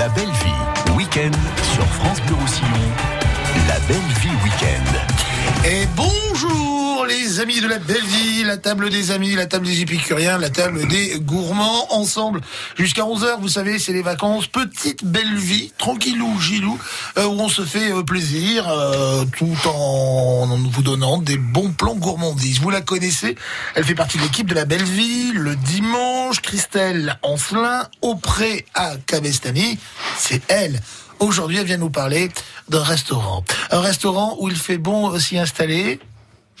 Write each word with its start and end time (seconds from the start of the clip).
La 0.00 0.08
belle 0.08 0.30
vie, 0.30 0.96
week-end 0.96 1.30
sur 1.74 1.84
France 1.84 2.22
Bleu 2.22 2.34
Roussillon. 2.36 2.68
La 3.68 3.78
belle 3.80 3.98
vie 4.22 4.30
week-end. 4.42 5.66
Et 5.68 5.86
bonjour 5.94 6.79
les 7.10 7.40
amis 7.40 7.60
de 7.60 7.66
la 7.66 7.78
belle 7.78 8.04
vie, 8.04 8.44
la 8.44 8.56
table 8.56 8.88
des 8.88 9.10
amis, 9.10 9.34
la 9.34 9.46
table 9.46 9.66
des 9.66 9.80
épicuriens, 9.80 10.38
la 10.38 10.48
table 10.48 10.86
des 10.86 11.18
gourmands, 11.18 11.92
ensemble 11.92 12.40
jusqu'à 12.76 13.02
11h, 13.02 13.40
vous 13.40 13.48
savez, 13.48 13.80
c'est 13.80 13.92
les 13.92 14.02
vacances, 14.02 14.46
petite 14.46 15.04
belle 15.04 15.34
vie, 15.36 15.72
tranquillou, 15.76 16.38
gilou, 16.38 16.78
euh, 17.18 17.24
où 17.24 17.40
on 17.40 17.48
se 17.48 17.62
fait 17.62 17.90
euh, 17.92 18.04
plaisir, 18.04 18.68
euh, 18.68 19.24
tout 19.36 19.56
en 19.66 20.46
vous 20.56 20.82
donnant 20.82 21.18
des 21.18 21.36
bons 21.36 21.72
plans 21.72 21.96
gourmandises. 21.96 22.60
Vous 22.60 22.70
la 22.70 22.80
connaissez, 22.80 23.34
elle 23.74 23.84
fait 23.84 23.96
partie 23.96 24.18
de 24.18 24.22
l'équipe 24.22 24.46
de 24.46 24.54
la 24.54 24.64
belle 24.64 24.84
vie, 24.84 25.32
le 25.32 25.56
dimanche, 25.56 26.40
Christelle 26.40 27.18
Ancelin, 27.22 27.88
auprès 28.02 28.66
à 28.74 28.92
Cabestany, 29.06 29.78
c'est 30.16 30.42
elle. 30.48 30.80
Aujourd'hui, 31.18 31.58
elle 31.58 31.66
vient 31.66 31.76
nous 31.76 31.90
parler 31.90 32.30
d'un 32.68 32.82
restaurant. 32.82 33.44
Un 33.70 33.80
restaurant 33.80 34.36
où 34.38 34.48
il 34.48 34.56
fait 34.56 34.78
bon 34.78 35.18
s'y 35.18 35.38
installer. 35.38 35.98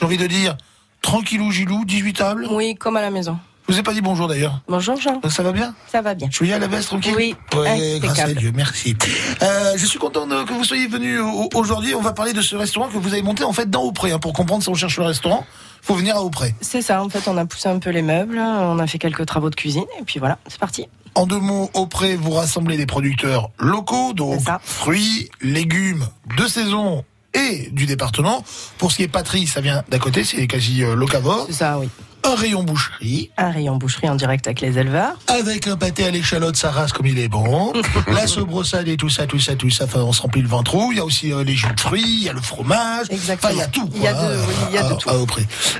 J'ai 0.00 0.06
envie 0.06 0.16
de 0.16 0.26
dire, 0.26 0.56
tranquillou 1.02 1.50
gilou, 1.50 1.84
18 1.84 2.12
tables. 2.14 2.46
Oui, 2.50 2.74
comme 2.74 2.96
à 2.96 3.02
la 3.02 3.10
maison. 3.10 3.38
Je 3.68 3.74
vous 3.74 3.80
ai 3.80 3.82
pas 3.82 3.92
dit 3.92 4.00
bonjour 4.00 4.26
d'ailleurs. 4.26 4.62
Bonjour 4.66 4.98
Jean, 5.00 5.20
Ça 5.28 5.42
va 5.42 5.52
bien? 5.52 5.74
Ça 5.92 6.00
va 6.00 6.14
bien. 6.14 6.26
Je 6.30 6.34
suis 6.36 6.52
à 6.52 6.58
la 6.58 6.66
baisse, 6.66 6.86
tranquille? 6.86 7.14
Oui, 7.16 7.36
Ouais, 7.54 7.98
grâce 8.00 8.18
à. 8.18 8.32
Dieu, 8.32 8.50
merci. 8.54 8.96
Euh, 9.42 9.74
je 9.76 9.84
suis 9.86 9.98
content 9.98 10.26
que 10.26 10.52
vous 10.54 10.64
soyez 10.64 10.88
venu 10.88 11.20
au- 11.20 11.48
aujourd'hui. 11.54 11.94
On 11.94 12.00
va 12.00 12.12
parler 12.14 12.32
de 12.32 12.40
ce 12.40 12.56
restaurant 12.56 12.88
que 12.88 12.96
vous 12.96 13.12
avez 13.12 13.22
monté 13.22 13.44
en 13.44 13.52
fait 13.52 13.68
dans 13.70 13.82
Auprès. 13.82 14.10
hein. 14.10 14.18
Pour 14.18 14.32
comprendre 14.32 14.62
si 14.62 14.70
on 14.70 14.74
cherche 14.74 14.96
le 14.98 15.04
restaurant, 15.04 15.44
faut 15.82 15.94
venir 15.94 16.16
à 16.16 16.22
Auprès. 16.22 16.54
C'est 16.62 16.82
ça, 16.82 17.00
en 17.02 17.08
fait, 17.10 17.28
on 17.28 17.36
a 17.36 17.44
poussé 17.44 17.68
un 17.68 17.78
peu 17.78 17.90
les 17.90 18.02
meubles, 18.02 18.38
on 18.38 18.78
a 18.78 18.86
fait 18.88 18.98
quelques 18.98 19.26
travaux 19.26 19.50
de 19.50 19.54
cuisine, 19.54 19.84
et 20.00 20.02
puis 20.02 20.18
voilà, 20.18 20.38
c'est 20.48 20.58
parti. 20.58 20.88
En 21.14 21.26
deux 21.26 21.38
mots, 21.40 21.70
Auprès, 21.74 22.16
vous 22.16 22.30
rassemblez 22.32 22.76
des 22.76 22.86
producteurs 22.86 23.50
locaux, 23.58 24.12
donc 24.14 24.40
fruits, 24.64 25.28
légumes 25.42 26.06
de 26.38 26.46
saison 26.46 27.04
et 27.34 27.70
du 27.70 27.86
département. 27.86 28.44
Pour 28.78 28.92
ce 28.92 28.96
qui 28.96 29.02
est 29.04 29.08
pâterie, 29.08 29.46
ça 29.46 29.60
vient 29.60 29.82
d'à 29.88 29.98
côté, 29.98 30.24
c'est 30.24 30.46
quasi 30.46 30.82
euh, 30.82 30.94
locavore. 30.94 31.46
Ça, 31.50 31.78
oui. 31.78 31.88
Un 32.22 32.34
rayon 32.34 32.62
boucherie, 32.62 33.30
Un 33.36 33.50
rayon 33.50 33.76
boucherie 33.76 34.08
en 34.08 34.14
direct 34.14 34.46
avec 34.46 34.60
les 34.60 34.78
éleveurs. 34.78 35.14
avec 35.26 35.66
un 35.66 35.76
pâté 35.76 36.04
à 36.04 36.10
l'échalote, 36.10 36.56
ça 36.56 36.70
rase 36.70 36.92
comme 36.92 37.06
il 37.06 37.18
est 37.18 37.28
bon. 37.28 37.72
La 38.08 38.26
sauce 38.26 38.74
et 38.86 38.96
tout 38.96 39.08
ça, 39.08 39.26
tout 39.26 39.40
ça, 39.40 39.56
tout 39.56 39.70
ça, 39.70 39.84
enfin, 39.84 40.00
on 40.00 40.12
se 40.12 40.22
remplit 40.22 40.42
le 40.42 40.48
ventre. 40.48 40.76
Il 40.90 40.96
y 40.98 41.00
a 41.00 41.04
aussi 41.04 41.32
euh, 41.32 41.42
les 41.44 41.54
jus 41.54 41.66
de 41.74 41.80
fruits, 41.80 42.02
il 42.04 42.22
y 42.24 42.28
a 42.28 42.32
le 42.32 42.40
fromage. 42.40 43.06
Exactement. 43.10 43.52
Enfin, 43.52 43.54
il 43.54 43.58
y 43.58 43.62
a 43.62 43.66
tout. 43.68 43.90
Il 43.96 44.02
y 44.02 44.06
a 44.06 44.12
de- 44.12 44.36
oui, 44.46 44.54
il 44.70 44.74
y 44.74 44.78
a 44.78 44.82
de 44.88 44.94
tout. 44.94 45.08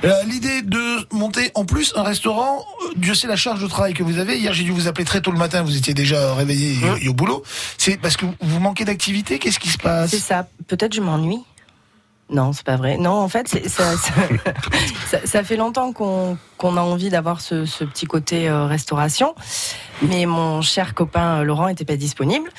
Euh, 0.03 0.13
L'idée 0.27 0.61
de 0.63 1.07
monter 1.15 1.51
en 1.55 1.63
plus 1.65 1.93
un 1.95 2.03
restaurant, 2.03 2.59
euh, 2.85 2.93
Dieu 2.97 3.13
sait 3.15 3.27
la 3.27 3.35
charge 3.35 3.61
de 3.61 3.67
travail 3.67 3.93
que 3.93 4.03
vous 4.03 4.17
avez. 4.17 4.37
Hier, 4.39 4.53
j'ai 4.53 4.63
dû 4.63 4.71
vous 4.71 4.87
appeler 4.87 5.05
très 5.05 5.21
tôt 5.21 5.31
le 5.31 5.37
matin, 5.37 5.61
vous 5.61 5.77
étiez 5.77 5.93
déjà 5.93 6.33
réveillé 6.33 6.75
Mmh. 6.75 6.97
et, 7.01 7.05
et 7.05 7.07
au 7.09 7.13
boulot. 7.13 7.43
C'est 7.77 7.97
parce 7.97 8.17
que 8.17 8.25
vous 8.41 8.59
manquez 8.59 8.85
d'activité 8.85 9.39
Qu'est-ce 9.39 9.59
qui 9.59 9.69
se 9.69 9.77
passe? 9.77 10.09
C'est 10.11 10.19
ça, 10.19 10.47
peut-être 10.67 10.93
je 10.95 11.01
m'ennuie. 11.01 11.39
Non, 12.31 12.53
c'est 12.53 12.63
pas 12.65 12.77
vrai. 12.77 12.97
Non, 12.97 13.11
en 13.11 13.27
fait, 13.27 13.47
ça, 13.49 13.59
ça, 13.67 13.83
ça- 15.07 15.25
ça 15.25 15.43
fait 15.43 15.57
longtemps 15.57 15.91
qu'on 15.91 16.37
a 16.77 16.81
envie 16.81 17.09
d'avoir 17.09 17.41
ce, 17.41 17.65
ce 17.65 17.83
petit 17.83 18.05
côté 18.05 18.47
euh, 18.49 18.65
restauration, 18.65 19.35
mais 20.01 20.25
mon 20.25 20.61
cher 20.61 20.93
copain 20.95 21.39
euh, 21.39 21.43
Laurent 21.43 21.67
était 21.67 21.83
pas 21.85 21.97
disponible. 21.97 22.49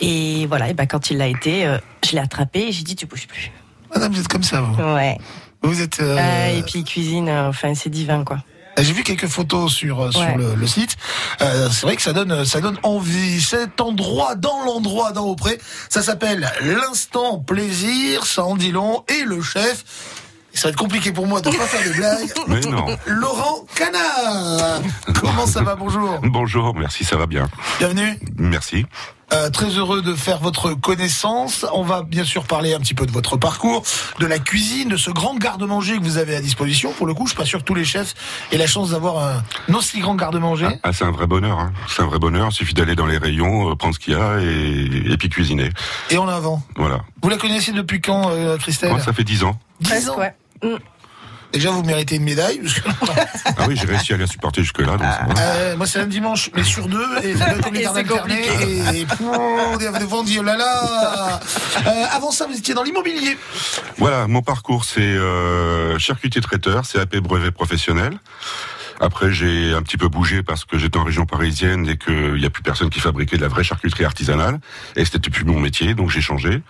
Et 0.00 0.46
voilà, 0.46 0.68
et 0.68 0.74
ben 0.74 0.86
quand 0.86 1.10
il 1.10 1.16
l'a 1.18 1.26
été, 1.28 1.66
euh, 1.66 1.78
je 2.04 2.12
l'ai 2.12 2.18
attrapé 2.18 2.68
et 2.68 2.72
j'ai 2.72 2.82
dit 2.84 2.96
tu 2.96 3.06
bouges 3.06 3.26
plus. 3.26 3.50
Madame, 3.94 4.12
vous 4.12 4.20
êtes 4.20 4.28
comme 4.28 4.42
ça, 4.42 4.60
vous. 4.60 4.82
Ouais. 4.82 5.16
Vous 5.62 5.80
êtes. 5.80 6.00
euh, 6.00 6.58
et 6.58 6.62
puis 6.62 6.84
cuisine, 6.84 7.30
enfin 7.30 7.74
c'est 7.74 7.90
divin 7.90 8.22
quoi. 8.24 8.38
J'ai 8.82 8.92
vu 8.92 9.02
quelques 9.02 9.26
photos 9.26 9.72
sur 9.72 10.00
euh, 10.04 10.10
sur 10.10 10.36
le, 10.36 10.54
le 10.54 10.66
site. 10.66 10.96
Euh, 11.40 11.68
c'est 11.70 11.86
vrai 11.86 11.96
que 11.96 12.02
ça 12.02 12.12
donne 12.12 12.44
ça 12.44 12.60
donne 12.60 12.78
envie. 12.82 13.40
Cet 13.40 13.80
endroit 13.80 14.34
dans 14.34 14.64
l'endroit 14.64 15.12
dans 15.12 15.24
Auprès, 15.26 15.58
ça 15.88 16.02
s'appelle 16.02 16.50
l'instant 16.62 17.38
plaisir. 17.38 18.24
Ça 18.26 18.44
en 18.44 18.56
dit 18.56 18.72
long. 18.72 19.04
Et 19.08 19.24
le 19.24 19.42
chef, 19.42 19.84
ça 20.54 20.68
va 20.68 20.70
être 20.70 20.78
compliqué 20.78 21.12
pour 21.12 21.26
moi 21.26 21.40
de 21.40 21.50
pas 21.50 21.66
faire 21.66 21.86
de 21.88 21.96
blagues. 21.96 22.32
Mais 22.48 22.60
non. 22.60 22.86
Laurent 23.06 23.66
Canard. 23.74 24.80
Comment 25.20 25.46
ça 25.46 25.62
va? 25.62 25.74
Bonjour. 25.74 26.20
Bonjour, 26.22 26.74
merci, 26.74 27.04
ça 27.04 27.16
va 27.16 27.26
bien. 27.26 27.48
Bienvenue. 27.78 28.18
Merci. 28.36 28.86
Euh, 29.32 29.50
très 29.50 29.66
heureux 29.68 30.00
de 30.00 30.14
faire 30.14 30.38
votre 30.38 30.72
connaissance. 30.72 31.66
On 31.74 31.82
va 31.82 32.02
bien 32.02 32.24
sûr 32.24 32.44
parler 32.44 32.72
un 32.72 32.80
petit 32.80 32.94
peu 32.94 33.04
de 33.04 33.10
votre 33.10 33.36
parcours, 33.36 33.82
de 34.20 34.26
la 34.26 34.38
cuisine, 34.38 34.88
de 34.88 34.96
ce 34.96 35.10
grand 35.10 35.36
garde-manger 35.36 35.98
que 35.98 36.02
vous 36.02 36.16
avez 36.16 36.34
à 36.34 36.40
disposition. 36.40 36.92
Pour 36.92 37.06
le 37.06 37.12
coup, 37.12 37.26
je 37.26 37.32
suis 37.32 37.36
pas 37.36 37.44
sûr 37.44 37.58
que 37.58 37.64
tous 37.64 37.74
les 37.74 37.84
chefs 37.84 38.14
aient 38.52 38.56
la 38.56 38.66
chance 38.66 38.90
d'avoir 38.90 39.42
un 39.68 39.74
aussi 39.74 40.00
grand 40.00 40.14
garde-manger. 40.14 40.68
Ah, 40.82 40.92
c'est 40.94 41.04
un 41.04 41.10
vrai 41.10 41.26
bonheur. 41.26 41.58
Hein. 41.58 41.72
C'est 41.88 42.02
un 42.02 42.06
vrai 42.06 42.18
bonheur. 42.18 42.48
Il 42.50 42.54
suffit 42.54 42.72
d'aller 42.74 42.94
dans 42.96 43.06
les 43.06 43.18
rayons, 43.18 43.70
euh, 43.70 43.74
prendre 43.74 43.94
ce 43.94 43.98
qu'il 44.00 44.14
y 44.14 44.16
a 44.16 44.38
et, 44.40 45.12
et 45.12 45.16
puis 45.18 45.28
cuisiner. 45.28 45.68
Et 46.10 46.16
en 46.16 46.26
avant. 46.28 46.62
Voilà. 46.76 47.02
Vous 47.22 47.28
la 47.28 47.36
connaissez 47.36 47.72
depuis 47.72 48.00
quand, 48.00 48.30
euh, 48.30 48.56
Christelle? 48.56 48.90
Moi, 48.90 49.00
ça 49.00 49.12
fait 49.12 49.24
10 49.24 49.44
ans. 49.44 49.58
10 49.80 49.88
Presque, 49.90 50.10
ans. 50.10 50.18
ouais. 50.18 50.34
Mm. 50.62 50.76
Déjà, 51.52 51.70
vous 51.70 51.82
méritez 51.82 52.16
une 52.16 52.24
médaille. 52.24 52.60
parce 52.60 52.74
que- 52.74 52.88
Ah 53.56 53.64
oui, 53.66 53.76
j'ai 53.80 53.86
réussi 53.86 54.12
à 54.12 54.16
la 54.18 54.26
supporter 54.26 54.62
jusque-là. 54.62 54.96
Euh, 55.38 55.76
moi, 55.76 55.86
c'est 55.86 56.00
un 56.00 56.06
dimanche, 56.06 56.50
mais 56.54 56.62
sur 56.62 56.88
deux, 56.88 57.06
et 57.22 57.34
ça 57.36 57.46
doit 57.50 57.58
être 57.58 57.74
Et 57.74 57.84
c'est 57.86 57.92
d'alterner. 57.94 58.42
Et, 58.62 59.00
et 59.00 59.06
on 59.22 60.22
dit, 60.22 60.38
oh 60.38 60.42
là 60.42 60.56
là. 60.56 61.40
Euh, 61.86 62.04
avant 62.10 62.30
ça, 62.30 62.46
vous 62.46 62.56
étiez 62.56 62.74
dans 62.74 62.82
l'immobilier. 62.82 63.38
Voilà, 63.96 64.26
mon 64.26 64.42
parcours, 64.42 64.84
c'est 64.84 65.00
euh, 65.00 65.98
charcutier 65.98 66.40
traiteur, 66.40 66.82
CAP 66.86 67.16
brevet 67.16 67.50
professionnel. 67.50 68.18
Après, 69.00 69.32
j'ai 69.32 69.72
un 69.74 69.82
petit 69.82 69.96
peu 69.96 70.08
bougé 70.08 70.42
parce 70.42 70.64
que 70.64 70.78
j'étais 70.78 70.98
en 70.98 71.04
région 71.04 71.24
parisienne 71.26 71.88
et 71.88 71.96
qu'il 71.96 72.34
n'y 72.34 72.46
a 72.46 72.50
plus 72.50 72.62
personne 72.62 72.90
qui 72.90 73.00
fabriquait 73.00 73.36
de 73.36 73.42
la 73.42 73.48
vraie 73.48 73.64
charcuterie 73.64 74.04
artisanale. 74.04 74.58
Et 74.96 75.04
c'était 75.04 75.30
plus 75.30 75.44
mon 75.44 75.60
métier, 75.60 75.94
donc 75.94 76.10
j'ai 76.10 76.20
changé. 76.20 76.62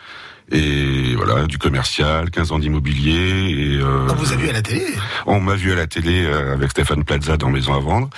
Et 0.50 1.14
voilà, 1.14 1.46
du 1.46 1.58
commercial, 1.58 2.30
15 2.30 2.52
ans 2.52 2.58
d'immobilier. 2.58 3.50
Et 3.50 3.78
euh, 3.78 4.06
On 4.08 4.14
vous 4.14 4.32
a 4.32 4.36
vu 4.36 4.48
à 4.48 4.52
la 4.52 4.62
télé? 4.62 4.82
On 5.26 5.40
m'a 5.40 5.54
vu 5.54 5.72
à 5.72 5.74
la 5.74 5.86
télé 5.86 6.24
euh, 6.24 6.54
avec 6.54 6.70
Stéphane 6.70 7.04
Plaza 7.04 7.36
dans 7.36 7.50
Maison 7.50 7.74
à 7.74 7.80
vendre 7.80 8.08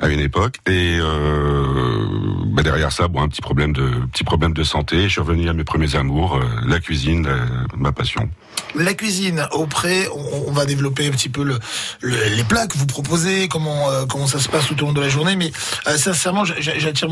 à 0.00 0.08
une 0.08 0.20
époque 0.20 0.56
et 0.66 0.98
euh, 1.00 2.06
bah 2.52 2.62
derrière 2.62 2.92
ça 2.92 3.08
bon 3.08 3.22
un 3.22 3.28
petit 3.28 3.40
problème 3.40 3.72
de 3.72 3.90
petit 4.12 4.24
problème 4.24 4.52
de 4.52 4.62
santé 4.64 5.04
je 5.04 5.08
suis 5.08 5.20
revenu 5.20 5.48
à 5.48 5.52
mes 5.52 5.64
premiers 5.64 5.94
amours 5.96 6.36
euh, 6.36 6.44
la 6.66 6.78
cuisine 6.80 7.26
la- 7.26 7.76
ma 7.76 7.92
passion 7.92 8.28
La 8.74 8.92
cuisine 8.94 9.46
auprès, 9.52 10.08
on, 10.14 10.48
on 10.48 10.52
va 10.52 10.66
développer 10.66 11.06
un 11.06 11.10
petit 11.10 11.28
peu 11.28 11.42
le, 11.44 11.58
le- 12.00 12.34
les 12.36 12.44
plats 12.44 12.66
que 12.66 12.76
vous 12.76 12.86
proposez, 12.86 13.48
comment 13.48 13.88
euh, 13.90 14.04
comment 14.06 14.26
ça 14.26 14.40
se 14.40 14.48
passe 14.48 14.66
tout 14.66 14.74
au 14.82 14.86
long 14.86 14.92
de 14.92 15.00
la 15.00 15.08
journée. 15.08 15.36
Mais 15.36 15.50
euh, 15.86 15.96
sincèrement, 15.96 16.44
j'a- 16.44 16.60
j'a- 16.60 16.78
j'attire 16.78 17.08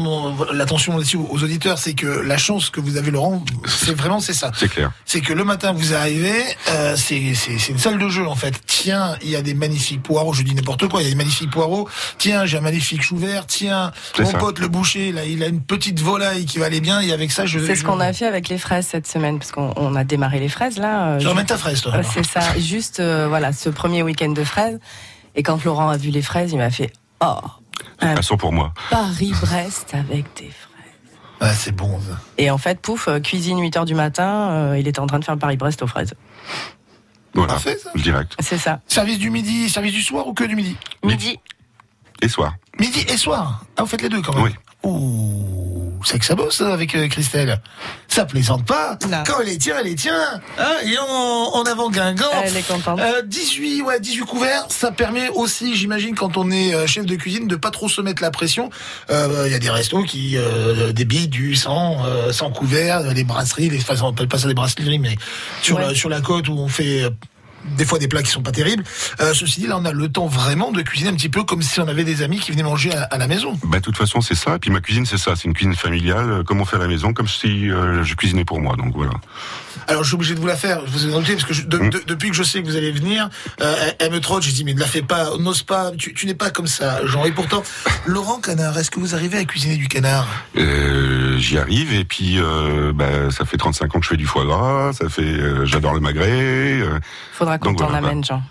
l'attention 0.53 0.97
aussi 0.97 1.17
aux, 1.17 1.43
auditeurs, 1.43 1.79
c'est 1.79 1.95
que 1.95 2.07
la 2.07 2.37
chance 2.37 2.69
que 2.71 2.81
vous 2.81 2.97
avez, 2.99 3.11
Laurent, 3.11 3.43
c'est 3.67 3.97
vraiment 3.97 4.21
c'est 4.21 4.35
ça. 4.35 4.51
c'est 4.55 4.69
clair 4.69 4.91
C'est 5.07 5.21
que 5.23 5.33
le 5.33 5.45
matin 5.45 5.73
vous 5.73 5.95
arrivez, 5.95 6.43
euh, 6.71 6.95
c'est 6.97 7.35
c'est 7.35 7.59
c'est 7.59 7.73
une 7.73 7.79
salle 7.79 7.99
de 7.99 8.09
jeu 8.09 8.27
en 8.27 8.35
fait. 8.37 8.55
Tiens, 8.67 9.17
il 9.23 9.31
y 9.31 9.37
a 9.37 9.43
des 9.43 9.55
magnifiques 9.55 10.03
poireaux, 10.03 10.35
je 10.35 10.43
dis 10.43 10.55
n'importe 10.55 10.89
quoi, 10.89 11.01
il 11.01 11.05
y 11.05 11.09
a 11.09 11.11
des 11.11 11.17
magnifiques 11.17 11.51
poireaux. 11.51 11.89
Tiens, 12.19 12.45
j'ai 12.45 12.59
un 12.59 12.61
magnifique 12.61 12.75
chou 12.81 13.16
vert. 13.16 13.47
Tiens, 13.47 13.92
mon 14.19 14.31
ça. 14.31 14.38
pote 14.38 14.59
le 14.59 14.69
boucher, 14.69 15.12
là, 15.12 15.25
il 15.25 15.42
a 15.42 15.47
une 15.47 15.60
petite 15.62 16.00
volaille 16.00 16.44
qui 16.47 16.59
va 16.59 16.66
aller 16.66 16.81
bien. 16.81 17.00
Et 17.00 17.12
avec 17.12 17.32
ça, 17.32 17.47
je 17.47 17.59
C'est 17.59 17.75
ce 17.76 17.84
qu'on 17.84 18.00
a 18.00 18.12
fait 18.12 18.26
avec 18.26 18.48
les 18.48 18.59
fraises 18.59 18.87
cette 18.87 19.06
semaine, 19.06 19.38
parce 19.38 19.53
qu'on 19.53 19.72
on 19.76 19.94
a 19.94 20.04
démarré 20.04 20.41
les 20.41 20.48
fraises 20.48 20.78
là. 20.78 21.09
euh, 21.14 21.19
Tu 21.19 21.26
ramènes 21.26 21.47
ta 21.47 21.56
fraise, 21.59 21.81
toi. 21.81 21.94
euh, 21.97 22.03
c'est 22.12 22.25
ça, 22.26 22.41
juste 22.59 23.00
euh, 23.00 23.26
voilà, 23.28 23.53
ce 23.53 23.69
premier 23.69 24.03
week-end 24.03 24.31
de 24.31 24.44
fraises. 24.44 24.78
Et 25.34 25.42
quand 25.42 25.62
Laurent 25.64 25.88
a 25.91 25.97
vu 25.97 26.10
les 26.10 26.22
fraises, 26.22 26.53
il 26.53 26.59
m'a 26.59 26.70
fait 26.70 26.92
Oh, 27.20 27.37
elles 28.00 28.22
sont 28.22 28.37
pour 28.37 28.53
moi 28.53 28.72
Paris-Brest 28.91 29.94
avec 29.94 30.25
des 30.37 30.50
fraises. 30.50 30.53
Ouais, 31.41 31.54
c'est 31.54 31.72
bon. 31.76 31.98
ça. 32.00 32.19
Et 32.38 32.50
en 32.50 32.56
fait, 32.58 32.81
pouf, 32.81 33.08
euh, 33.08 33.20
cuisine 33.20 33.58
8 33.60 33.76
heures 33.76 33.84
du 33.84 33.94
matin, 33.94 34.48
euh, 34.50 34.78
il 34.78 34.88
était 34.88 35.00
en 35.00 35.06
train 35.06 35.19
de 35.19 35.25
faire 35.25 35.34
le 35.34 35.38
Paris-Brest 35.41 35.82
aux 35.82 35.87
fraises. 35.87 36.14
voilà 37.34 37.53
Parfait, 37.53 37.76
ça. 37.76 37.91
direct 37.94 38.34
C'est 38.41 38.56
ça. 38.56 38.81
Service 38.87 39.19
du 39.19 39.28
midi, 39.31 39.69
service 39.69 39.93
du 39.93 40.00
soir 40.03 40.26
ou 40.26 40.32
que 40.32 40.44
du 40.44 40.56
midi? 40.56 40.76
Midi. 41.04 41.38
Et 42.22 42.28
soir 42.28 42.54
Midi 42.78 43.04
et 43.09 43.16
soir. 43.16 43.65
Ah, 43.77 43.82
vous 43.82 43.88
faites 43.88 44.03
les 44.03 44.09
deux 44.10 44.21
quand 44.22 44.34
même. 44.34 44.44
Oui. 44.44 44.50
Ouh, 44.82 45.99
c'est 46.04 46.19
que 46.19 46.25
ça 46.25 46.34
bosse 46.34 46.60
hein, 46.60 46.71
avec 46.71 46.94
euh, 46.94 47.08
Christelle. 47.08 47.61
Ça 48.08 48.25
plaisante 48.25 48.64
pas. 48.67 48.99
Non. 49.11 49.23
Quand 49.26 49.41
elle 49.41 49.49
est 49.49 49.58
tient, 49.58 49.76
elle 49.81 49.87
est 49.88 49.94
tient. 49.96 50.14
Hein, 50.58 50.73
et 50.85 50.96
en, 50.99 51.05
en 51.05 51.62
avant 51.64 51.91
Guingamp. 51.91 52.26
Elle 52.44 52.56
est 52.56 52.67
contente. 52.69 53.00
Euh, 53.00 53.23
18, 53.23 53.82
ouais, 53.82 53.99
18 53.99 54.20
couverts, 54.26 54.67
ça 54.69 54.93
permet 54.93 55.29
aussi, 55.31 55.75
j'imagine, 55.75 56.14
quand 56.14 56.37
on 56.37 56.50
est 56.50 56.75
euh, 56.75 56.87
chef 56.87 57.06
de 57.06 57.17
cuisine, 57.17 57.49
de 57.49 57.56
pas 57.56 57.70
trop 57.70 57.88
se 57.88 58.00
mettre 58.00 58.23
la 58.23 58.31
pression. 58.31 58.70
Euh, 59.11 59.44
Il 59.46 59.52
y 59.52 59.56
a 59.56 59.58
des 59.58 59.70
restos 59.70 60.02
qui 60.05 60.37
euh, 60.37 60.93
débillent 60.93 61.29
du 61.29 61.56
100, 61.56 62.05
euh, 62.05 62.32
100 62.32 62.50
couverts, 62.52 63.00
les 63.12 63.25
brasseries, 63.25 63.70
les, 63.70 63.81
enfin, 63.81 63.94
on 64.02 64.11
appelle 64.11 64.29
pas 64.29 64.38
ça 64.38 64.46
des 64.49 64.55
brasseries, 64.55 64.99
mais 64.99 65.17
sur, 65.62 65.76
Ouais. 65.76 65.87
la, 65.88 65.94
sur 65.94 66.08
la 66.11 66.20
côte 66.20 66.49
où 66.49 66.52
on 66.58 66.69
fait 66.69 67.02
euh, 67.05 67.11
des 67.77 67.85
fois 67.85 67.99
des 67.99 68.09
plats 68.09 68.23
qui 68.23 68.31
sont 68.31 68.43
pas 68.43 68.53
terribles. 68.53 68.85
Euh, 69.21 69.35
ceci 69.35 69.61
dit, 69.61 69.67
là, 69.67 69.77
on 69.79 69.85
a 69.85 69.93
le 69.93 70.09
temps 70.09 70.27
vraiment 70.27 70.73
de 70.73 70.83
cuisiner 70.83 71.11
un 71.11 71.15
petit 71.15 71.29
peu 71.29 71.43
comme 71.45 71.63
si 71.63 71.81
on 71.81 71.89
avait 71.89 72.05
des 72.05 72.23
amis 72.23 72.39
qui 72.39 72.51
venaient 72.53 72.63
manger 72.63 72.93
à, 72.95 73.03
à 73.03 73.19
la 73.19 73.27
maison. 73.27 73.59
bah 73.65 73.79
de 73.79 73.83
toute 73.85 73.97
façon 73.97 74.21
c'est 74.21 74.35
ça 74.35 74.57
et 74.57 74.59
puis 74.59 74.71
ma 74.71 74.81
cuisine 74.81 75.07
c'est 75.07 75.19
ça 75.19 75.35
c'est 75.37 75.45
une 75.45 75.55
cuisine 75.55 75.75
familiale 75.75 76.31
euh, 76.31 76.43
comme 76.43 76.61
on 76.61 76.65
fait 76.65 76.77
à 76.77 76.81
la 76.81 76.89
maison 76.89 77.13
comme 77.13 77.29
si 77.29 77.71
euh, 77.71 78.03
je 78.05 78.15
cuisinais 78.15 78.45
pour 78.45 78.61
moi 78.61 78.77
donc 78.77 78.95
voilà 78.95 79.13
Alors, 79.89 80.03
je 80.03 80.09
suis 80.09 80.15
obligé 80.17 80.35
de 80.35 80.41
vous 80.41 80.47
la 80.47 80.57
faire. 80.57 80.81
Je 80.87 80.91
vous 80.91 81.07
ai 81.07 81.11
noté 81.11 81.33
parce 81.35 81.45
que 81.45 81.53
je- 81.55 81.63
de- 81.67 81.79
Mm. 81.79 81.91
de- 81.91 82.03
depuis 82.07 82.31
que 82.31 82.35
je 82.37 82.43
sais 82.43 82.61
que 82.63 82.67
vous 82.67 82.77
allez 82.77 82.91
venir, 82.93 83.29
euh, 83.61 83.75
elle, 83.83 83.95
elle 84.01 84.11
me 84.13 84.21
trotte. 84.21 84.43
Je 84.43 84.51
dis 84.51 84.65
mais 84.65 84.75
ne 84.75 84.81
la 84.81 84.87
fais 84.87 85.03
pas, 85.03 85.37
n'ose 85.39 85.63
pas. 85.63 85.93
Tu, 85.97 86.13
tu 86.15 86.27
n'es 86.27 86.35
pas 86.35 86.51
comme 86.51 86.67
ça, 86.67 87.01
Jean. 87.07 87.25
Et 87.25 87.31
pourtant, 87.33 87.63
Laurent 88.07 88.41
Canard, 88.41 88.77
est-ce 88.79 88.91
que 88.91 88.99
vous 88.99 89.15
arrivez 89.15 89.39
à 89.39 89.45
cuisiner 89.45 89.77
du 89.77 89.87
canard? 89.87 90.27
Euh, 90.57 91.37
j'y 91.39 91.59
arrive. 91.59 91.93
Et 91.93 92.05
puis, 92.05 92.39
euh, 92.39 92.93
bah, 92.95 93.31
ça 93.31 93.45
fait 93.45 93.57
35 93.59 93.95
ans 93.95 93.99
que 94.01 94.05
je 94.05 94.11
fais 94.11 94.17
du 94.17 94.27
foie 94.27 94.45
gras. 94.45 94.93
Ça 94.93 95.09
fait, 95.09 95.23
euh, 95.23 95.67
j'adore 95.67 95.95
le 95.95 96.01
magret. 96.01 96.27
euh, 96.81 96.99
Donc 97.64 97.79
t'en 97.79 97.87
voilà, 97.87 97.99
amène, 97.99 98.25
Jean. 98.25 98.43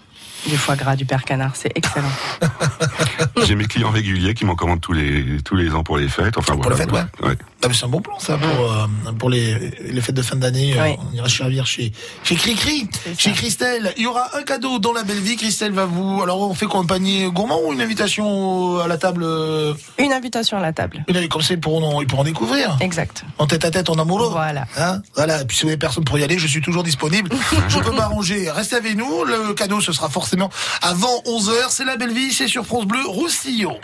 Du 0.47 0.57
foie 0.57 0.75
gras, 0.75 0.95
du 0.95 1.06
père 1.06 1.24
canard, 1.24 1.56
c'est 1.56 1.71
excellent. 1.75 2.12
J'ai 3.45 3.56
mes 3.56 3.65
clients 3.65 3.89
réguliers 3.89 4.33
qui 4.36 4.45
m'en 4.45 4.56
commandent 4.56 4.80
tous 4.81 4.94
les 4.94 5.38
tous 5.44 5.56
les 5.56 5.74
ans 5.74 5.83
pour 5.83 5.97
les 5.97 6.07
fêtes. 6.07 6.38
Enfin 6.38 6.53
Pour 6.53 6.63
voilà. 6.63 6.77
les 6.77 6.83
fêtes, 6.83 6.92
ouais. 7.24 7.36
Ah, 7.63 7.68
c'est 7.74 7.86
un 7.86 7.89
bon 7.89 8.00
plan 8.00 8.19
ça 8.19 8.38
pour, 8.38 8.71
euh, 8.71 9.12
pour 9.18 9.31
les, 9.31 9.71
les 9.89 10.00
fêtes 10.01 10.13
de 10.13 10.21
fin 10.21 10.36
d'année. 10.36 10.77
euh, 10.77 10.83
Oui. 10.83 10.95
on 11.12 11.15
ira 11.15 11.27
se 11.27 11.38
servir 11.38 11.65
chez 11.65 11.92
chez 12.24 12.36
Cricri, 12.36 12.88
chez. 13.18 13.31
Christelle. 13.31 13.92
Il 13.97 14.03
y 14.03 14.07
aura 14.07 14.38
un 14.38 14.44
cadeau 14.44 14.77
dans 14.77 14.94
la 14.94 15.01
belle 15.03 15.18
vie. 15.19 15.36
Christelle 15.36 15.71
va 15.71 15.86
vous. 15.86 16.21
Alors 16.21 16.39
on 16.42 16.53
fait 16.53 16.68
quoi 16.68 16.80
un 16.81 16.86
panier 16.86 17.25
gourmand 17.31 17.59
ou 17.65 17.74
une 17.74 17.81
invitation 17.81 18.80
à 18.80 18.88
la 18.88 18.97
table 18.97 19.24
euh, 19.24 19.74
Une 19.97 20.13
invitation 20.13 20.57
à 20.57 20.62
la 20.62 20.74
table. 20.74 21.03
une- 21.07 21.27
Comme 21.27 21.42
ça 21.42 21.56
ils 21.56 21.59
pourront 21.59 22.01
ils 22.01 22.07
pourront 22.07 22.24
découvrir. 22.24 22.77
Exact. 22.81 23.25
En 23.39 23.47
tête 23.47 23.65
à 23.65 23.71
tête, 23.71 23.89
en 23.89 23.95
amoureux. 23.97 24.30
Voilà. 24.30 24.65
Hein? 24.77 25.01
Voilà. 25.15 25.42
Et 25.42 25.45
puis 25.45 25.57
si 25.57 25.63
vous 25.63 25.69
avez 25.69 25.77
personne 25.77 26.03
pour 26.03 26.19
y 26.19 26.24
aller, 26.24 26.38
je 26.38 26.45
suis 26.47 26.62
toujours 26.62 26.83
disponible. 26.83 27.31
je 27.68 27.80
peux 27.80 27.92
m'arranger. 27.95 28.51
Restez 28.51 28.75
avec 28.75 28.95
nous. 28.95 29.25
Le 29.25 29.53
cadeau, 29.56 29.81
ce 29.81 29.92
sera 29.92 30.07
forcément 30.07 30.35
avant 30.82 31.22
11h. 31.26 31.68
C'est 31.70 31.86
la 31.86 31.98
belle 31.98 32.14
vie. 32.14 32.34
C'est 32.34 32.48
sur 32.48 32.66
France 32.66 32.86
Bleu 32.86 33.06
Roussillon. 33.08 33.80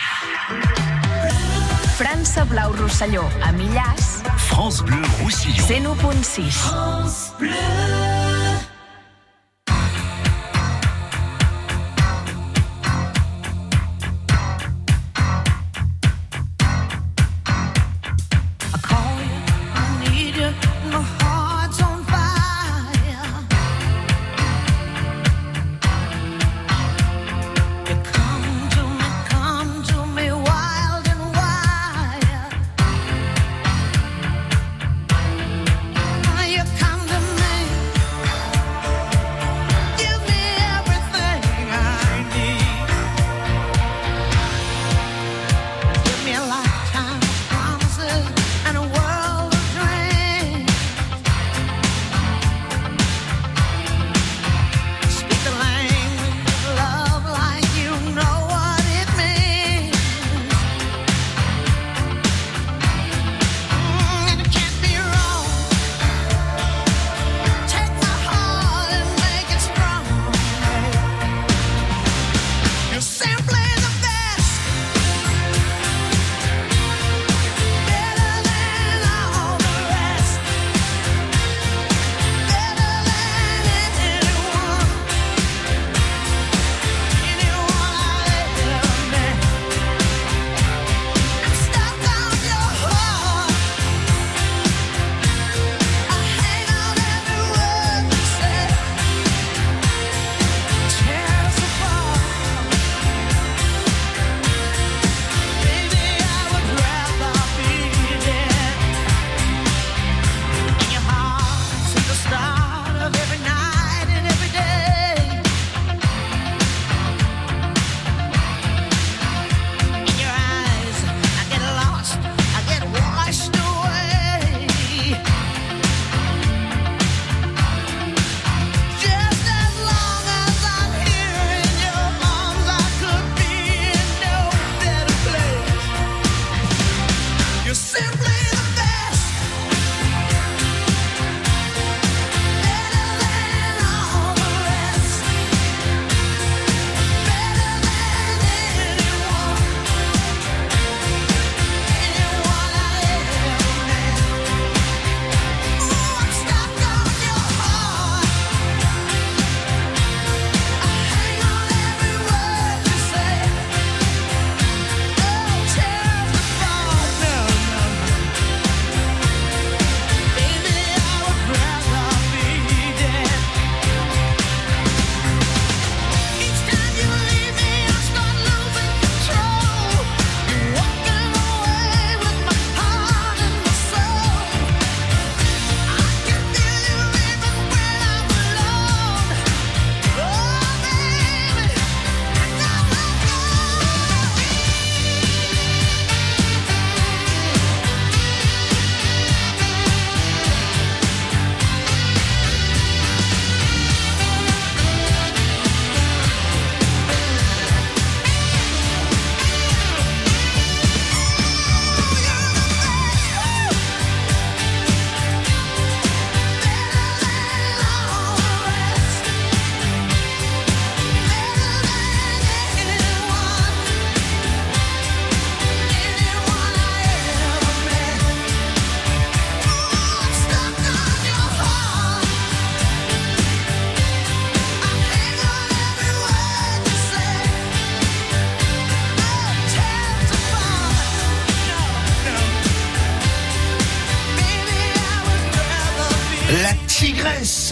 França 1.97 2.45
Blau 2.45 2.71
Rosselló, 2.81 3.23
a 3.43 3.51
Millàs, 3.51 4.23
France 4.37 4.81
Bleu 4.81 5.01
Roussillon. 5.21 5.63
101.6. 5.67 7.41
I 7.41 8.20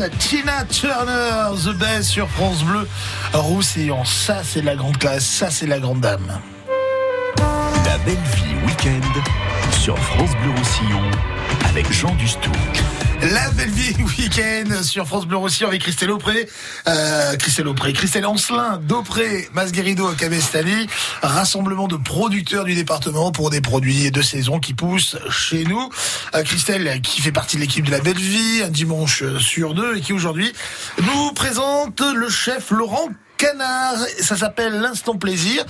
Tina 0.08 0.64
Turner, 0.64 1.56
The 1.62 1.74
Best 1.76 2.12
sur 2.12 2.30
France 2.30 2.64
Bleu 2.64 2.88
Roussillon. 3.34 4.06
Ça, 4.06 4.42
c'est 4.44 4.62
la 4.62 4.76
grande 4.76 4.98
classe, 4.98 5.26
ça, 5.26 5.50
c'est 5.52 5.68
la 5.68 5.80
grande 5.80 6.00
dame. 6.00 6.40
La 7.38 7.98
belle 8.06 8.16
vie 8.36 8.56
week-end 8.66 9.72
sur 9.72 9.98
France 9.98 10.32
Bleu 10.42 10.52
Roussillon 10.58 11.02
avec 11.70 11.92
Jean 11.92 12.16
Dustou. 12.16 12.52
La 13.32 13.48
belle 13.52 13.70
vie 13.70 13.94
week-end 14.18 14.82
sur 14.82 15.06
France 15.06 15.28
Bleu 15.28 15.38
Roussillon 15.38 15.68
avec 15.68 15.84
Christelle 15.84 16.10
Aupré, 16.10 16.50
euh, 16.88 17.36
Christelle 17.36 17.68
Aupré, 17.68 17.94
Christelle 17.94 18.26
Ancelin, 18.26 18.78
Daupré, 18.78 19.48
Masguerido, 19.54 20.08
Cabestani, 20.14 20.88
rassemblement 21.22 21.88
de 21.88 21.96
producteurs 21.96 22.64
du 22.64 22.74
département 22.74 23.32
pour 23.32 23.52
des 23.52 23.62
produits 23.62 24.10
de 24.10 24.24
saison 24.24 24.60
qui 24.60 24.74
poussent 24.74 25.16
chez 25.30 25.64
nous. 25.66 25.92
Euh, 26.34 26.42
Christelle 26.42 27.02
qui 27.02 27.22
fait 27.22 27.32
partie 27.32 27.58
de 27.58 27.62
l'équipe 27.62 27.86
de 27.86 27.92
la 27.92 28.00
belle 28.00 28.18
vie, 28.18 28.64
un 28.64 28.70
dimanche 28.70 29.24
sur 29.38 29.76
deux 29.76 29.98
et 29.98 30.02
qui 30.02 30.14
aujourd'hui 30.14 30.52
nous 30.98 31.32
présente 31.34 32.02
le 32.02 32.30
chef 32.30 32.72
Laurent 32.72 33.10
Canard. 33.38 33.98
Ça 34.20 34.38
s'appelle 34.38 34.82
l'instant 34.82 35.18
plaisir. 35.18 35.64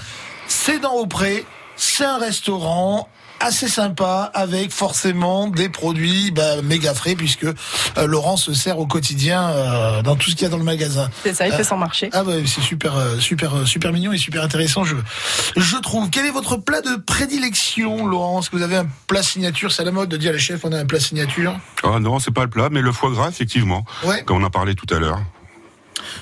C'est 0.48 0.80
dans 0.80 0.94
Aupré. 0.94 1.46
C'est 1.76 2.06
un 2.06 2.20
restaurant 2.20 3.10
assez 3.40 3.68
sympa 3.68 4.30
avec 4.34 4.72
forcément 4.72 5.48
des 5.48 5.70
produits 5.70 6.32
bah, 6.32 6.62
méga 6.64 6.94
frais 6.94 7.16
puisque 7.16 7.44
euh, 7.46 7.54
Laurent 8.06 8.38
se 8.38 8.54
sert 8.54 8.80
au 8.80 8.86
quotidien 8.86 9.50
euh, 9.50 10.02
dans 10.02 10.16
tout 10.16 10.30
ce 10.30 10.36
qu'il 10.36 10.44
y 10.44 10.46
a 10.46 10.50
dans 10.50 10.58
le 10.58 10.64
magasin. 10.64 11.10
C'est 11.24 11.34
ça, 11.34 11.48
il 11.48 11.54
fait 11.54 11.62
Euh, 11.62 11.64
son 11.64 11.78
marché. 11.78 12.10
Ah 12.14 12.24
ouais, 12.24 12.44
c'est 12.46 12.62
super, 12.62 12.96
euh, 12.98 13.18
super, 13.20 13.56
euh, 13.56 13.66
super 13.66 13.92
mignon 13.94 14.12
et 14.14 14.18
super 14.18 14.44
intéressant. 14.44 14.84
Je, 14.84 14.96
je 15.58 15.78
trouve. 15.78 16.10
Quel 16.10 16.26
est 16.26 16.32
votre 16.32 16.58
plat 16.58 16.82
de 16.82 16.96
prédilection, 16.96 18.06
Laurent? 18.08 18.40
Est-ce 18.42 18.50
que 18.50 18.56
vous 18.58 18.64
avez 18.64 18.78
un 18.78 18.88
plat 19.08 19.24
signature? 19.24 19.72
C'est 19.72 19.82
à 19.82 19.86
la 19.86 19.92
mode 19.92 20.10
de 20.10 20.18
dire 20.18 20.30
à 20.32 20.34
la 20.34 20.40
chef 20.40 20.62
on 20.64 20.72
a 20.72 20.78
un 20.80 20.86
plat 20.86 21.00
signature. 21.00 21.58
Ah 21.84 22.00
non, 22.00 22.20
c'est 22.20 22.32
pas 22.32 22.44
le 22.44 22.50
plat, 22.50 22.70
mais 22.72 22.82
le 22.82 22.92
foie 22.92 23.12
gras, 23.12 23.30
effectivement, 23.30 23.86
Ouais. 24.04 24.24
comme 24.24 24.38
on 24.42 24.46
en 24.46 24.50
parlait 24.50 24.76
tout 24.76 24.94
à 24.94 25.00
l'heure. 25.00 25.20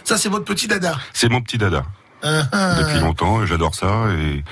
Ça 0.03 0.17
c'est 0.17 0.29
votre 0.29 0.45
petit 0.45 0.67
dada. 0.67 0.97
C'est 1.13 1.29
mon 1.29 1.41
petit 1.41 1.57
dada. 1.57 1.83
Ah, 2.23 2.41
ah. 2.51 2.75
Depuis 2.81 2.99
longtemps, 2.99 3.45
j'adore 3.45 3.75
ça, 3.75 4.05
et, 4.19 4.43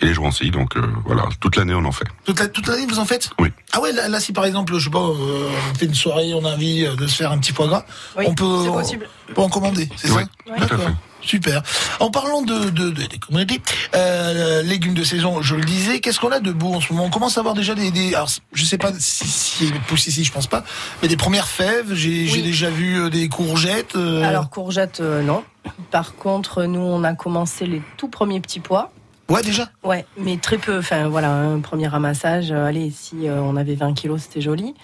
et 0.00 0.06
les 0.06 0.14
joints-ci, 0.14 0.50
donc 0.50 0.76
euh, 0.76 0.82
voilà, 1.04 1.24
toute 1.40 1.56
l'année 1.56 1.74
on 1.74 1.84
en 1.84 1.92
fait. 1.92 2.06
Toute 2.24 2.40
la- 2.40 2.48
toute 2.48 2.66
l'année 2.68 2.86
vous 2.86 2.98
en 2.98 3.04
faites? 3.04 3.30
Oui. 3.38 3.48
Ah 3.72 3.80
ouais, 3.80 3.92
là, 3.92 4.08
là, 4.08 4.20
si 4.20 4.32
par 4.32 4.44
exemple, 4.46 4.74
je 4.78 4.84
sais 4.84 4.90
pas, 4.90 4.98
euh, 4.98 5.48
on 5.70 5.74
fait 5.78 5.86
une 5.86 5.94
soirée, 5.94 6.32
on 6.34 6.44
a 6.44 6.54
envie 6.54 6.84
euh, 6.86 6.96
de 6.96 7.06
se 7.06 7.16
faire 7.16 7.32
un 7.32 7.38
petit 7.38 7.52
foie 7.52 7.66
gras, 7.68 7.84
Oui, 8.16 8.24
on 8.26 8.34
peut, 8.34 8.64
c'est 8.64 8.70
possible. 8.70 9.08
on 9.30 9.32
peut 9.34 9.40
en 9.42 9.48
commander, 9.48 9.88
c'est 9.96 10.10
Oui, 10.10 10.22
ça 10.22 10.28
tout 10.46 10.52
à 10.52 10.58
D'accord. 10.60 10.86
fait. 10.86 10.94
Super. 11.22 11.62
En 12.00 12.10
parlant 12.10 12.40
de, 12.40 12.70
de, 12.70 12.88
de- 12.88 13.04
des 13.06 13.18
communautés, 13.18 13.60
euh, 13.94 14.62
légumes 14.62 14.94
de 14.94 15.04
saison, 15.04 15.42
je 15.42 15.54
le 15.54 15.64
disais, 15.64 16.00
qu'est-ce 16.00 16.18
qu'on 16.18 16.32
a 16.32 16.40
de 16.40 16.50
beau 16.50 16.72
en 16.72 16.80
ce 16.80 16.90
moment? 16.94 17.04
On 17.04 17.10
commence 17.10 17.36
à 17.36 17.40
avoir 17.40 17.54
déjà 17.54 17.74
des, 17.74 17.90
des 17.90 18.14
alors 18.14 18.30
je 18.54 18.64
sais 18.64 18.78
pas 18.78 18.90
si, 18.98 19.28
si 19.28 19.70
pousse 19.86 20.06
ici, 20.06 20.24
je 20.24 20.32
pense 20.32 20.46
pas, 20.46 20.64
mais 21.02 21.08
des 21.08 21.18
premières 21.18 21.46
fèves. 21.46 21.92
J'ai 21.92 22.26
j'ai 22.26 22.38
Oui. 22.38 22.42
déjà 22.42 22.70
vu 22.70 22.98
euh, 22.98 23.10
des 23.10 23.28
courgettes. 23.28 23.96
euh, 23.96 24.22
Alors 24.22 24.48
courgettes, 24.48 25.00
euh, 25.00 25.20
non. 25.22 25.44
Par 25.90 26.14
contre, 26.14 26.62
nous, 26.64 26.80
on 26.80 27.04
a 27.04 27.12
commencé 27.12 27.66
les 27.66 27.82
tout 27.98 28.08
premiers 28.08 28.40
petits 28.40 28.60
pois. 28.60 28.90
Ouais 29.30 29.42
déjà. 29.42 29.70
Ouais, 29.82 30.04
mais 30.18 30.36
très 30.36 30.58
peu. 30.58 30.78
Enfin, 30.78 31.08
voilà, 31.08 31.30
un 31.32 31.60
premier 31.60 31.88
ramassage. 31.88 32.50
euh, 32.52 32.66
allez, 32.66 32.90
si 32.90 33.28
euh, 33.28 33.40
on 33.40 33.56
avait 33.56 33.74
20 33.74 33.94
kilos, 33.94 34.22
c'était 34.22 34.40
joli. 34.40 34.74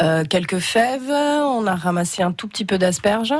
Euh, 0.00 0.24
quelques 0.24 0.58
fèves. 0.58 1.10
On 1.10 1.66
a 1.66 1.74
ramassé 1.74 2.22
un 2.22 2.32
tout 2.32 2.48
petit 2.48 2.64
peu 2.64 2.78
d'asperges. 2.78 3.34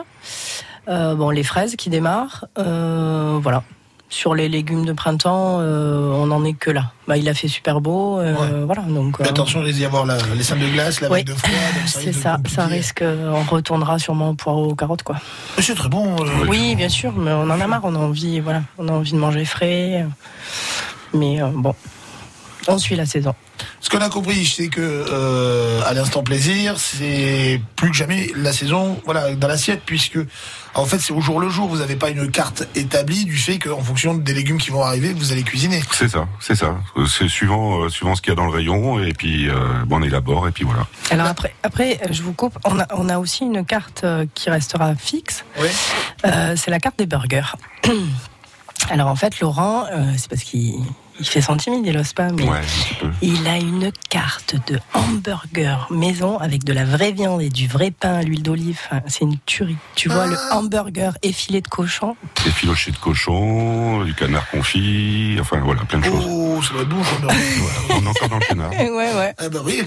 Euh, 0.89 1.15
bon, 1.15 1.31
les 1.31 1.43
fraises 1.45 1.77
qui 1.77 1.89
démarrent. 1.91 2.47
Voilà. 2.57 3.63
Sur 4.13 4.35
les 4.35 4.49
légumes 4.49 4.85
de 4.85 4.93
printemps, 4.93 5.59
euh, 5.61 6.11
on 6.13 6.27
n'en 6.27 6.45
est 6.45 6.53
que 6.55 6.71
là. 6.73 6.91
Bah, 7.07 7.17
il 7.17 7.29
a 7.29 7.35
fait 7.35 7.47
super 7.47 7.81
beau. 7.81 8.19
euh, 8.19 8.35
Ouais. 8.35 8.65
Voilà, 8.67 8.83
donc. 8.83 9.21
Euh, 9.21 9.25
attention, 9.25 9.61
il 9.61 9.67
risque 9.67 9.79
d'y 9.79 9.85
avoir 9.85 10.05
la, 10.05 10.17
les 10.37 10.43
salles 10.43 10.59
de 10.59 10.67
glace, 10.67 11.01
la 11.01 11.09
vague 11.09 11.25
de 11.25 11.33
froid. 11.33 11.51
c'est 11.87 12.07
de 12.07 12.13
ça, 12.13 12.39
ça 12.49 12.67
risque. 12.67 13.05
On 13.05 13.43
retournera 13.45 14.01
sûrement 14.01 14.31
au 14.31 14.35
poireau 14.35 14.71
aux 14.71 14.75
carottes, 14.75 15.05
quoi. 15.05 15.15
Mais 15.57 15.63
C'est 15.63 15.77
très 15.77 15.89
bon. 15.89 16.17
euh, 16.25 16.47
Oui, 16.49 16.75
bien 16.75 16.89
sûr, 16.89 17.13
mais 17.17 17.31
on 17.31 17.43
en 17.43 17.61
a 17.61 17.67
marre. 17.69 17.83
On 17.85 17.95
a 17.95 17.99
envie, 17.99 18.41
voilà, 18.41 18.63
on 18.79 18.89
a 18.89 18.93
envie 18.93 19.13
de 19.13 19.17
manger 19.19 19.45
frais. 19.45 20.05
Mais 21.15 21.41
euh, 21.41 21.47
bon, 21.55 21.75
on 22.67 22.79
suit 22.79 22.97
la 22.97 23.07
saison. 23.07 23.35
Ce 23.81 23.89
qu'on 23.89 23.99
a 23.99 24.09
compris, 24.09 24.45
c'est 24.47 24.69
que 24.69 24.81
euh, 24.81 25.81
à 25.85 25.95
l'instant 25.95 26.23
plaisir, 26.23 26.79
c'est 26.79 27.61
plus 27.77 27.91
que 27.91 27.97
jamais 27.97 28.31
la 28.37 28.53
saison, 28.53 29.01
voilà, 29.05 29.35
dans 29.35 29.49
l'assiette, 29.49 29.83
puisque 29.85 30.19
en 30.75 30.85
fait 30.85 30.99
c'est 30.99 31.13
au 31.13 31.21
jour 31.21 31.41
le 31.41 31.49
jour. 31.49 31.69
Vous 31.69 31.79
n'avez 31.79 31.97
pas 31.97 32.11
une 32.11 32.31
carte 32.31 32.69
établie 32.75 33.25
du 33.25 33.37
fait 33.37 33.59
qu'en 33.59 33.83
fonction 33.83 34.15
des 34.15 34.35
légumes 34.35 34.59
qui 34.59 34.71
vont 34.71 34.83
arriver, 34.83 35.13
vous 35.13 35.33
allez 35.33 35.43
cuisiner. 35.43 35.83
C'est 35.93 36.09
ça, 36.09 36.27
c'est 36.41 36.55
ça. 36.55 36.77
C'est 37.09 37.29
suivant, 37.29 37.81
euh, 37.81 37.89
suivant 37.89 38.15
ce 38.15 38.23
qu'il 38.23 38.31
y 38.31 38.33
a 38.33 38.37
dans 38.37 38.47
le 38.47 38.53
rayon, 38.53 39.03
et 39.03 39.13
puis 39.13 39.49
euh, 39.49 39.85
bon, 39.87 40.01
on 40.01 40.03
élabore, 40.03 40.47
et 40.49 40.53
puis 40.53 40.65
voilà. 40.65 40.87
Alors 41.11 41.27
après, 41.27 41.55
après, 41.63 42.01
je 42.11 42.23
vous 42.23 42.33
coupe. 42.33 42.59
On 42.65 42.79
a, 42.79 42.87
on 42.95 43.09
a 43.09 43.19
aussi 43.19 43.45
une 43.45 43.65
carte 43.65 44.05
qui 44.35 44.51
restera 44.51 44.95
fixe. 44.95 45.45
Oui. 45.61 45.69
Euh, 46.25 46.55
c'est 46.57 46.71
la 46.71 46.79
carte 46.79 46.99
des 46.99 47.07
burgers. 47.07 47.57
Alors 48.91 49.09
en 49.09 49.17
fait, 49.17 49.41
Laurent, 49.41 49.87
euh, 49.93 50.13
c'est 50.17 50.29
parce 50.29 50.43
qu'il 50.43 50.75
il 51.21 51.27
fait 51.27 51.41
son 51.43 51.57
timide, 51.57 51.83
il 51.87 51.93
n'ose 51.95 52.13
pas, 52.15 52.31
mais 52.33 52.43
Ouais, 52.49 52.61
il 53.23 53.47
a 53.47 53.57
une 53.59 53.93
carte 54.09 54.57
de 54.67 54.81
hamburger 54.95 55.87
maison 55.91 56.39
avec 56.39 56.65
de 56.65 56.73
la 56.73 56.85
vraie 56.85 57.13
viande 57.13 57.43
et 57.43 57.49
du 57.51 57.69
vrai 57.69 57.91
pain 57.91 58.15
à 58.15 58.23
l'huile 58.23 58.43
d'olive. 58.43 58.79
Enfin, 58.87 59.03
c'est 59.07 59.21
une 59.25 59.37
tuerie. 59.47 59.77
Tu 59.95 60.09
vois, 60.09 60.27
le 60.27 60.37
Ah. 60.51 60.57
hamburger 60.57 61.13
effilé 61.23 61.61
de 61.61 61.69
cochon. 61.69 62.17
Des 62.45 62.51
filochés 62.51 62.91
de 62.91 62.97
cochon, 62.97 64.03
du 64.05 64.15
canard 64.15 64.49
confit, 64.51 65.37
enfin 65.41 65.61
voilà, 65.63 65.83
plein 65.83 65.99
de 65.99 66.05
choses. 66.05 66.25
Oh, 66.29 66.61
ça 66.63 66.75
va 66.75 66.81
être 66.83 66.89
bon, 66.89 67.03
j'en 67.03 67.29
ai 67.29 67.31
envie, 67.33 67.39
ouais. 67.61 67.71
On 67.91 68.05
est 68.05 68.09
encore 68.09 68.29
dans 68.29 68.39
le 68.39 68.47
canard. 68.47 68.71
Ouais, 68.81 69.15
ouais. 69.15 69.35
Ah 69.39 69.49
bah 69.49 69.61
oui. 69.65 69.83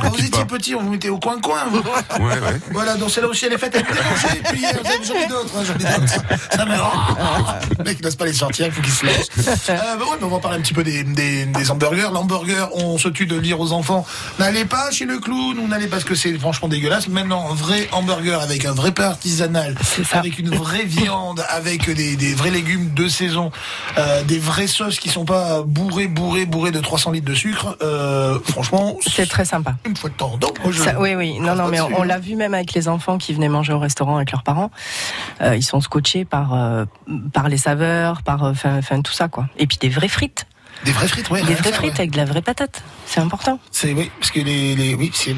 Quand 0.00 0.10
vous 0.12 0.24
étiez 0.24 0.44
petit, 0.44 0.74
on 0.74 0.82
vous 0.82 0.90
mettait 0.90 1.08
au 1.08 1.18
coin-coin. 1.18 1.64
vous. 1.70 1.78
Ouais, 2.24 2.38
ouais. 2.38 2.60
Voilà, 2.72 2.96
donc 2.96 3.10
c'est 3.10 3.20
là 3.20 3.26
aussi 3.28 3.46
elle 3.46 3.52
est 3.54 3.58
faite 3.58 3.74
avec 3.74 3.86
des 3.88 3.94
manger, 3.94 4.38
et 4.38 4.42
puis 4.52 4.64
euh, 4.66 4.70
j'en 5.04 5.14
ai 5.14 5.26
d'autres, 5.26 5.52
hein, 5.56 5.62
j'en 5.64 5.74
ai 5.74 6.00
d'autres. 6.00 6.22
Ça 6.50 6.64
me... 6.64 6.74
Oh, 6.76 7.74
le 7.78 7.84
mec, 7.84 7.96
il 8.00 8.04
n'ose 8.04 8.16
pas 8.16 8.26
les 8.26 8.32
sortir, 8.32 8.66
il 8.66 8.72
faut 8.72 8.82
qu'il 8.82 8.92
se 8.92 9.06
lance. 9.06 9.28
Euh, 9.68 9.96
bah 9.96 10.04
ouais, 10.04 10.16
mais 10.20 10.24
on 10.26 10.28
va 10.28 10.38
parler 10.50 10.58
un 10.58 10.62
petit 10.62 10.74
peu 10.74 10.82
des, 10.84 11.04
des, 11.04 11.46
des 11.46 11.70
hamburgers. 11.70 12.10
L'hamburger, 12.12 12.68
on 12.74 12.98
se 12.98 13.08
tue 13.08 13.26
de 13.26 13.36
le 13.36 13.40
dire 13.40 13.60
aux 13.60 13.72
enfants. 13.72 14.04
N'allez 14.38 14.64
pas 14.64 14.90
chez 14.90 15.04
le 15.04 15.18
clown, 15.18 15.58
ou 15.58 15.68
n'allez 15.68 15.86
parce 15.86 16.04
que 16.04 16.14
c'est 16.14 16.36
franchement 16.38 16.68
dégueulasse. 16.68 17.08
Maintenant, 17.08 17.50
un 17.50 17.54
vrai 17.54 17.88
hamburger 17.92 18.40
avec 18.40 18.64
un 18.64 18.72
vrai 18.72 18.92
pain 18.92 19.04
artisanal, 19.04 19.76
avec 20.12 20.38
une 20.38 20.50
vraie 20.54 20.84
viande, 20.86 21.44
avec 21.48 21.88
des, 21.90 22.16
des 22.16 22.34
vrais 22.34 22.50
légumes 22.50 22.92
de 22.94 23.08
saison, 23.08 23.50
euh, 23.98 24.22
des 24.24 24.38
vraies 24.38 24.66
sauces 24.66 24.98
qui 24.98 25.08
sont 25.08 25.24
pas 25.24 25.62
bourrées, 25.62 26.08
bourrées, 26.08 26.46
bourrées 26.46 26.72
de 26.72 26.80
300 26.80 27.12
litres 27.12 27.26
de 27.26 27.34
sucre. 27.34 27.76
Euh, 27.82 28.38
franchement, 28.48 28.96
C'est 29.06 29.28
très 29.28 29.44
sympa. 29.44 29.74
une 29.86 29.96
fois 29.96 30.10
de 30.10 30.14
temps. 30.16 30.36
Donc, 30.38 30.58
je... 30.70 30.82
Ça- 30.82 31.00
oui, 31.00 31.14
oui. 31.14 31.38
Non, 31.40 31.54
non, 31.54 31.68
mais 31.68 31.80
on, 31.80 32.00
on 32.00 32.02
l'a 32.02 32.18
vu 32.18 32.34
même 32.36 32.54
avec 32.54 32.72
les 32.74 32.88
enfants 32.88 33.18
qui 33.18 33.32
venaient 33.34 33.48
manger 33.48 33.72
au 33.72 33.78
restaurant 33.78 34.16
avec 34.16 34.32
leurs 34.32 34.42
parents. 34.42 34.70
Euh, 35.42 35.56
ils 35.56 35.62
sont 35.62 35.80
scotchés 35.80 36.24
par, 36.24 36.56
par 37.32 37.48
les 37.48 37.56
saveurs, 37.58 38.22
par 38.22 38.42
enfin, 38.42 38.80
tout 39.02 39.12
ça, 39.12 39.28
quoi. 39.28 39.46
Et 39.58 39.66
puis 39.66 39.78
des 39.78 39.88
vraies 39.88 40.08
frites. 40.08 40.39
Des 40.84 40.92
vraies 40.92 41.08
frites, 41.08 41.30
ouais. 41.30 41.42
Des 41.42 41.54
vraies 41.54 41.72
frites 41.72 41.92
ouais. 41.92 42.00
avec 42.00 42.10
de 42.10 42.16
la 42.16 42.24
vraie 42.24 42.42
patate. 42.42 42.82
C'est 43.06 43.20
important. 43.20 43.58
C'est 43.70 43.92
oui, 43.92 44.10
parce 44.18 44.30
que 44.30 44.40
les, 44.40 44.74
les 44.74 44.94
oui, 44.94 45.10
c'est 45.14 45.34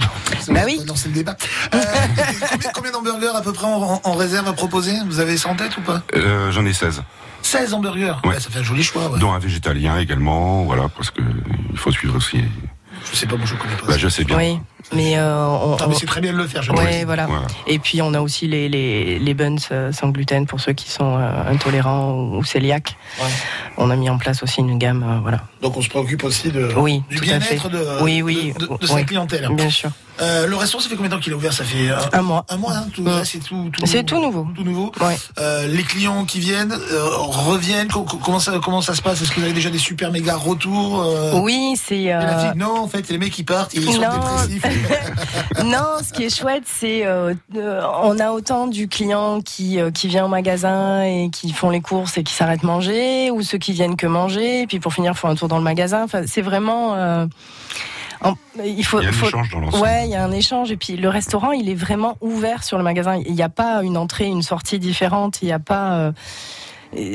Bah 0.49 0.61
oui. 0.65 0.81
Le 0.87 1.11
débat. 1.13 1.37
Euh, 1.75 1.79
combien, 2.51 2.71
combien 2.75 2.93
d'hamburgers 2.93 3.35
à 3.35 3.41
peu 3.41 3.53
près 3.53 3.67
en, 3.67 4.01
en 4.03 4.13
réserve 4.15 4.47
à 4.49 4.53
proposer? 4.53 4.95
Vous 5.07 5.19
avez 5.21 5.37
ça 5.37 5.49
en 5.49 5.57
tête 5.57 5.77
ou 5.79 5.81
pas? 5.81 6.03
Euh, 6.15 6.53
J'en 6.53 6.65
ai 6.65 6.73
16. 6.73 7.03
16 7.43 7.75
hamburgers? 7.75 8.15
Ouais. 8.25 8.31
Ouais, 8.31 8.41
ça 8.41 8.51
fait 8.51 8.61
un 8.61 8.63
joli 8.63 8.85
choix. 8.85 9.09
Ouais. 9.09 9.19
Dont 9.19 9.33
un 9.33 9.39
végétalien 9.39 9.99
également, 9.99 10.63
voilà, 10.65 10.89
parce 10.89 11.11
que 11.11 11.23
il 11.71 11.77
faut 11.79 11.91
suivre 11.91 12.17
aussi. 12.17 12.45
Je 13.11 13.17
sais 13.17 13.27
pas, 13.27 13.37
moi 13.37 13.47
je 13.47 13.55
connais 13.55 13.75
pas. 13.77 13.87
Bah, 13.89 13.99
je 13.99 14.09
sais 14.09 14.25
bien. 14.25 14.37
Oui. 14.37 14.59
Mais, 14.95 15.17
euh, 15.17 15.47
on, 15.47 15.77
Ah, 15.81 15.87
mais 15.89 15.95
c'est 15.95 16.07
très 16.07 16.21
bien 16.21 16.33
de 16.33 16.37
le 16.39 16.47
faire. 16.47 16.63
Je 16.63 16.71
Ouais, 16.73 17.05
voilà. 17.05 17.27
Voilà. 17.27 17.47
Et 17.67 17.79
puis 17.79 18.03
on 18.03 18.13
a 18.15 18.21
aussi 18.21 18.47
les, 18.47 18.69
les, 18.69 19.19
les 19.19 19.35
buns 19.35 19.57
euh, 19.71 19.91
sans 19.93 20.09
gluten 20.09 20.47
pour 20.47 20.61
ceux 20.61 20.73
qui 20.73 20.91
sont 20.91 21.17
euh, 21.19 21.51
intolérants 21.51 22.13
ou, 22.13 22.39
ou 22.39 22.43
cœliaques. 22.43 22.97
Ouais. 23.21 23.27
On 23.79 23.89
a 23.91 23.97
mis 23.97 24.11
en 24.11 24.19
place 24.19 24.43
aussi 24.43 24.61
une 24.61 24.77
gamme, 24.79 25.03
euh, 25.03 25.21
voilà. 25.23 25.43
Donc 25.63 25.77
on 25.77 25.83
se 25.83 25.89
préoccupe 25.89 26.25
aussi 26.25 26.51
de, 26.51 26.73
Oui, 26.77 27.03
du 27.09 27.21
bien-être 27.21 27.71
de, 27.71 28.03
Oui, 28.03 28.21
oui, 28.23 28.53
de, 28.59 28.67
de- 28.67 28.67
de 28.67 28.73
oui. 28.83 28.87
sa 28.89 29.03
clientèle. 29.05 29.49
Bien 29.53 29.71
sûr. 29.71 29.91
Euh, 30.21 30.47
le 30.47 30.57
restaurant, 30.57 30.83
ça 30.83 30.89
fait 30.89 30.95
combien 30.95 31.09
de 31.11 31.15
temps 31.17 31.21
qu'il 31.21 31.33
est 31.33 31.37
ouvert? 31.37 31.53
Ça 31.53 31.65
fait 31.65 31.89
un, 31.91 31.99
Un 32.13 32.23
mois. 32.23 32.45
un 32.51 32.57
mois, 32.59 32.73
hein, 32.75 32.87
tout, 32.95 33.03
Ouais. 33.03 33.11
là, 33.11 33.25
c'est 33.25 33.39
tout, 33.39 33.71
tout 33.73 33.87
C'est 33.87 34.05
tout 34.05 34.21
nouveau. 34.21 34.47
Tout 34.55 34.63
nouveau. 34.63 34.93
Ouais. 35.01 35.17
Euh, 35.39 35.67
les 35.67 35.83
clients 35.83 36.25
qui 36.27 36.39
viennent 36.39 36.73
euh, 36.73 37.09
reviennent. 37.17 37.89
Co- 37.89 38.03
co- 38.03 38.19
Comment 38.23 38.39
ça, 38.39 38.53
comment 38.63 38.83
ça 38.83 38.95
se 38.95 39.03
passe? 39.03 39.23
Est-ce 39.23 39.31
que 39.31 39.37
vous 39.41 39.45
avez 39.47 39.55
déjà 39.55 39.71
des 39.71 39.79
super 39.79 40.13
méga 40.13 40.37
retours 40.37 41.03
euh, 41.03 41.41
Oui, 41.41 41.75
c'est. 41.83 42.13
euh, 42.13 42.53
non, 42.55 42.81
en 42.83 42.89
fait, 42.89 43.09
les 43.09 43.19
mecs 43.19 43.33
qui 43.33 43.43
partent, 43.43 43.73
ils 43.75 43.83
sont 43.85 44.01
Non. 44.01 44.47
dépressifs. 44.49 44.63
Non, 45.65 45.99
ce 46.07 46.13
qui 46.13 46.25
est 46.25 46.37
chouette, 46.37 46.65
c'est 46.67 47.07
euh, 47.07 47.35
euh, 47.57 47.81
on 48.03 48.19
a 48.19 48.31
autant 48.33 48.67
du 48.67 48.89
client 48.89 49.41
qui 49.41 49.81
euh, 49.81 49.91
qui 49.91 50.09
vient 50.09 50.25
au 50.25 50.29
magasin 50.29 51.03
et 51.05 51.31
qui 51.31 51.53
font 51.53 51.71
les 51.71 51.81
courses 51.81 52.19
et 52.19 52.23
qui 52.23 52.35
s'arrêtent 52.35 52.63
manger, 52.65 53.31
ou 53.31 53.43
ceux 53.43 53.59
qui 53.59 53.73
viennent 53.73 53.97
que 53.97 54.07
manger, 54.07 54.63
et 54.63 54.67
puis 54.67 54.79
pour 54.81 54.93
finir 54.93 55.17
font 55.17 55.29
un 55.29 55.35
tour 55.35 55.49
dans 55.49 55.59
le 55.59 55.65
magasin. 55.65 56.03
Enfin, 56.05 56.23
c'est 56.27 56.43
vraiment. 56.43 56.95
En- 58.25 58.35
il 58.65 58.85
faut. 58.85 59.01
Il 59.01 59.05
y 59.05 59.07
a 59.07 59.11
un 59.11 59.13
faut- 59.13 59.27
échange 59.27 59.51
dans 59.51 59.61
l'ensemble. 59.61 59.83
Ouais, 59.85 60.05
il 60.07 60.11
y 60.11 60.15
a 60.15 60.25
un 60.25 60.33
échange 60.33 60.71
et 60.73 60.77
puis 60.77 60.97
le 60.97 61.09
restaurant, 61.09 61.53
il 61.53 61.69
est 61.69 61.75
vraiment 61.75 62.17
ouvert 62.21 62.63
sur 62.65 62.79
le 62.79 62.85
magasin. 62.85 63.17
Il 63.27 63.35
n'y 63.35 63.43
a 63.43 63.49
pas 63.49 63.83
une 63.83 63.97
entrée, 63.97 64.27
une 64.27 64.43
sortie 64.43 64.79
différente. 64.79 65.43
Il 65.43 65.47
n'y 65.47 65.53
a 65.53 65.59
pas. 65.59 65.95
euh, 65.99 66.13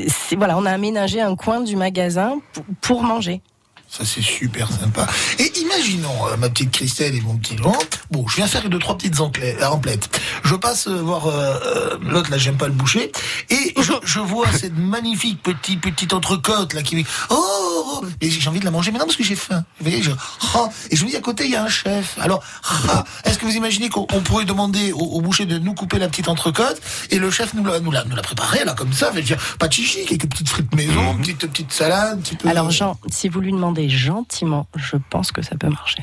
c'est- 0.08 0.36
voilà, 0.36 0.58
on 0.58 0.64
a 0.66 0.70
aménagé 0.72 1.20
un 1.20 1.36
coin 1.36 1.60
du 1.60 1.76
magasin 1.76 2.38
pour, 2.52 2.64
pour 2.80 3.02
manger. 3.02 3.40
Ça, 3.90 4.04
c'est 4.04 4.20
super 4.22 4.70
sympa. 4.70 5.06
Et 5.38 5.50
imaginons, 5.60 6.26
euh, 6.28 6.36
ma 6.36 6.50
petite 6.50 6.70
Christelle 6.70 7.14
et 7.14 7.20
mon 7.22 7.36
petit 7.38 7.56
Laurent, 7.56 7.78
Bon, 8.10 8.26
je 8.28 8.36
viens 8.36 8.46
faire 8.46 8.68
deux 8.68 8.78
trois 8.78 8.96
petites 8.96 9.20
enclais- 9.20 9.62
emplettes. 9.64 10.08
Je 10.44 10.54
passe 10.54 10.88
euh, 10.88 11.00
voir 11.02 11.26
euh, 11.26 11.54
euh, 11.64 11.98
l'autre 12.02 12.30
là, 12.30 12.38
j'aime 12.38 12.56
pas 12.56 12.66
le 12.66 12.72
boucher, 12.74 13.10
et 13.50 13.74
je, 13.80 13.92
je 14.02 14.18
vois 14.20 14.50
cette 14.52 14.76
magnifique 14.76 15.42
petite 15.42 15.80
petite 15.80 16.12
entrecôte 16.12 16.74
là 16.74 16.82
qui 16.82 16.96
me 16.96 17.02
oh, 17.30 18.02
et 18.20 18.30
j'ai 18.30 18.48
envie 18.48 18.60
de 18.60 18.64
la 18.64 18.70
manger 18.70 18.90
maintenant 18.92 19.06
parce 19.06 19.16
que 19.16 19.24
j'ai 19.24 19.36
faim. 19.36 19.64
Vous 19.80 19.88
voyez, 19.90 20.02
je, 20.02 20.10
ah, 20.54 20.68
et 20.90 20.96
je 20.96 21.04
me 21.04 21.10
dis 21.10 21.16
à 21.16 21.20
côté 21.20 21.44
il 21.44 21.50
y 21.50 21.56
a 21.56 21.64
un 21.64 21.68
chef. 21.68 22.18
Alors, 22.20 22.42
ah, 22.88 23.04
est-ce 23.24 23.38
que 23.38 23.46
vous 23.46 23.56
imaginez 23.56 23.88
qu'on 23.88 24.06
on 24.12 24.20
pourrait 24.20 24.44
demander 24.44 24.92
au, 24.92 24.98
au 25.00 25.20
boucher 25.20 25.44
de 25.46 25.58
nous 25.58 25.74
couper 25.74 25.98
la 25.98 26.08
petite 26.08 26.28
entrecôte 26.28 26.80
et 27.10 27.18
le 27.18 27.30
chef 27.30 27.54
nous 27.54 27.64
la 27.64 27.80
nous 27.80 27.90
la, 27.90 28.04
nous 28.04 28.16
la 28.16 28.22
là 28.64 28.74
comme 28.74 28.92
ça, 28.92 29.10
je 29.12 29.16
veux 29.16 29.22
dire, 29.22 29.38
pas 29.58 29.68
de 29.68 29.72
chichi, 29.72 30.04
quelques 30.06 30.28
petites 30.28 30.48
frites 30.48 30.74
maison, 30.74 31.12
une 31.12 31.20
petite 31.20 31.38
petite 31.38 31.72
salade, 31.72 32.18
un 32.18 32.20
petit 32.20 32.36
peu. 32.36 32.48
Alors 32.48 32.70
Jean, 32.70 32.98
si 33.10 33.28
vous 33.28 33.40
lui 33.40 33.52
demandez 33.52 33.77
gentiment, 33.88 34.66
je 34.76 34.96
pense 35.10 35.30
que 35.30 35.42
ça 35.42 35.56
peut 35.56 35.68
marcher. 35.68 36.02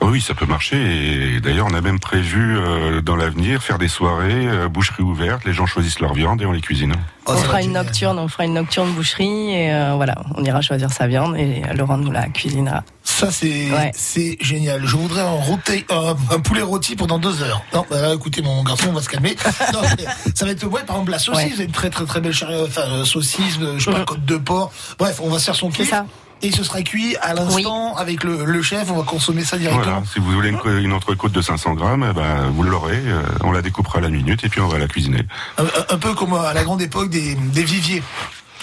Oui, 0.00 0.20
ça 0.20 0.32
peut 0.32 0.46
marcher. 0.46 0.76
Et 1.34 1.40
d'ailleurs, 1.40 1.66
on 1.68 1.74
a 1.74 1.80
même 1.80 1.98
prévu 1.98 2.56
euh, 2.56 3.00
dans 3.00 3.16
l'avenir 3.16 3.64
faire 3.64 3.78
des 3.78 3.88
soirées, 3.88 4.46
euh, 4.46 4.68
boucherie 4.68 5.02
ouverte. 5.02 5.44
Les 5.44 5.52
gens 5.52 5.66
choisissent 5.66 5.98
leur 5.98 6.14
viande 6.14 6.40
et 6.40 6.46
on 6.46 6.52
les 6.52 6.60
cuisine. 6.60 6.94
On 7.26 7.34
fera 7.36 7.62
une 7.62 7.72
nocturne, 7.72 8.16
on 8.20 8.28
fera 8.28 8.44
une 8.44 8.54
nocturne 8.54 8.92
boucherie 8.92 9.50
et 9.54 9.72
euh, 9.74 9.94
voilà, 9.96 10.14
on 10.36 10.44
ira 10.44 10.60
choisir 10.60 10.92
sa 10.92 11.08
viande 11.08 11.36
et 11.36 11.62
Laurent 11.74 11.98
nous 11.98 12.12
la 12.12 12.28
cuisinera. 12.28 12.84
Ça 13.02 13.32
c'est 13.32 13.72
Ouais. 13.72 13.90
c'est 13.92 14.38
génial. 14.40 14.86
Je 14.86 14.96
voudrais 14.96 15.22
un, 15.22 15.30
rôti, 15.30 15.84
un, 15.90 16.14
un 16.32 16.38
poulet 16.40 16.62
rôti 16.62 16.94
pendant 16.94 17.18
deux 17.18 17.42
heures. 17.42 17.60
Non, 17.74 17.84
bah 17.90 18.00
là, 18.00 18.14
écoutez 18.14 18.40
mon 18.40 18.62
garçon, 18.62 18.90
on 18.90 18.92
va 18.92 19.02
se 19.02 19.08
calmer. 19.08 19.34
Non, 19.74 19.80
ça 20.32 20.44
va 20.46 20.52
être 20.52 20.64
ouais, 20.64 20.84
par 20.84 20.94
exemple 20.96 21.10
la 21.10 21.18
saucisse, 21.18 21.58
Ouais. 21.58 21.64
une 21.64 21.72
très 21.72 21.90
très 21.90 22.04
très 22.04 22.20
belle 22.20 22.34
enfin 22.64 23.04
saucisse, 23.04 23.58
je 23.78 23.84
sais 23.84 23.90
pas 23.90 23.98
Mhm. 23.98 24.04
côte 24.04 24.24
de 24.24 24.36
porc. 24.36 24.70
Bref, 24.96 25.20
on 25.24 25.28
va 25.28 25.40
se 25.40 25.46
faire 25.46 25.56
son 25.56 25.72
C'est 25.72 25.78
kiff. 25.78 25.90
ça. 25.90 26.06
Et 26.42 26.52
ce 26.52 26.62
sera 26.62 26.82
cuit 26.82 27.16
à 27.20 27.34
l'instant 27.34 27.96
avec 27.96 28.22
le, 28.22 28.44
le 28.44 28.62
chef. 28.62 28.90
On 28.90 28.96
va 28.96 29.02
consommer 29.02 29.42
ça 29.42 29.56
Voilà. 29.56 29.72
directement. 29.72 30.04
Si 30.04 30.20
vous 30.20 30.30
voulez 30.30 30.50
une, 30.50 30.78
une 30.84 30.92
entrecôte 30.92 31.32
de 31.32 31.42
500 31.42 31.74
grammes, 31.74 32.06
eh 32.08 32.14
ben, 32.14 32.48
vous 32.54 32.62
l'aurez. 32.62 33.00
euh, 33.04 33.22
on 33.42 33.50
la 33.50 33.60
découpera 33.62 33.98
à 33.98 34.02
la 34.02 34.08
minute 34.10 34.44
et 34.44 34.48
puis 34.48 34.60
on 34.60 34.68
va 34.68 34.78
la 34.78 34.86
cuisiner. 34.86 35.22
Un, 35.58 35.98
peu 35.98 36.14
comme 36.14 36.34
à 36.34 36.54
la 36.54 36.62
grande 36.62 36.80
époque 36.80 37.10
des, 37.10 37.34
des 37.34 37.64
viviers. 37.64 38.02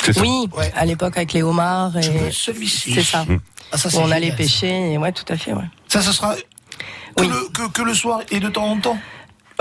C'est 0.03 0.13
ça. 0.13 0.21
Oui, 0.21 0.47
Ouais. 0.55 0.71
à 0.75 0.85
l'époque 0.85 1.17
avec 1.17 1.33
les 1.33 1.43
homards 1.43 2.01
Je 2.01 2.11
veux 2.11 2.27
et 2.27 2.31
celui-ci. 2.31 2.93
c'est 2.93 3.03
ça. 3.03 3.25
Ah, 3.71 3.77
ça, 3.77 3.89
Où 3.89 3.91
c'est 3.91 3.97
on 3.97 4.11
allait 4.11 4.31
pêcher 4.31 4.93
et 4.93 4.97
ouais, 4.97 5.11
tout 5.11 5.25
à 5.27 5.35
fait, 5.35 5.51
ouais. 5.53 5.63
Ça, 5.89 6.01
ça 6.01 6.13
sera 6.13 6.35
que, 6.35 7.23
Oui. 7.23 7.27
le, 7.27 7.49
que, 7.51 7.69
que 7.71 7.81
le 7.81 7.93
soir 7.93 8.19
et 8.31 8.39
de 8.39 8.47
temps 8.47 8.65
en 8.67 8.77
temps. 8.79 8.97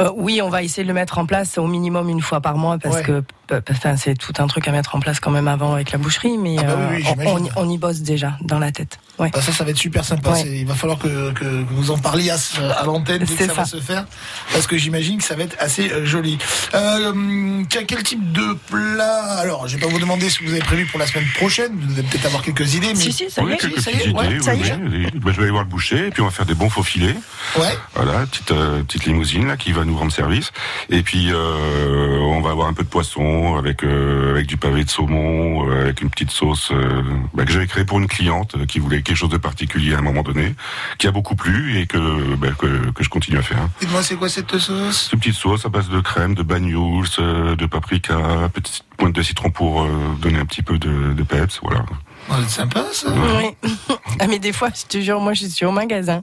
Euh, 0.01 0.11
oui, 0.17 0.41
on 0.43 0.51
va 0.51 0.63
essayer 0.63 0.83
de 0.83 0.89
le 0.89 0.95
mettre 0.95 1.19
en 1.19 1.27
place 1.27 1.57
au 1.57 1.67
minimum 1.69 2.09
une 2.09 2.21
fois 2.21 2.41
par 2.41 2.57
mois 2.57 2.79
parce 2.79 2.97
Ouais. 2.97 3.03
que 3.03 3.13
euh, 3.13 3.23
enfin, 3.71 3.97
c'est 3.97 4.15
tout 4.17 4.33
un 4.39 4.47
truc 4.47 4.67
à 4.69 4.73
mettre 4.73 4.95
en 4.97 5.01
place 5.01 5.21
quand 5.21 5.31
même 5.31 5.49
avant 5.49 5.75
avec 5.75 5.93
la 5.93 5.99
boucherie, 5.99 6.39
mais 6.39 6.57
Ah 6.59 6.63
bah 6.63 6.73
euh, 6.73 6.89
oui, 6.97 7.05
oui, 7.19 7.25
on- 7.27 7.45
y- 7.45 7.51
on 7.57 7.69
y 7.71 7.79
bosse 7.79 8.01
déjà 8.01 8.37
dans 8.43 8.59
la 8.59 8.73
tête. 8.73 8.99
Ouais. 9.19 9.31
Bah, 9.33 9.41
ça, 9.41 9.53
ça 9.53 9.63
va 9.65 9.71
être 9.71 9.77
super 9.79 10.05
sympa. 10.05 10.31
Ouais. 10.33 10.43
Il 10.47 10.67
va 10.67 10.75
falloir 10.75 10.99
que, 10.99 11.31
que 11.33 11.45
vous 11.71 11.91
en 11.93 11.99
parliez 11.99 12.31
à, 12.31 12.37
l'antenne 12.85 13.23
dès 13.23 13.35
que 13.35 13.47
ça, 13.47 13.53
va 13.53 13.65
se 13.65 13.77
faire, 13.81 14.07
parce 14.53 14.67
que 14.67 14.77
j'imagine 14.77 15.19
que 15.19 15.25
ça 15.25 15.37
va 15.37 15.45
être 15.45 15.57
assez 15.61 15.91
euh, 15.93 16.05
joli. 16.05 16.37
Euh, 16.75 17.63
tiens, 17.69 17.83
quel 17.87 18.03
type 18.03 18.33
de 18.33 18.55
plat? 18.71 19.39
Alors, 19.39 19.69
je 19.69 19.77
vais 19.77 19.87
pas 19.87 19.91
vous 19.93 20.01
demander 20.01 20.29
ce 20.31 20.39
que 20.41 20.45
vous 20.45 20.51
avez 20.53 20.61
prévu 20.63 20.87
pour 20.87 20.99
la 20.99 21.07
semaine 21.07 21.27
prochaine. 21.37 21.73
Vous 21.79 21.87
devez 21.87 22.03
peut-être 22.03 22.27
avoir 22.27 22.43
quelques 22.43 22.75
idées, 22.75 22.89
mais 22.89 22.95
Si, 22.97 23.13
si, 23.13 23.31
ça 23.31 23.43
y 23.43 23.45
Oui, 23.45 23.53
est. 23.53 23.57
quelques 23.59 23.81
ça 23.81 23.91
y 23.93 23.95
petites 23.95 24.07
est, 24.09 24.11
idées. 24.11 24.19
ouais, 24.19 24.29
oui, 24.39 24.43
ça 24.45 24.55
y 24.55 24.61
oui, 24.61 24.69
est. 24.69 24.75
oui. 24.75 25.07
Je 25.27 25.31
vais 25.31 25.43
aller 25.43 25.51
voir 25.51 25.63
le 25.63 25.69
boucher 25.71 26.09
et 26.09 26.11
puis 26.11 26.23
on 26.23 26.27
va 26.27 26.31
faire 26.33 26.47
des 26.47 26.55
bons 26.55 26.71
faux 26.71 26.83
filets. 26.83 27.15
ouais. 27.59 27.69
Voilà, 27.95 28.27
petite 28.27 28.51
euh, 28.51 28.83
petite 28.83 29.05
limousine 29.07 29.47
là 29.47 29.57
qui 29.57 29.71
va 29.73 29.85
nous 29.85 29.97
rendre 29.97 30.13
service. 30.13 30.51
Et 30.91 31.03
puis 31.03 31.31
euh, 31.33 32.19
on 32.21 32.41
va 32.41 32.51
avoir 32.51 32.67
un 32.69 32.73
peu 32.73 32.83
de 32.83 32.89
poisson 32.89 33.34
avec 33.59 33.85
euh, 33.85 34.33
avec 34.33 34.47
du 34.47 34.57
pavé 34.57 34.85
de 34.85 34.91
saumon, 34.91 35.69
euh, 35.69 35.83
avec 35.85 36.01
une 36.01 36.11
petite 36.11 36.31
sauce 36.31 36.71
euh, 36.73 37.03
bah, 37.35 37.45
que 37.45 37.53
j'avais 37.53 37.67
créée 37.67 37.85
pour 37.85 37.99
une 37.99 38.07
cliente 38.07 38.55
euh, 38.57 38.67
qui 38.67 38.79
voulait 38.79 39.03
quelque 39.03 39.17
chose 39.17 39.31
de 39.31 39.37
particulier 39.39 39.95
à 39.95 39.99
un 39.99 40.03
moment 40.03 40.23
donné, 40.23 40.55
qui 40.99 41.07
a 41.07 41.11
beaucoup 41.11 41.35
plu 41.37 41.79
et 41.79 41.87
que 41.87 42.35
bah, 42.37 42.49
que, 42.59 42.91
que 42.91 43.05
je 43.05 43.09
continue 43.09 43.39
à 43.39 43.43
faire. 43.43 43.69
Dites-moi, 43.81 44.03
c'est 44.03 44.17
quoi 44.17 44.29
cette 44.29 44.59
sauce? 44.59 45.09
Cette 45.11 45.19
petite 45.19 45.35
sauce 45.35 45.65
à 45.67 45.69
base 45.69 45.89
de 45.89 46.01
crème, 46.01 46.35
de 46.35 46.43
bagnoul, 46.43 47.07
euh, 47.19 47.57
de 47.57 47.67
paprika, 47.67 48.51
petite 48.53 48.85
pointe 48.97 49.15
de 49.15 49.23
citron 49.23 49.51
pour 49.51 49.83
euh, 49.83 49.89
donner 50.21 50.39
un 50.39 50.47
petit 50.47 50.63
peu 50.63 50.79
de, 50.79 51.13
de 51.13 51.23
peps, 51.23 51.61
voilà. 51.63 51.85
Oh, 52.31 52.35
C'est 52.43 52.61
sympa, 52.61 52.85
ça. 52.93 53.13
Oui. 53.13 53.71
ah, 54.21 54.27
mais 54.27 54.39
des 54.39 54.53
fois, 54.53 54.71
je 54.75 54.87
te 54.87 55.03
jure, 55.03 55.21
moi, 55.21 55.35
je 55.35 55.47
suis 55.47 55.67
au 55.67 55.73
magasin. 55.73 56.23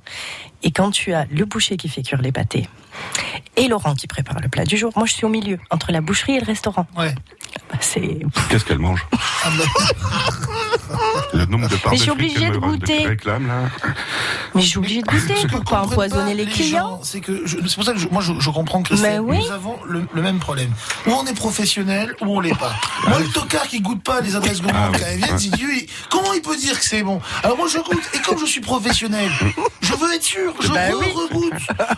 Et 0.64 0.72
quand 0.72 0.92
tu 0.92 1.14
as 1.14 1.26
le 1.32 1.46
boucher 1.46 1.78
qui 1.78 1.90
fait 1.90 2.02
cuire 2.02 2.22
les 2.22 2.32
pâtés 2.32 2.68
et 3.58 3.68
Laurent 3.68 3.96
qui 3.96 4.08
prépare 4.08 4.40
le 4.42 4.48
plat 4.50 4.64
du 4.66 4.78
jour, 4.78 4.92
moi, 4.96 5.06
je 5.06 5.14
suis 5.14 5.26
au 5.26 5.30
milieu, 5.30 5.60
entre 5.70 5.92
la 5.92 6.02
boucherie 6.02 6.38
et 6.38 6.40
le 6.40 6.46
restaurant. 6.46 6.88
Ouais. 6.98 7.14
Bah, 7.70 7.78
C'est. 7.82 8.20
Qu'est-ce 8.50 8.66
qu'elle 8.66 8.80
mange 8.80 9.06
Ah, 9.44 9.50
bah, 9.58 9.64
Le 11.34 11.46
nombre 11.46 11.68
de 11.70 11.76
parts 11.76 11.92
Mais 11.92 11.98
je 11.98 12.04
suis 12.04 12.12
obligée 12.12 12.50
de 12.50 12.58
goûter. 12.58 12.98
qu'elle 12.98 13.08
réclame 13.08 13.48
là. 13.48 13.64
Mais 14.56 14.62
je 14.62 14.68
suis 14.68 14.78
obligée 14.78 15.02
de 15.02 15.08
goûter 15.08 15.36
ce 15.36 15.44
que 15.44 15.52
pour 15.52 15.64
pas 15.64 15.82
comprennent 15.82 15.92
empoisonner 15.92 16.34
les 16.34 16.46
clients. 16.46 17.00
C'est 17.04 17.22
que 17.22 17.46
je- 17.46 17.58
c'est 17.68 17.76
pour 17.76 17.84
ça 17.86 17.94
que 17.94 18.00
je- 18.00 18.08
moi 18.10 18.22
je, 18.22 18.34
je 18.40 18.50
comprends 18.50 18.84
que 18.84 18.94
Mais 18.96 19.20
oui. 19.20 19.38
nous 19.40 19.52
avons 19.52 19.78
le, 19.86 20.06
le 20.14 20.22
même 20.22 20.40
problème. 20.40 20.72
Ou 21.08 21.12
on 21.12 21.26
est 21.26 21.34
professionnel 21.34 22.14
ou 22.22 22.26
on 22.38 22.40
l'est 22.42 22.58
pas. 22.58 22.74
Moi 23.08 23.20
le 23.20 23.28
tocard 23.30 23.64
qui 23.68 23.80
goûte 23.82 24.04
pas 24.04 24.20
les 24.22 24.36
adresses 24.36 24.62
gourmandes 24.62 24.92
Ah 24.96 24.98
quand 24.98 25.06
oui. 25.06 25.12
elles 25.14 25.18
viennent, 25.24 25.36
dit 25.38 25.50
Dieu, 25.52 25.70
il- 25.74 25.88
comment 26.10 26.34
il 26.34 26.42
peut 26.42 26.58
dire 26.58 26.78
que 26.78 26.86
c'est 26.86 27.04
bon? 27.04 27.22
Alors 27.44 27.56
moi 27.58 27.68
je 27.70 27.78
goûte 27.80 28.04
et 28.14 28.20
comme 28.20 28.38
je 28.40 28.46
suis 28.46 28.62
professionnel, 28.62 29.32
je 29.82 29.94
veux 29.94 30.14
être 30.14 30.24
sûr, 30.24 30.54
je 30.62 30.68
Bah 30.70 30.80
oui. 31.00 31.08
regoute, 31.16 31.54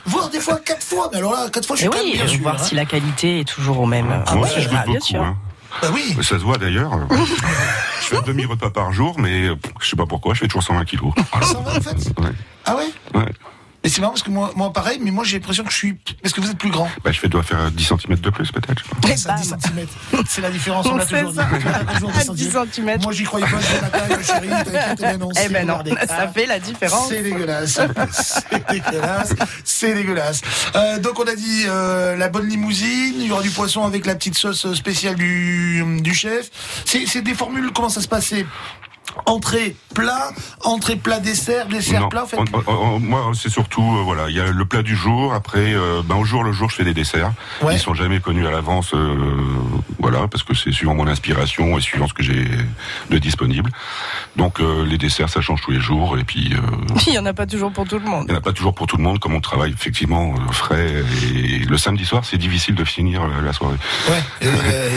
voire 0.06 0.29
des 0.29 0.39
fois 0.39 0.60
quatre 0.83 0.95
fois. 0.95 1.09
Mais 1.11 1.17
alors 1.19 1.33
là 1.33 1.49
quatre 1.51 1.65
fois 1.65 1.75
je 1.75 1.81
suis 1.81 1.89
quand 1.89 1.97
même 1.97 2.05
oui, 2.05 2.13
bien 2.13 2.27
sûr. 2.27 2.41
voir 2.41 2.55
hein. 2.55 2.63
si 2.63 2.75
la 2.75 2.85
qualité 2.85 3.39
est 3.41 3.47
toujours 3.47 3.79
au 3.79 3.85
même. 3.85 4.23
Ah 4.25 4.35
Moi 4.35 4.47
aussi, 4.47 4.61
je 4.61 4.69
ah, 4.69 4.83
bien 4.83 4.93
beaucoup. 4.93 5.05
sûr. 5.05 5.21
hein. 5.21 5.37
Bah 5.81 5.87
oui. 5.93 6.15
Ça 6.21 6.37
se 6.37 6.43
voit 6.43 6.57
d'ailleurs. 6.57 6.91
je 8.01 8.05
fais 8.07 8.17
un 8.17 8.21
demi-repas 8.21 8.69
par 8.69 8.91
jour, 8.93 9.15
mais 9.19 9.47
euh, 9.47 9.55
je 9.81 9.89
sais 9.89 9.95
pas 9.95 10.05
pourquoi, 10.05 10.33
je 10.35 10.41
fais 10.41 10.47
toujours 10.47 10.61
120 10.63 10.85
kilos. 10.85 11.13
Ça 11.41 11.57
va 11.59 11.71
en 11.71 11.81
fait 11.81 11.95
Ouais. 12.19 12.31
Ah 12.65 12.75
ouais 12.75 12.89
Ouais. 13.15 13.25
Et 13.85 13.89
c'est 13.89 13.99
marrant 13.99 14.13
parce 14.13 14.23
que 14.23 14.31
moi, 14.31 14.51
moi 14.55 14.71
pareil, 14.71 14.97
mais 15.01 15.11
moi 15.11 15.23
j'ai 15.25 15.37
l'impression 15.39 15.63
que 15.65 15.71
je 15.71 15.75
suis. 15.77 15.97
Est-ce 16.23 16.33
que 16.33 16.39
vous 16.39 16.49
êtes 16.49 16.57
plus 16.57 16.69
grand 16.69 16.89
Bah, 17.03 17.11
je 17.11 17.19
fais, 17.19 17.27
dois 17.27 17.43
faire 17.43 17.69
10 17.69 17.83
cm 17.83 18.15
de 18.19 18.29
plus 18.29 18.49
peut-être. 18.51 18.81
je 18.81 18.89
pense. 18.89 19.11
Et 19.11 19.17
Ça, 19.17 19.33
bam. 19.33 19.41
10 19.41 19.47
cm. 19.49 19.87
C'est 20.27 20.41
la 20.41 20.49
différence, 20.51 20.85
on 20.85 20.95
l'a 20.95 21.05
C'est 21.05 21.17
toujours 21.19 21.31
dit. 21.31 21.37
ça. 21.37 21.47
On 21.51 21.89
a 21.89 21.93
toujours 21.95 22.09
À 22.11 22.13
10 22.13 22.19
10 22.19 22.25
centimètres. 22.25 22.53
centimètres. 22.53 23.03
Moi 23.03 23.11
j'y 23.13 23.23
croyais 23.23 23.45
pas, 23.45 23.57
je 23.59 23.81
la 23.81 23.89
taille, 23.89 24.23
chérie, 24.23 24.49
t'inquiète, 24.49 24.99
mais 25.01 25.17
non. 25.17 25.29
Eh 25.43 25.49
ben 25.49 25.67
non, 25.67 25.77
regardez. 25.79 26.07
ça 26.07 26.27
fait 26.29 26.45
la 26.45 26.59
différence. 26.59 27.09
C'est 27.09 27.23
dégueulasse. 27.23 27.79
C'est 28.13 28.69
dégueulasse. 28.71 29.33
C'est 29.65 29.93
dégueulasse. 29.93 30.41
Euh, 30.75 30.99
donc 30.99 31.19
on 31.19 31.23
a 31.27 31.35
dit 31.35 31.63
euh, 31.67 32.15
la 32.15 32.29
bonne 32.29 32.47
limousine, 32.47 33.15
il 33.19 33.25
y 33.27 33.31
aura 33.31 33.41
du 33.41 33.49
poisson 33.51 33.83
avec 33.83 34.05
la 34.05 34.15
petite 34.15 34.37
sauce 34.37 34.73
spéciale 34.75 35.15
du, 35.15 35.83
du 35.99 36.13
chef. 36.13 36.49
C'est 36.85 37.05
c'est 37.05 37.21
des 37.21 37.33
formules, 37.33 37.71
comment 37.75 37.89
ça 37.89 38.01
se 38.01 38.07
passait 38.07 38.45
Entrée, 39.26 39.76
plat, 39.93 40.32
entrée, 40.63 40.95
plat, 40.95 41.19
dessert, 41.19 41.67
dessert, 41.67 42.02
Non, 42.02 42.10
plat, 42.10 42.23
en 42.23 42.28
fait. 42.28 42.38
on- 42.38 42.45
on- 42.67 42.73
on- 42.95 42.99
moi, 42.99 43.32
c'est 43.36 43.49
surtout, 43.49 43.82
euh, 43.97 44.02
voilà, 44.04 44.30
il 44.30 44.36
y 44.36 44.39
a 44.39 44.45
le 44.52 44.65
plat 44.65 44.82
du 44.82 44.95
jour. 44.95 45.34
Après, 45.34 45.73
euh, 45.73 46.02
ben, 46.04 46.15
au 46.15 46.23
jour 46.26 46.43
le 46.43 46.52
jour, 46.52 46.69
je 46.69 46.76
fais 46.76 46.84
des 46.84 46.93
desserts. 46.93 47.32
Ouais. 47.62 47.76
Ils 47.76 47.80
sont 47.80 47.93
jamais 47.93 48.19
connus 48.19 48.45
à 48.47 48.52
l'avance, 48.52 48.93
euh, 48.93 49.15
voilà, 49.99 50.28
parce 50.28 50.43
que 50.43 50.54
c'est 50.56 50.71
suivant 50.71 50.95
mon 50.95 51.08
inspiration 51.08 51.78
et 51.78 51.82
suivant 51.82 52.08
ce 52.08 52.13
que 52.13 52.23
j'ai 52.23 52.45
de 53.10 53.17
disponible. 53.17 53.71
Donc, 54.36 54.60
euh, 54.60 54.86
les 54.86 54.97
desserts, 54.97 55.30
ça 55.30 55.41
change 55.41 55.62
tous 55.62 55.71
les 55.71 55.80
jours. 55.80 56.17
Et 56.17 56.23
puis, 56.23 56.54
euh, 56.54 56.95
Il 57.08 57.13
y 57.13 57.19
en 57.19 57.26
a 57.26 57.34
pas 57.34 57.45
toujours 57.45 57.71
pour 57.71 57.88
tout 57.88 57.99
le 57.99 58.06
monde. 58.06 58.26
il 58.28 58.32
n'y 58.32 58.36
en 58.36 58.39
a 58.39 58.41
pas 58.41 58.54
toujours 58.54 58.73
pour 58.73 58.88
tout 58.88 58.97
le 58.97 59.04
monde, 59.04 59.19
comme 59.19 59.36
on 59.36 59.41
travaille 59.41 59.71
effectivement 59.73 60.34
euh, 60.36 60.52
frais. 60.52 61.04
Et 61.36 61.60
le 61.60 61.78
samedi 61.78 62.06
soir, 62.06 62.23
c'est 62.26 62.38
difficile 62.38 62.76
de 62.76 62.84
finir 62.84 63.21
la 63.28 63.54
soirée. 63.54 63.76
Ouais, 64.10 64.23
et, 64.41 64.47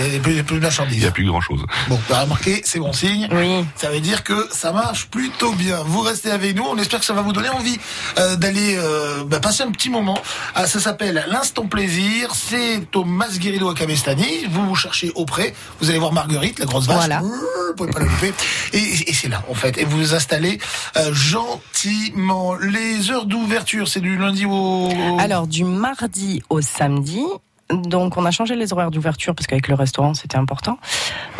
il 0.08 0.14
y 0.14 0.16
a 0.16 0.20
plus- 0.20 0.32
il 0.32 0.36
y 0.36 0.40
a 0.40 0.44
plus 0.44 0.54
de 0.56 0.60
Il 0.60 0.62
marchandises. 0.62 1.00
n'y 1.00 1.06
a 1.06 1.10
plus 1.10 1.26
grand 1.26 1.40
chose. 1.40 1.64
Bon, 1.88 1.98
bah, 2.08 2.22
remarquez, 2.22 2.62
c'est 2.64 2.78
bon 2.78 2.92
signe. 2.92 3.28
Oui. 3.30 3.64
Ça 3.76 3.90
veut 3.90 4.00
dire 4.00 4.05
que 4.14 4.48
ça 4.52 4.72
marche 4.72 5.08
plutôt 5.08 5.52
bien. 5.52 5.78
Vous 5.84 6.00
restez 6.00 6.30
avec 6.30 6.54
nous. 6.54 6.64
On 6.64 6.78
espère 6.78 7.00
que 7.00 7.04
ça 7.04 7.12
va 7.12 7.22
vous 7.22 7.32
donner 7.32 7.48
envie 7.48 7.78
euh, 8.18 8.36
d'aller 8.36 8.76
euh, 8.78 9.24
bah, 9.24 9.40
passer 9.40 9.64
un 9.64 9.72
petit 9.72 9.90
moment. 9.90 10.16
Ah, 10.54 10.66
ça 10.66 10.78
s'appelle 10.78 11.24
l'instant 11.28 11.66
plaisir. 11.66 12.32
C'est 12.34 12.94
au 12.94 13.04
Masguerido 13.04 13.68
à 13.68 13.74
Cabestany. 13.74 14.46
Vous 14.48 14.66
vous 14.66 14.74
cherchez 14.76 15.10
auprès. 15.16 15.54
Vous 15.80 15.90
allez 15.90 15.98
voir 15.98 16.12
Marguerite, 16.12 16.58
la 16.60 16.66
grosse 16.66 16.86
vache. 16.86 16.96
Voilà. 16.96 17.20
Vous 17.20 17.74
pouvez 17.76 17.90
pas 17.90 17.98
la 17.98 18.04
louper. 18.04 18.32
Et, 18.72 19.10
et 19.10 19.12
c'est 19.12 19.28
là, 19.28 19.42
en 19.50 19.54
fait. 19.54 19.76
Et 19.78 19.84
vous 19.84 19.98
vous 19.98 20.14
installez 20.14 20.58
euh, 20.96 21.12
gentiment. 21.12 22.54
Les 22.54 23.10
heures 23.10 23.26
d'ouverture, 23.26 23.88
c'est 23.88 24.00
du 24.00 24.16
lundi 24.16 24.46
au. 24.46 24.88
Alors, 25.18 25.48
du 25.48 25.64
mardi 25.64 26.42
au 26.48 26.60
samedi. 26.60 27.24
Donc, 27.70 28.16
on 28.16 28.24
a 28.24 28.30
changé 28.30 28.54
les 28.54 28.72
horaires 28.72 28.92
d'ouverture 28.92 29.34
parce 29.34 29.48
qu'avec 29.48 29.66
le 29.66 29.74
restaurant, 29.74 30.14
c'était 30.14 30.36
important. 30.36 30.78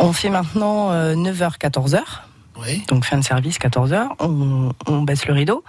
On 0.00 0.12
fait 0.12 0.30
maintenant 0.30 0.90
9h, 1.14 1.58
14h. 1.58 2.00
Oui. 2.60 2.82
Donc, 2.88 3.04
fin 3.04 3.18
de 3.18 3.24
service, 3.24 3.58
14h. 3.58 4.08
On, 4.20 4.72
on 4.86 5.02
baisse 5.02 5.26
le 5.26 5.34
rideau. 5.34 5.64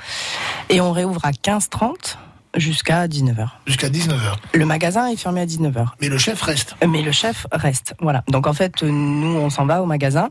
Et 0.70 0.82
on 0.82 0.92
réouvre 0.92 1.22
à 1.24 1.32
15h30 1.32 2.18
jusqu'à 2.56 3.08
19h. 3.08 3.48
Jusqu'à 3.66 3.90
19h. 3.90 4.36
Le 4.54 4.66
magasin 4.66 5.08
est 5.08 5.18
fermé 5.18 5.42
à 5.42 5.46
19h. 5.46 5.88
Mais 6.02 6.10
le 6.10 6.18
chef 6.18 6.42
reste. 6.42 6.76
Mais 6.88 7.02
le 7.02 7.12
chef 7.12 7.46
reste. 7.52 7.94
Voilà. 8.00 8.24
Donc, 8.30 8.48
en 8.48 8.54
fait, 8.54 8.84
nous, 8.84 9.38
on 9.38 9.50
s'en 9.50 9.66
va 9.66 9.82
au 9.82 9.86
magasin. 9.86 10.30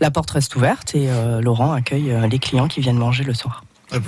La 0.00 0.10
porte 0.10 0.30
reste 0.30 0.54
ouverte 0.56 0.94
et 0.94 1.08
euh, 1.10 1.40
Laurent 1.40 1.72
accueille 1.72 2.10
euh, 2.10 2.26
les 2.26 2.38
clients 2.38 2.68
qui 2.68 2.80
viennent 2.80 2.98
manger 2.98 3.24
le 3.24 3.34
soir. 3.34 3.64
Euh, 3.92 4.00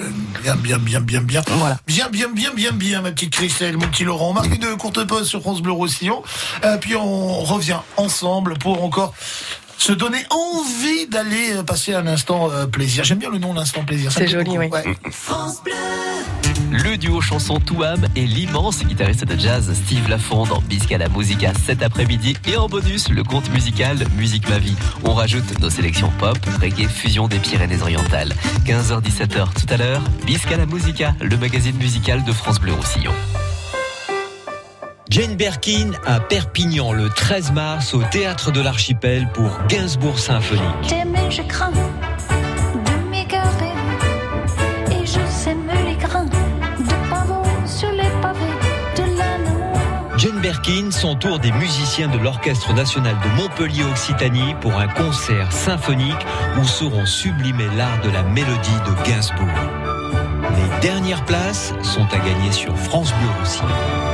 Bien, 0.43 0.57
bien, 0.57 0.79
bien, 0.79 1.01
bien, 1.01 1.21
bien. 1.21 1.43
Voilà. 1.47 1.79
Bien, 1.87 2.09
bien, 2.09 2.29
bien, 2.31 2.53
bien, 2.55 2.73
bien, 2.73 3.03
ma 3.03 3.13
petite 3.13 3.33
Christelle, 3.33 3.77
mon 3.77 3.87
petit 3.87 4.05
Laurent. 4.05 4.31
On 4.31 4.35
marque 4.35 4.55
une 4.55 4.77
courte 4.77 5.07
pause 5.07 5.29
sur 5.29 5.41
France 5.41 5.63
Bleu 5.63 5.73
Roussillon. 5.73 6.23
Euh, 6.65 6.77
puis 6.79 6.97
on 6.97 7.41
revient 7.41 7.79
ensemble 7.97 8.59
pour 8.59 8.83
encore 8.83 9.15
se 9.79 9.93
donner 9.93 10.25
envie 10.31 11.07
d'aller 11.09 11.53
euh, 11.55 11.63
passer 11.63 11.95
un 11.95 12.07
instant 12.07 12.51
euh, 12.51 12.67
plaisir. 12.67 13.05
J'aime 13.05 13.19
bien 13.19 13.31
le 13.31 13.39
nom 13.39 13.55
l'instant 13.55 13.85
plaisir. 13.85 14.13
C'est 14.13 14.27
joli, 14.27 14.45
beaucoup. 14.45 14.59
oui. 14.59 14.69
Ouais. 14.69 14.85
Le 16.71 16.85
le 16.95 16.99
duo 16.99 17.21
chanson 17.21 17.59
Touam 17.59 18.07
et 18.15 18.27
l'immense 18.27 18.85
guitariste 18.85 19.25
de 19.25 19.37
jazz 19.39 19.73
Steve 19.75 20.09
Lafond 20.09 20.45
dans 20.47 20.61
Bisca 20.61 20.97
la 20.97 21.09
Musica 21.09 21.53
cet 21.67 21.83
après-midi. 21.83 22.37
Et 22.47 22.57
en 22.57 22.69
bonus, 22.69 23.09
le 23.09 23.25
conte 23.25 23.51
musical 23.51 23.99
Musique 24.17 24.49
Ma 24.49 24.59
Vie. 24.59 24.77
On 25.03 25.15
rajoute 25.15 25.59
nos 25.61 25.71
sélections 25.71 26.13
pop, 26.19 26.39
reggae, 26.61 26.89
fusion 26.89 27.27
des 27.27 27.39
Pyrénées-Orientales. 27.39 28.33
15h-17h 28.67 29.55
tout 29.55 29.75
à 29.75 29.77
l'heure, 29.77 30.03
Bisca 30.25 30.57
la 30.57 30.67
Musica, 30.67 31.15
le 31.21 31.37
magazine 31.37 31.77
musical 31.77 32.23
de 32.23 32.33
France 32.33 32.61
Bleu 32.61 32.73
Roussillon. 32.75 33.13
Jane 35.11 35.37
Birkin 35.37 35.93
à 36.07 36.19
Perpignan 36.19 36.93
le 36.93 37.11
13 37.11 37.53
mars 37.53 37.93
au 37.95 38.03
Théâtre 38.11 38.51
de 38.51 38.61
l'Archipel 38.61 39.29
pour 39.35 39.51
Gainsbourg 39.69 40.19
Symphonique. 40.19 40.63
Je 41.31 41.43
crains 41.43 41.71
de 41.71 43.11
m'égarer. 43.11 43.73
Et 44.91 45.05
je 45.05 45.21
sème 45.31 45.69
les 45.87 45.97
grains 45.97 46.25
de 46.25 47.11
pavot 47.11 47.45
sur 47.67 47.91
les 47.91 48.09
pavés 48.23 48.41
de 48.97 49.19
la 49.19 49.39
noix. 49.51 50.17
Jane 50.17 50.41
Birkin 50.41 50.91
s'entoure 50.91 51.39
des 51.39 51.53
musiciens 51.53 52.09
de 52.09 52.19
l'Orchestre 52.19 52.73
national 52.73 53.17
de 53.23 53.43
Montpellier 53.43 53.85
Occitanie 53.85 54.55
pour 54.61 54.75
un 54.79 54.89
concert 54.89 55.53
symphonique 55.53 56.27
où 56.59 56.65
seront 56.65 57.07
sublimés 57.07 57.69
l'art 57.77 58.01
de 58.03 58.11
la 58.11 58.23
mélodie 58.23 58.81
de 58.87 59.09
Gainsbourg. 59.09 59.49
Les 60.51 60.81
dernières 60.81 61.25
places 61.25 61.75
sont 61.83 62.07
à 62.07 62.19
gagner 62.19 62.53
sur 62.53 62.77
France 62.79 63.13
Bleu 63.13 63.31
Roussillon. 63.41 64.14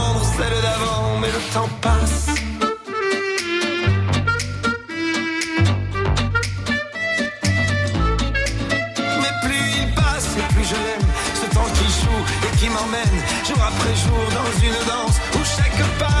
d'avant. 0.49 1.19
Mais 1.19 1.27
le 1.27 1.53
temps 1.53 1.69
passe. 1.81 2.27
Mais 9.21 9.33
plus 9.43 9.63
il 9.81 9.93
passe 9.95 10.29
et 10.37 10.53
plus 10.53 10.63
je 10.63 10.75
l'aime. 10.75 11.07
Ce 11.35 11.47
temps 11.55 11.69
qui 11.73 11.85
joue 12.01 12.21
et 12.47 12.57
qui 12.57 12.69
m'emmène 12.69 13.17
jour 13.47 13.57
après 13.61 13.95
jour 13.95 14.23
dans 14.37 14.51
une 14.65 14.79
danse 14.87 15.17
où 15.35 15.43
chaque 15.43 15.99
pas 15.99 16.20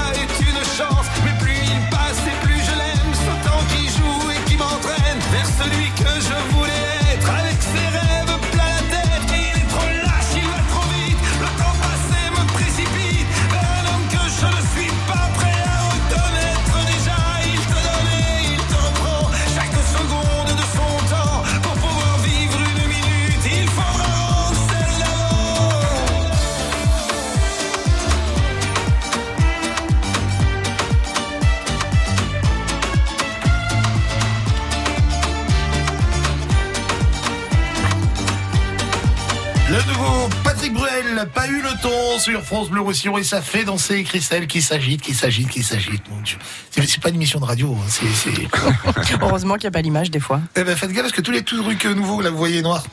Pas 41.25 41.47
eu 41.47 41.61
le 41.61 41.69
ton 41.81 42.19
sur 42.19 42.41
France 42.43 42.69
Bleu 42.69 42.81
Roussillon 42.81 43.17
et 43.17 43.23
ça 43.23 43.41
fait 43.41 43.63
danser 43.63 44.03
Christelle 44.03 44.47
qui 44.47 44.61
s'agite, 44.61 45.01
qui 45.01 45.13
s'agite, 45.13 45.49
qui 45.49 45.63
s'agite. 45.63 46.03
Mon 46.09 46.19
Dieu. 46.21 46.37
C'est 46.71 46.85
c'est 46.87 47.01
pas 47.01 47.09
une 47.09 47.15
émission 47.15 47.39
de 47.39 47.45
radio, 47.45 47.75
hein, 47.79 47.85
c'est. 47.87 48.07
c'est- 48.13 49.13
Heureusement 49.21 49.55
qu'il 49.55 49.63
n'y 49.63 49.67
a 49.67 49.71
pas 49.71 49.81
l'image 49.81 50.09
des 50.11 50.19
fois. 50.19 50.41
eh 50.55 50.63
ben 50.63 50.75
faites 50.75 50.91
gaffe 50.91 51.03
parce 51.03 51.13
que 51.13 51.21
tous 51.21 51.31
les 51.31 51.43
trucs 51.43 51.85
nouveaux, 51.85 52.21
là, 52.21 52.29
vous 52.31 52.37
voyez 52.37 52.61
noirs. 52.61 52.83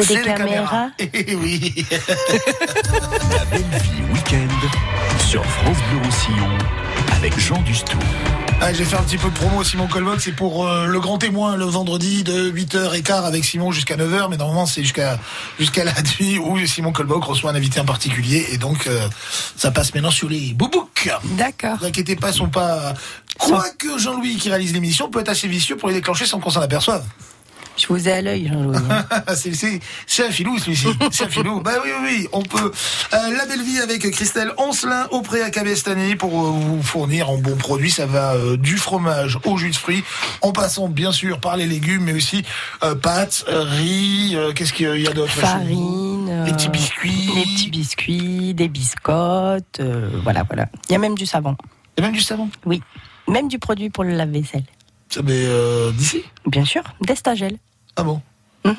C'est 0.00 0.16
des 0.16 0.22
caméras. 0.22 0.88
Eh 0.98 1.34
oui. 1.34 1.84
La 1.90 3.44
belle 3.46 3.62
vie 3.82 4.02
week-end 4.12 4.68
sur 5.28 5.44
France 5.44 5.78
Bleu 5.90 6.00
Roussillon 6.04 6.58
avec 7.16 7.38
Jean 7.38 7.60
Dustou. 7.62 7.98
Ah, 8.62 8.74
J'ai 8.74 8.84
fait 8.84 8.96
un 8.96 9.02
petit 9.02 9.16
peu 9.16 9.30
de 9.30 9.34
promo 9.34 9.64
Simon 9.64 9.86
Colboc, 9.86 10.20
c'est 10.20 10.32
pour 10.32 10.66
euh, 10.66 10.86
le 10.86 11.00
grand 11.00 11.16
témoin 11.16 11.56
le 11.56 11.64
vendredi 11.64 12.22
de 12.24 12.50
8h15 12.50 13.24
avec 13.24 13.42
Simon 13.42 13.72
jusqu'à 13.72 13.96
9h, 13.96 14.28
mais 14.28 14.36
normalement 14.36 14.66
c'est 14.66 14.82
jusqu'à 14.82 15.18
jusqu'à 15.58 15.82
la 15.86 15.94
nuit 16.02 16.38
où 16.38 16.58
Simon 16.66 16.92
Colboc 16.92 17.24
reçoit 17.24 17.52
un 17.52 17.54
invité 17.54 17.80
en 17.80 17.86
particulier 17.86 18.48
et 18.52 18.58
donc 18.58 18.86
euh, 18.86 19.08
ça 19.56 19.70
passe 19.70 19.94
maintenant 19.94 20.10
sur 20.10 20.28
les 20.28 20.52
boubouks. 20.52 21.10
D'accord. 21.38 21.72
Ne 21.74 21.78
vous 21.78 21.86
inquiétez 21.86 22.16
pas, 22.16 22.30
ils 22.30 22.36
sont 22.36 22.50
pas... 22.50 22.92
Quoique 23.38 23.96
Jean-Louis 23.98 24.36
qui 24.36 24.50
réalise 24.50 24.74
l'émission 24.74 25.08
peut 25.08 25.20
être 25.20 25.30
assez 25.30 25.48
vicieux 25.48 25.76
pour 25.76 25.88
les 25.88 25.94
déclencher 25.94 26.26
sans 26.26 26.38
qu'on 26.38 26.50
s'en 26.50 26.60
aperçoive. 26.60 27.04
Je 27.80 27.86
vous 27.86 28.08
ai 28.08 28.12
à 28.12 28.20
l'œil, 28.20 28.46
Jean-Louis. 28.48 28.76
hein. 28.90 29.06
c'est, 29.34 30.24
un 30.26 30.30
filou 30.30 30.58
celui-ci. 30.58 30.88
C'est 31.10 31.24
un 31.24 31.28
filou. 31.28 31.60
Bah 31.60 31.72
oui, 31.82 31.90
oui, 32.02 32.08
oui. 32.08 32.28
On 32.32 32.42
peut. 32.42 32.70
Euh, 33.14 33.36
la 33.36 33.46
belle 33.46 33.62
vie 33.62 33.78
avec 33.78 34.02
Christelle 34.10 34.52
Oncelin 34.58 35.06
au 35.12 35.22
pré 35.22 35.40
à 35.42 35.50
Cabestany 35.50 36.14
pour 36.14 36.32
euh, 36.34 36.50
vous 36.50 36.82
fournir 36.82 37.30
en 37.30 37.38
bons 37.38 37.56
produits. 37.56 37.90
Ça 37.90 38.04
va 38.04 38.34
euh, 38.34 38.58
du 38.58 38.76
fromage 38.76 39.38
au 39.44 39.56
jus 39.56 39.70
de 39.70 39.76
fruits, 39.76 40.04
en 40.42 40.52
passant 40.52 40.88
bien 40.88 41.10
sûr 41.10 41.40
par 41.40 41.56
les 41.56 41.66
légumes, 41.66 42.04
mais 42.04 42.12
aussi 42.12 42.44
pâtes, 43.02 43.44
riz. 43.48 44.36
qu'est-ce 44.54 44.72
qu'il 44.72 45.00
y 45.00 45.08
a 45.08 45.12
d'autre 45.12 45.32
Farine. 45.32 46.44
Les 46.44 46.52
petits 46.52 46.68
biscuits. 46.68 47.30
Des 47.34 47.42
petits 47.42 47.70
biscuits, 47.70 48.54
des 48.54 48.68
biscottes. 48.68 49.80
voilà, 50.22 50.42
voilà. 50.44 50.66
Il 50.88 50.92
y 50.92 50.96
a 50.96 50.98
même 50.98 51.14
du 51.14 51.26
savon. 51.26 51.56
Et 51.96 52.02
même 52.02 52.12
du 52.12 52.20
savon? 52.20 52.50
Oui. 52.66 52.82
Même 53.28 53.48
du 53.48 53.58
produit 53.58 53.88
pour 53.90 54.04
le 54.04 54.10
lave-vaisselle. 54.10 54.64
Ça, 55.08 55.22
mais 55.22 55.46
d'ici? 55.94 56.24
Bien 56.46 56.64
sûr. 56.64 56.82
D'Estagel. 57.00 57.56
Ah 57.96 58.02
bon. 58.02 58.20
Mhm. 58.64 58.76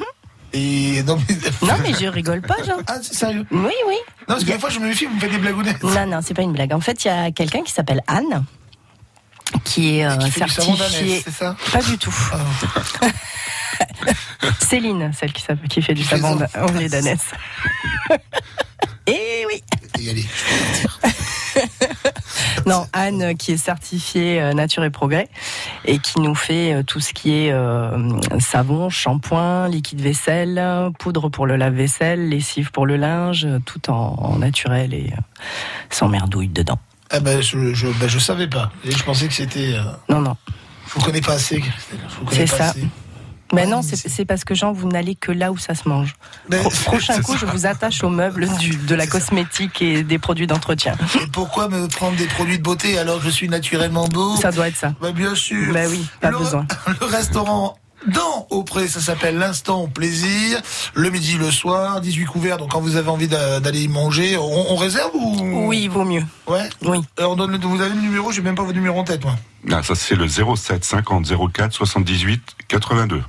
Et 0.54 1.02
non 1.04 1.18
mais. 1.30 1.36
Non, 1.68 1.74
mais 1.82 1.94
je 1.94 2.08
rigole 2.08 2.42
pas, 2.42 2.58
Jean. 2.66 2.78
Ah, 2.88 2.98
c'est 3.02 3.14
sérieux. 3.14 3.46
Oui, 3.52 3.72
oui. 3.88 3.96
Non, 4.28 4.36
parce 4.36 4.44
que 4.44 4.52
des 4.52 4.60
fois 4.60 4.70
je 4.70 4.80
me 4.80 4.88
méfie, 4.88 5.06
vous 5.06 5.16
me 5.16 5.20
faites 5.20 5.32
des 5.32 5.38
blagounettes. 5.38 5.82
Non, 5.84 6.06
non, 6.08 6.20
c'est 6.22 6.34
pas 6.34 6.42
une 6.42 6.52
blague. 6.54 6.74
En 6.74 6.82
fait, 6.82 7.04
il 7.06 7.08
y 7.08 7.12
a 7.12 7.32
quelqu'un 7.32 7.64
qui 7.64 7.72
s'appelle 7.72 8.02
Anne, 8.08 8.44
qui 9.64 10.00
est 10.00 10.06
euh, 10.06 10.18
Qui 10.18 10.32
certifiée. 10.32 11.22
c'est 11.24 11.32
ça 11.32 11.56
Pas 11.72 11.82
du 11.82 11.98
tout. 11.98 12.14
Ah. 12.34 13.08
Céline, 14.60 15.12
celle 15.18 15.32
qui, 15.34 15.82
fait 15.82 15.94
du 15.94 16.04
savon 16.04 16.38
ça. 16.38 16.66
au 16.66 16.72
lait 16.74 16.90
d'ânesse. 16.90 17.32
Et 19.08 19.46
oui. 19.48 19.64
Et 20.00 20.10
allez. 20.10 20.26
Non, 22.72 22.88
Anne 22.94 23.36
qui 23.38 23.52
est 23.54 23.58
certifiée 23.58 24.42
euh, 24.42 24.54
Nature 24.54 24.84
et 24.84 24.90
Progrès 24.90 25.28
et 25.86 26.00
qui 26.00 26.20
nous 26.22 26.36
fait 26.36 26.74
euh, 26.74 26.84
tout 26.84 27.00
ce 27.00 27.14
qui 27.14 27.32
est 27.46 27.52
euh, 27.52 28.20
savon, 28.40 28.90
shampoing, 28.90 29.68
liquide 29.70 30.02
vaisselle, 30.02 30.62
poudre 31.00 31.30
pour 31.30 31.46
le 31.46 31.56
lave-vaisselle, 31.58 32.30
lessive 32.30 32.72
pour 32.72 32.86
le 32.86 32.98
linge, 32.98 33.48
tout 33.66 33.90
en, 33.90 34.16
en 34.20 34.38
naturel 34.38 34.94
et 34.94 35.14
sans 35.90 36.08
merdouille 36.08 36.48
dedans. 36.48 36.80
Ah 37.10 37.20
ben 37.20 37.42
je, 37.42 37.74
je, 37.74 37.88
ben, 38.00 38.08
je 38.08 38.20
savais 38.20 38.48
pas. 38.48 38.72
Et 38.86 38.92
je 38.92 39.04
pensais 39.04 39.28
que 39.28 39.34
c'était. 39.34 39.74
euh, 39.74 39.84
Non, 40.10 40.22
non. 40.22 40.38
Je 40.88 40.94
vous 40.94 41.02
connais 41.06 41.22
pas 41.22 41.34
assez, 41.34 41.60
Christelle. 41.60 42.00
Je 42.10 42.16
vous 42.16 42.26
connais 42.26 42.48
C'est 42.48 42.58
pas 42.58 42.64
ça. 42.64 42.70
assez. 42.70 42.86
Mais 43.54 43.64
Ouais, 43.64 43.68
non, 43.68 43.82
mais 43.84 43.96
c'est 43.98 44.26
parce 44.26 44.44
que 44.46 44.56
Jean, 44.56 44.72
vous 44.72 44.88
n'allez 44.88 45.16
que 45.16 45.32
là 45.32 45.52
où 45.52 45.58
ça 45.58 45.76
se 45.76 45.88
mange. 45.90 46.16
Mais- 46.50 46.60
Pro- 46.62 46.70
prochain 46.86 47.22
coup, 47.22 47.34
ça. 47.34 47.40
je 47.40 47.46
vous 47.46 47.66
attache 47.66 48.04
aux 48.04 48.10
meubles 48.10 48.48
du, 48.60 48.76
de 48.78 48.96
la 48.96 49.08
cosmétique 49.08 49.82
et 49.82 50.04
des 50.04 50.20
produits 50.20 50.48
d'entretien. 50.48 50.96
Et 51.22 51.28
pourquoi 51.28 51.68
me 51.68 51.88
prendre 51.88 52.16
des 52.16 52.28
produits 52.28 52.58
de 52.58 52.64
beauté 52.64 52.98
alors 52.98 53.20
que 53.20 53.26
je 53.26 53.30
suis 53.30 53.50
naturellement 53.50 54.08
beau? 54.08 54.36
Ça 54.38 54.52
doit 54.52 54.68
être 54.70 54.78
ça. 54.78 54.94
Bah 55.02 55.12
bien 55.12 55.36
sûr. 55.36 55.74
Bah 55.74 55.82
oui, 55.90 56.06
pas 56.22 56.32
le, 56.32 56.38
besoin. 56.38 56.66
Le 57.02 57.06
restaurant 57.06 57.78
dans 58.08 58.48
Auprès, 58.50 58.88
ça 58.88 59.00
s'appelle 59.00 59.38
l'instant 59.38 59.88
plaisir. 59.88 60.60
Le 60.96 61.10
midi, 61.12 61.38
le 61.38 61.52
soir, 61.52 62.02
18 62.02 62.26
couverts. 62.26 62.58
Donc 62.58 62.72
quand 62.72 62.82
vous 62.82 62.96
avez 62.96 63.10
envie 63.10 63.28
d'a- 63.28 63.60
d'aller 63.60 63.84
y 63.84 63.88
manger, 63.88 64.38
on, 64.38 64.72
on 64.72 64.76
réserve 64.76 65.12
ou 65.14 65.68
Oui, 65.68 65.82
il 65.84 65.90
vaut 65.92 66.04
mieux. 66.04 66.24
Ouais. 66.48 66.68
Oui. 66.82 66.98
Alors, 67.20 67.34
on 67.34 67.36
donne 67.36 67.52
le- 67.52 67.60
vous 67.60 67.80
avez 67.80 67.94
le 67.94 68.02
numéro, 68.02 68.32
j'ai 68.32 68.42
même 68.42 68.56
pas 68.56 68.64
votre 68.64 68.76
numéro 68.76 69.00
en 69.00 69.04
tête 69.04 69.24
moi. 69.24 69.36
Ah, 69.72 69.84
ça 69.84 69.94
c'est 69.94 70.16
le 70.16 70.28
07 70.28 70.84
50 70.84 71.28
04 71.54 71.72
78 71.74 72.42
82. 72.68 73.22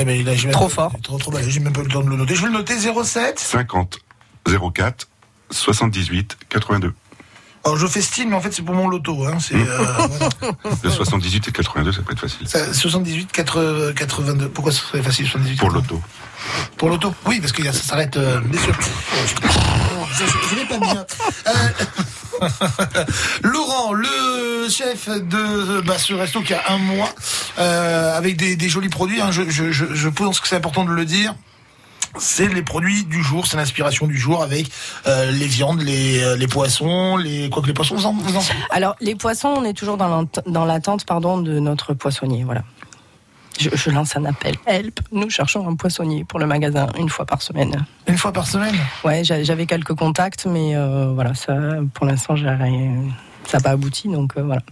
Eh 0.00 0.04
ben 0.04 0.18
il 0.18 0.28
a 0.28 0.34
j'ai 0.34 0.44
même 0.46 0.52
Trop 0.52 0.68
pas- 0.68 0.74
fort. 0.74 0.92
Trop 1.02 1.18
trop 1.18 1.30
balèze, 1.32 1.48
j'ai 1.48 1.60
même 1.60 1.72
pas 1.72 1.80
eu 1.80 1.84
le 1.84 1.90
temps 1.90 2.02
de 2.02 2.08
le 2.08 2.16
noter. 2.16 2.34
Je 2.36 2.40
vais 2.42 2.46
le 2.46 2.52
noter 2.52 2.74
07. 2.78 3.38
50 3.38 3.98
04 4.46 5.08
78 5.50 6.38
82. 6.48 6.94
Alors 7.64 7.76
je 7.76 7.86
festine, 7.86 8.30
mais 8.30 8.36
en 8.36 8.40
fait 8.40 8.52
c'est 8.52 8.62
pour 8.62 8.74
mon 8.74 8.88
loto. 8.88 9.24
Hein. 9.26 9.38
C'est 9.40 9.54
euh. 9.54 10.52
Le 10.82 10.90
78 10.90 11.48
et 11.48 11.52
82, 11.52 11.92
ça 11.92 12.02
peut 12.02 12.12
être 12.12 12.20
facile. 12.20 12.48
Ça, 12.48 12.72
78 12.72 13.30
80, 13.32 13.92
82. 13.94 14.48
Pourquoi 14.48 14.72
ce 14.72 14.80
serait 14.80 15.02
facile 15.02 15.26
78 15.26 15.58
Pour 15.58 15.70
l'auto. 15.70 16.00
Pour 16.76 16.88
l'auto 16.88 17.14
Oui, 17.26 17.40
parce 17.40 17.52
que 17.52 17.62
ça 17.64 17.72
s'arrête. 17.72 18.16
Euh, 18.16 18.40
bien 18.40 18.60
sûr. 18.60 18.74
Je, 18.80 20.24
je, 20.24 20.30
je 20.50 20.54
vais 20.54 20.64
pas 20.66 20.78
bien. 20.78 21.04
Euh, 21.48 22.44
Laurent, 23.42 23.92
le 23.92 24.68
chef 24.68 25.08
de 25.08 25.80
bah, 25.80 25.98
ce 25.98 26.14
resto 26.14 26.40
qui 26.42 26.54
a 26.54 26.62
un 26.68 26.78
mois, 26.78 27.12
avec 27.56 28.36
des, 28.36 28.56
des 28.56 28.68
jolis 28.68 28.88
produits, 28.88 29.20
hein, 29.20 29.30
je 29.32 30.08
pense 30.08 30.40
que 30.40 30.48
c'est 30.48 30.56
important 30.56 30.84
de 30.84 30.92
le 30.92 31.04
dire. 31.04 31.34
C'est 32.18 32.48
les 32.48 32.62
produits 32.62 33.04
du 33.04 33.22
jour, 33.22 33.46
c'est 33.46 33.56
l'inspiration 33.56 34.06
du 34.06 34.16
jour 34.18 34.42
avec 34.42 34.70
euh, 35.06 35.30
les 35.30 35.46
viandes, 35.46 35.80
les, 35.82 36.22
euh, 36.22 36.36
les 36.36 36.46
poissons, 36.48 37.16
les 37.16 37.48
quoi 37.50 37.62
que 37.62 37.66
les 37.68 37.72
poissons 37.74 37.94
vous 37.96 38.06
en, 38.06 38.12
vous 38.14 38.36
en 38.36 38.42
Alors, 38.70 38.96
les 39.00 39.14
poissons, 39.14 39.48
on 39.56 39.64
est 39.64 39.72
toujours 39.74 39.96
dans 39.96 40.64
l'attente 40.64 41.04
pardon, 41.04 41.38
de 41.38 41.58
notre 41.58 41.94
poissonnier. 41.94 42.44
Voilà. 42.44 42.62
Je, 43.60 43.70
je 43.74 43.90
lance 43.90 44.16
un 44.16 44.24
appel. 44.24 44.54
Help, 44.66 45.00
nous 45.10 45.28
cherchons 45.30 45.68
un 45.68 45.74
poissonnier 45.74 46.24
pour 46.24 46.38
le 46.38 46.46
magasin 46.46 46.86
une 46.96 47.08
fois 47.08 47.26
par 47.26 47.42
semaine. 47.42 47.84
une 48.06 48.16
fois 48.16 48.32
par 48.32 48.46
semaine. 48.46 48.76
Ouais, 49.04 49.24
j'a- 49.24 49.42
j'avais 49.42 49.66
quelques 49.66 49.94
contacts, 49.94 50.46
mais 50.46 50.76
euh, 50.76 51.10
voilà, 51.12 51.34
ça, 51.34 51.56
pour 51.92 52.06
l'instant, 52.06 52.36
ça 52.36 52.46
n'a 52.46 53.60
pas 53.60 53.70
abouti. 53.70 54.06
Donc 54.08 54.34
euh, 54.36 54.42
voilà. 54.42 54.62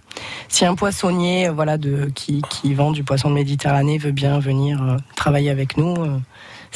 Si 0.48 0.64
un 0.64 0.76
poissonnier, 0.76 1.48
voilà, 1.48 1.78
de 1.78 2.10
qui, 2.14 2.42
qui 2.48 2.74
vend 2.74 2.92
du 2.92 3.02
poisson 3.02 3.28
de 3.28 3.34
Méditerranée 3.34 3.98
veut 3.98 4.12
bien 4.12 4.38
venir 4.38 4.80
euh, 4.80 4.96
travailler 5.16 5.50
avec 5.50 5.76
nous, 5.76 5.96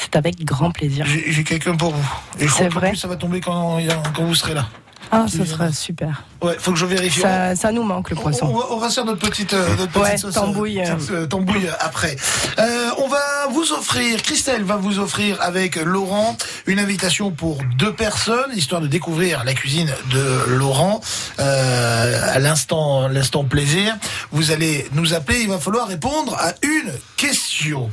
c'est 0.01 0.17
avec 0.17 0.45
grand 0.45 0.71
plaisir. 0.71 1.07
J'ai 1.07 1.45
quelqu'un 1.45 1.77
pour 1.77 1.93
vous. 1.93 2.11
Et 2.39 2.47
je 2.49 2.53
crois 2.53 2.69
vrai 2.69 2.89
plus 2.91 2.97
ça 2.99 3.09
va 3.09 3.17
tomber 3.17 3.41
quand, 3.41 3.79
quand 4.15 4.25
vous 4.25 4.35
serez 4.35 4.55
là. 4.55 4.67
Ah, 5.13 5.27
ce 5.29 5.45
sera 5.45 5.73
super. 5.73 6.23
Ouais, 6.41 6.55
faut 6.61 6.71
que 6.71 6.79
je 6.79 6.87
vérifie. 6.87 7.19
Ça, 7.19 7.57
ça 7.57 7.73
nous 7.73 7.83
manque 7.83 8.11
le 8.11 8.17
On, 8.17 8.21
poisson. 8.21 8.47
on 8.47 8.57
va, 8.57 8.65
on 8.71 8.77
va 8.79 8.91
faire 8.91 9.05
notre 9.05 9.19
petite, 9.29 9.55
euh, 9.55 9.69
notre 9.71 9.89
petite 9.91 9.97
Ouais, 10.05 10.17
sauce, 10.17 10.35
tambouille, 10.35 10.79
euh, 10.81 10.85
euh. 10.89 10.95
petite, 10.95 11.11
euh, 11.11 11.27
tambouille 11.27 11.69
après. 11.81 12.15
Euh, 12.61 12.91
on 12.99 13.09
va 13.09 13.19
vous 13.51 13.73
offrir, 13.73 14.23
Christelle 14.23 14.63
va 14.63 14.77
vous 14.77 15.01
offrir 15.01 15.37
avec 15.41 15.75
Laurent 15.77 16.37
une 16.67 16.79
invitation 16.79 17.33
pour 17.33 17.59
deux 17.77 17.93
personnes, 17.93 18.53
histoire 18.55 18.81
de 18.81 18.87
découvrir 18.87 19.43
la 19.43 19.53
cuisine 19.55 19.93
de 20.13 20.45
Laurent 20.55 21.01
euh, 21.41 22.35
à 22.35 22.39
l'instant, 22.39 23.09
l'instant 23.09 23.43
plaisir. 23.43 23.97
Vous 24.31 24.53
allez 24.53 24.87
nous 24.93 25.13
appeler, 25.13 25.41
il 25.41 25.49
va 25.49 25.59
falloir 25.59 25.89
répondre 25.89 26.37
à 26.39 26.53
une 26.63 26.93
question. 27.17 27.91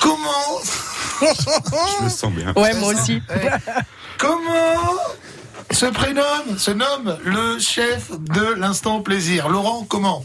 Comment 0.00 0.60
Je 1.20 2.04
me 2.04 2.08
sens 2.08 2.32
bien. 2.32 2.52
Ouais, 2.56 2.74
moi 2.74 2.92
aussi. 2.94 3.22
Comment 4.18 4.96
se 5.72 5.86
prénomme, 5.86 6.56
se 6.58 6.70
nomme 6.70 7.18
le 7.24 7.58
chef 7.58 8.10
de 8.12 8.54
l'instant 8.54 9.00
plaisir 9.00 9.48
Laurent, 9.48 9.84
comment 9.88 10.22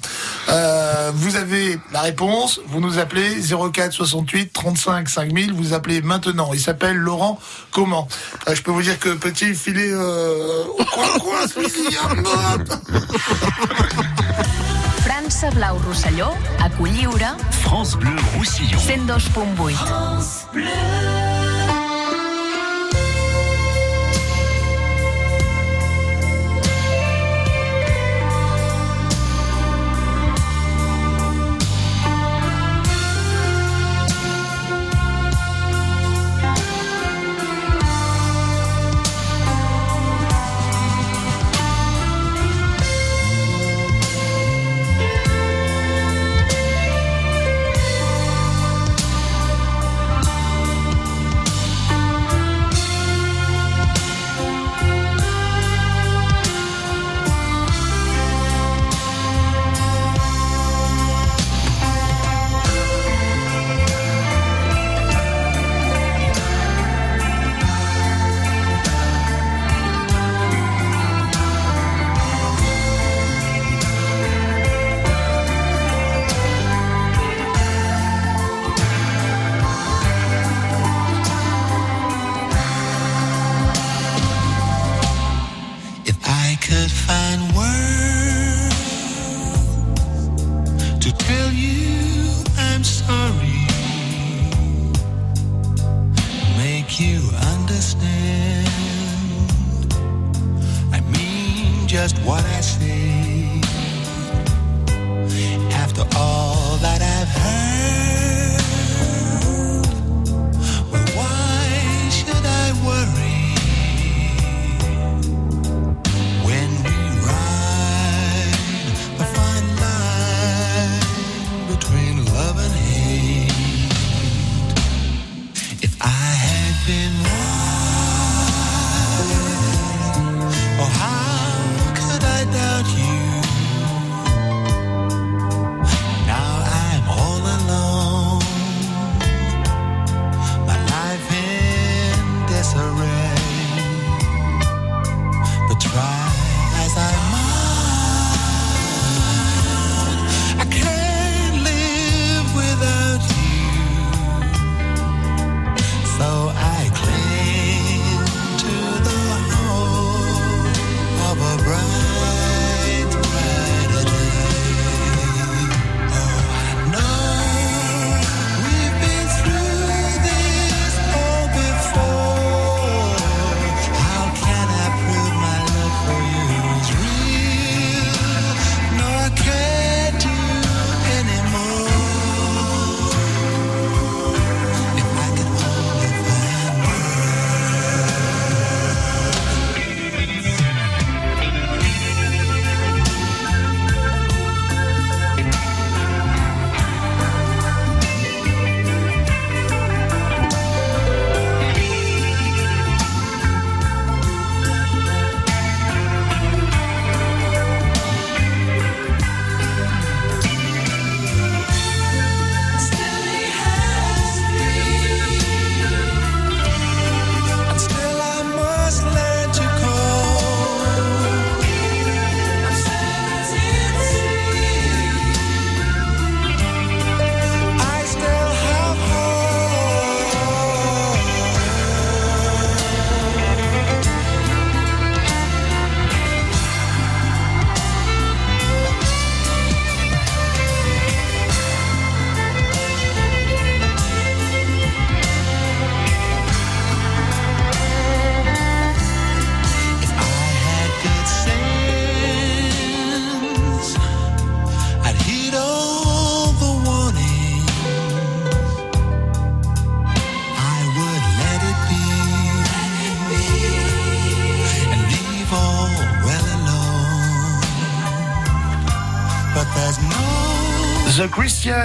Euh, 0.49 1.11
Vous 1.15 1.35
avez 1.35 1.79
la 1.91 2.01
réponse, 2.01 2.61
vous 2.67 2.79
nous 2.79 2.99
appelez 2.99 3.41
04 3.41 3.91
68 3.91 4.53
35 4.53 5.09
5000, 5.09 5.51
vous 5.53 5.73
appelez 5.73 6.01
maintenant. 6.03 6.51
Il 6.53 6.59
s'appelle 6.59 6.95
Laurent, 6.95 7.39
comment 7.71 8.07
Euh, 8.47 8.53
Je 8.55 8.61
peux 8.61 8.71
vous 8.71 8.83
dire 8.83 8.99
que 8.99 9.09
petit 9.09 9.55
filet 9.55 9.89
euh, 9.91 10.63
au 10.77 10.85
coin, 10.85 11.07
França 15.03 15.49
Blau 15.51 15.77
Rosselló, 15.79 16.37
a 16.59 16.69
Culliure, 16.69 17.35
France 17.63 17.97
Bleu 17.97 18.15
Roussillon. 18.35 18.77
102.8. 18.77 20.51
to 20.53 21.20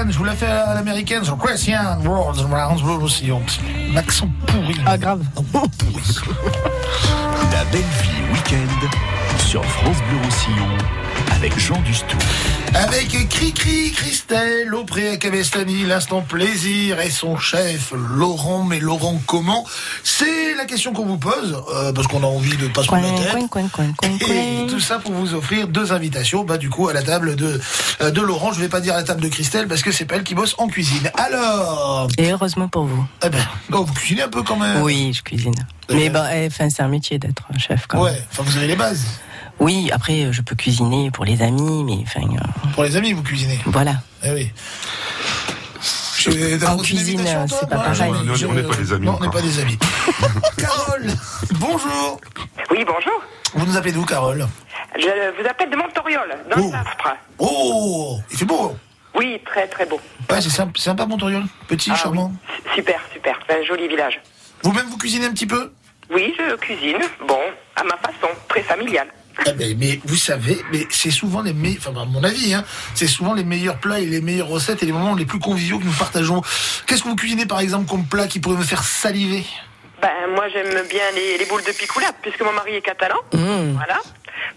Christian, 0.07 0.11
je 0.11 0.19
vous 0.19 0.25
la 0.25 0.35
fais 0.35 0.47
à 0.47 0.75
l'américaine, 0.75 1.23
The 1.23 1.38
Christian 1.38 2.01
World 2.05 2.38
Around 2.40 2.81
the 2.81 3.31
Ocean. 3.31 3.42
L'accent 3.92 4.29
pourri. 4.47 4.77
Ah, 4.87 4.99
grave. 4.99 5.23
La 7.53 7.64
belle 7.64 7.81
vie 7.81 8.33
week-end 8.33 8.88
sur 9.47 9.64
France 9.64 9.97
Bleu 10.09 10.19
Roussillon 10.25 10.69
avec 11.37 11.59
Jean 11.59 11.81
Dustou. 11.83 12.16
Avec 12.75 13.29
Cricri, 13.29 13.92
Christelle, 13.92 14.75
Aupré 14.75 15.11
à 15.11 15.16
Cabestany, 15.16 15.85
l'instant 15.85 16.23
plaisir 16.23 17.01
et 17.01 17.11
son 17.11 17.37
chef 17.38 17.92
Laurent. 17.92 18.64
Mais 18.64 18.81
Laurent, 18.81 19.21
comment? 19.27 19.64
La 20.66 20.72
question 20.72 20.92
qu'on 20.92 21.07
vous 21.07 21.16
pose, 21.16 21.62
euh, 21.72 21.92
parce 21.92 22.09
qu'on 22.09 22.24
a 22.24 22.26
envie 22.26 22.57
de 22.57 22.66
pas 22.66 22.83
se 22.83 22.88
prendre 22.88 23.05
la 23.05 23.16
tête. 23.22 23.31
coin, 23.31 23.46
coin, 23.46 23.68
coin, 23.68 23.92
coin, 23.96 24.09
Et 24.29 24.66
tout 24.68 24.81
ça 24.81 24.98
pour 24.98 25.12
vous 25.12 25.33
offrir 25.35 25.68
deux 25.68 25.92
invitations, 25.92 26.42
bah 26.42 26.59
du 26.59 26.70
coup 26.70 26.88
à 26.88 26.92
la 26.92 27.02
table 27.02 27.37
de 27.37 27.61
euh, 28.00 28.11
de 28.11 28.20
Laurent. 28.20 28.52
Je 28.52 28.61
vais 28.61 28.68
pas 28.68 28.81
dire 28.81 28.94
à 28.94 28.96
la 28.96 29.05
table 29.05 29.20
de 29.20 29.29
Christelle 29.29 29.68
parce 29.68 29.83
que 29.83 29.92
c'est 29.92 30.07
pas 30.07 30.16
elle 30.16 30.24
qui 30.24 30.35
bosse 30.35 30.57
en 30.59 30.66
cuisine. 30.66 31.09
Alors, 31.14 32.09
Et 32.18 32.33
heureusement 32.33 32.66
pour 32.66 32.85
vous. 32.85 33.07
eh 33.24 33.29
ben, 33.29 33.38
oh, 33.72 33.85
vous 33.85 33.94
cuisinez 33.94 34.22
un 34.22 34.29
peu 34.29 34.42
quand 34.42 34.57
même. 34.57 34.83
Oui, 34.83 35.12
je 35.14 35.22
cuisine. 35.22 35.55
Mais 35.88 36.11
bon, 36.11 36.24
eh, 36.35 36.48
enfin, 36.48 36.68
c'est 36.68 36.83
un 36.83 36.88
métier 36.88 37.20
d'être 37.20 37.44
chef 37.59 37.87
quand 37.87 38.02
même. 38.02 38.12
Ouais. 38.14 38.22
Enfin, 38.33 38.42
vous 38.42 38.57
avez 38.57 38.66
les 38.66 38.76
bases. 38.76 39.05
Oui, 39.61 39.88
après, 39.92 40.33
je 40.33 40.42
peux 40.42 40.57
cuisiner 40.57 41.12
pour 41.12 41.24
les 41.24 41.42
amis, 41.42 41.85
mais 41.85 41.98
enfin, 42.02 42.26
euh, 42.26 42.68
Pour 42.74 42.83
les 42.83 42.96
amis, 42.96 43.12
vous 43.12 43.22
cuisinez. 43.22 43.61
voilà. 43.66 44.02
Eh 44.24 44.33
oui. 44.33 44.50
En 46.28 46.76
cuisine, 46.78 47.20
euh, 47.26 47.46
c'est 47.48 47.68
pas 47.68 47.76
Moi, 47.76 47.84
pareil. 47.84 48.12
on 48.48 48.52
n'est 48.54 48.62
pas 48.62 48.74
des 48.76 48.92
amis 48.92 49.06
Non, 49.06 49.16
on 49.20 49.24
n'est 49.24 49.30
pas 49.30 49.40
des 49.42 49.58
amis. 49.60 49.78
Carole, 50.58 51.06
bonjour. 51.60 52.20
Oui, 52.70 52.84
bonjour. 52.84 53.22
Vous 53.54 53.64
nous 53.66 53.76
appelez 53.76 53.92
d'où, 53.92 54.04
Carole? 54.04 54.46
Je 54.98 55.40
vous 55.40 55.48
appelle 55.48 55.70
de 55.70 55.76
Montoriol, 55.76 56.28
dans 56.50 56.60
Oh. 56.60 56.64
le 56.66 56.70
Safre. 56.72 57.16
Oh, 57.38 58.18
il 58.30 58.36
fait 58.38 58.44
beau. 58.44 58.76
Oui, 59.14 59.40
très 59.46 59.68
très 59.68 59.86
beau. 59.86 60.00
Ouais, 60.30 60.40
c'est 60.40 60.50
sympa, 60.50 60.72
sympa 60.80 61.06
Montoriol. 61.06 61.44
Petit, 61.68 61.90
Ah 61.92 61.96
charmant. 61.96 62.32
oui, 62.64 62.70
Super, 62.74 63.00
super. 63.12 63.38
C'est 63.48 63.60
un 63.60 63.64
joli 63.64 63.86
village. 63.88 64.20
Vous-même, 64.62 64.86
vous 64.86 64.98
cuisinez 64.98 65.26
un 65.26 65.32
petit 65.32 65.46
peu? 65.46 65.72
Oui, 66.12 66.34
je 66.38 66.56
cuisine. 66.56 66.98
Bon, 67.27 67.38
à 67.77 67.85
ma 67.85 67.96
façon, 67.98 68.29
très 68.48 68.62
familiale. 68.62 69.08
Ah 69.38 69.52
ben, 69.52 69.76
mais 69.78 70.00
vous 70.04 70.16
savez, 70.16 70.58
mais 70.72 70.87
c'est 70.90 71.10
souvent 71.10 71.42
les 71.42 71.52
meilleurs, 71.52 71.78
enfin 71.88 72.00
à 72.00 72.04
mon 72.06 72.24
avis, 72.24 72.54
hein, 72.54 72.64
c'est 72.94 73.06
souvent 73.06 73.34
les 73.34 73.44
meilleurs 73.44 73.78
plats 73.78 74.00
et 74.00 74.06
les 74.06 74.20
meilleures 74.22 74.48
recettes 74.48 74.82
et 74.82 74.87
les 74.87 74.92
moments 74.92 75.14
les 75.14 75.26
plus 75.26 75.38
conviviaux 75.38 75.78
que 75.78 75.84
nous 75.84 75.92
partageons. 75.92 76.42
Qu'est-ce 76.87 77.02
que 77.02 77.08
vous 77.08 77.16
cuisinez 77.16 77.44
par 77.46 77.60
exemple 77.60 77.88
comme 77.88 78.04
plat 78.06 78.26
qui 78.28 78.40
pourrait 78.40 78.56
me 78.56 78.64
faire 78.64 78.82
saliver? 78.82 79.44
Ben, 80.00 80.08
moi, 80.34 80.46
j'aime 80.52 80.87
bien 80.88 81.02
les, 81.14 81.38
les 81.38 81.44
boules 81.46 81.62
de 81.64 81.72
picoulade, 81.72 82.14
puisque 82.22 82.40
mon 82.42 82.52
mari 82.52 82.74
est 82.76 82.82
catalan. 82.82 83.16
Mmh. 83.32 83.72
Voilà. 83.76 83.98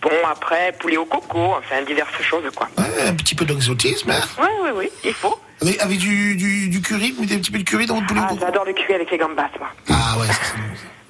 Bon, 0.02 0.10
après, 0.30 0.74
poulet 0.80 0.98
au 0.98 1.06
coco, 1.06 1.56
enfin, 1.58 1.82
diverses 1.88 2.22
choses, 2.22 2.44
quoi. 2.54 2.68
Ouais, 2.78 3.08
Un 3.08 3.14
petit 3.16 3.36
peu 3.36 3.46
d'exotisme, 3.46 4.12
hein 4.12 4.22
Oui, 4.38 4.48
oui, 4.64 4.70
oui, 4.76 4.90
il 5.06 5.14
faut. 5.14 5.40
avec, 5.62 5.80
avec 5.82 5.98
du, 5.98 6.36
du, 6.36 6.68
du 6.70 6.82
curry, 6.82 7.12
vous 7.14 7.22
mettez 7.22 7.36
un 7.36 7.40
petit 7.40 7.52
peu 7.52 7.58
de 7.60 7.64
curry 7.64 7.86
dans 7.86 7.96
votre 7.96 8.08
poulet 8.08 8.20
au 8.20 8.24
Ah, 8.26 8.28
coco? 8.30 8.42
j'adore 8.42 8.66
le 8.66 8.74
cuit 8.74 8.94
avec 8.94 9.10
les 9.12 9.18
gambas, 9.18 9.48
moi. 9.58 9.70
Ah 9.90 10.18
ouais, 10.20 10.28
c'est 10.28 10.60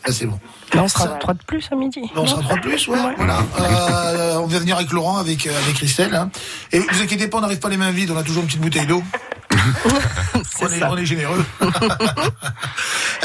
Ça 0.06 0.14
c'est 0.14 0.26
bon. 0.26 0.40
Là, 0.74 0.84
on 0.84 0.88
sera 0.88 1.06
Ça- 1.06 1.18
trois 1.20 1.34
de 1.34 1.44
plus 1.46 1.68
à 1.72 1.76
midi. 1.76 2.02
On 2.16 2.26
sera 2.28 2.42
trois 2.42 2.56
de 2.56 2.62
plus, 2.62 2.88
ouais. 2.88 2.98
Voilà. 3.18 3.40
Euh, 3.60 4.38
on 4.38 4.46
vient 4.48 4.60
venir 4.60 4.78
avec 4.78 4.92
Laurent, 4.92 5.18
avec, 5.18 5.46
euh, 5.48 5.58
avec 5.64 5.76
Christelle. 5.76 6.16
hein. 6.16 6.30
Et 6.72 6.80
vous 6.80 7.02
inquiétez 7.02 7.28
pas, 7.28 7.38
on 7.40 7.42
n'arrive 7.42 7.60
pas 7.60 7.70
les 7.70 7.78
mains 7.78 7.92
vides, 7.92 8.12
on 8.12 8.18
a 8.18 8.24
toujours 8.24 8.42
une 8.44 8.48
petite 8.48 8.62
bouteille 8.62 8.86
d'eau. 8.88 9.04
on, 10.62 10.68
est, 10.68 10.84
on 10.84 10.98
est 10.98 11.06
généreux. 11.06 11.44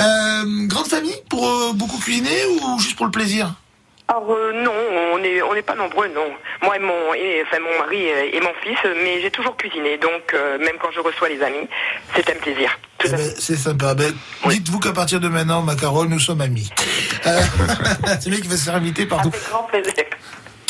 euh, 0.01 0.67
grande 0.67 0.87
famille 0.89 1.15
pour 1.29 1.47
euh, 1.49 1.73
beaucoup 1.75 1.99
cuisiner 1.99 2.37
ou 2.63 2.79
juste 2.79 2.97
pour 2.97 3.07
le 3.07 3.13
plaisir? 3.13 3.55
Alors 4.07 4.31
euh, 4.31 4.53
non, 4.53 4.73
on 5.15 5.19
n'est 5.19 5.41
on 5.41 5.63
pas 5.63 5.75
nombreux, 5.75 6.09
non. 6.09 6.31
Moi 6.63 6.77
et 6.77 6.79
mon, 6.79 7.15
et, 7.15 7.43
enfin, 7.47 7.59
mon 7.59 7.79
mari 7.79 8.03
et, 8.03 8.37
et 8.37 8.41
mon 8.41 8.53
fils, 8.63 8.79
mais 9.03 9.23
j'ai 9.23 9.31
toujours 9.31 9.57
cuisiné, 9.57 9.97
donc 9.97 10.35
euh, 10.35 10.59
même 10.59 10.77
quand 10.81 10.91
je 10.95 11.01
reçois 11.01 11.31
les 11.31 11.43
amis, 11.43 11.67
c'est 12.15 12.29
un 12.29 12.39
plaisir. 12.39 12.79
Eh 13.03 13.09
ben, 13.09 13.19
c'est 13.39 13.57
sympa. 13.57 13.95
Ben, 13.95 14.13
Dites-vous 14.47 14.79
qu'à 14.79 14.93
partir 14.93 15.21
de 15.21 15.29
maintenant, 15.29 15.63
ma 15.63 15.75
Carole, 15.75 16.09
nous 16.09 16.21
sommes 16.21 16.43
amis. 16.43 16.71
Euh, 17.27 17.41
c'est 18.21 18.29
bien 18.29 18.41
qu'il 18.41 18.51
va 18.51 18.57
se 18.57 18.65
faire 18.65 18.75
inviter 18.75 19.07
partout. 19.07 19.29
Avec 19.29 19.49
grand 19.49 19.63
plaisir. 19.65 20.05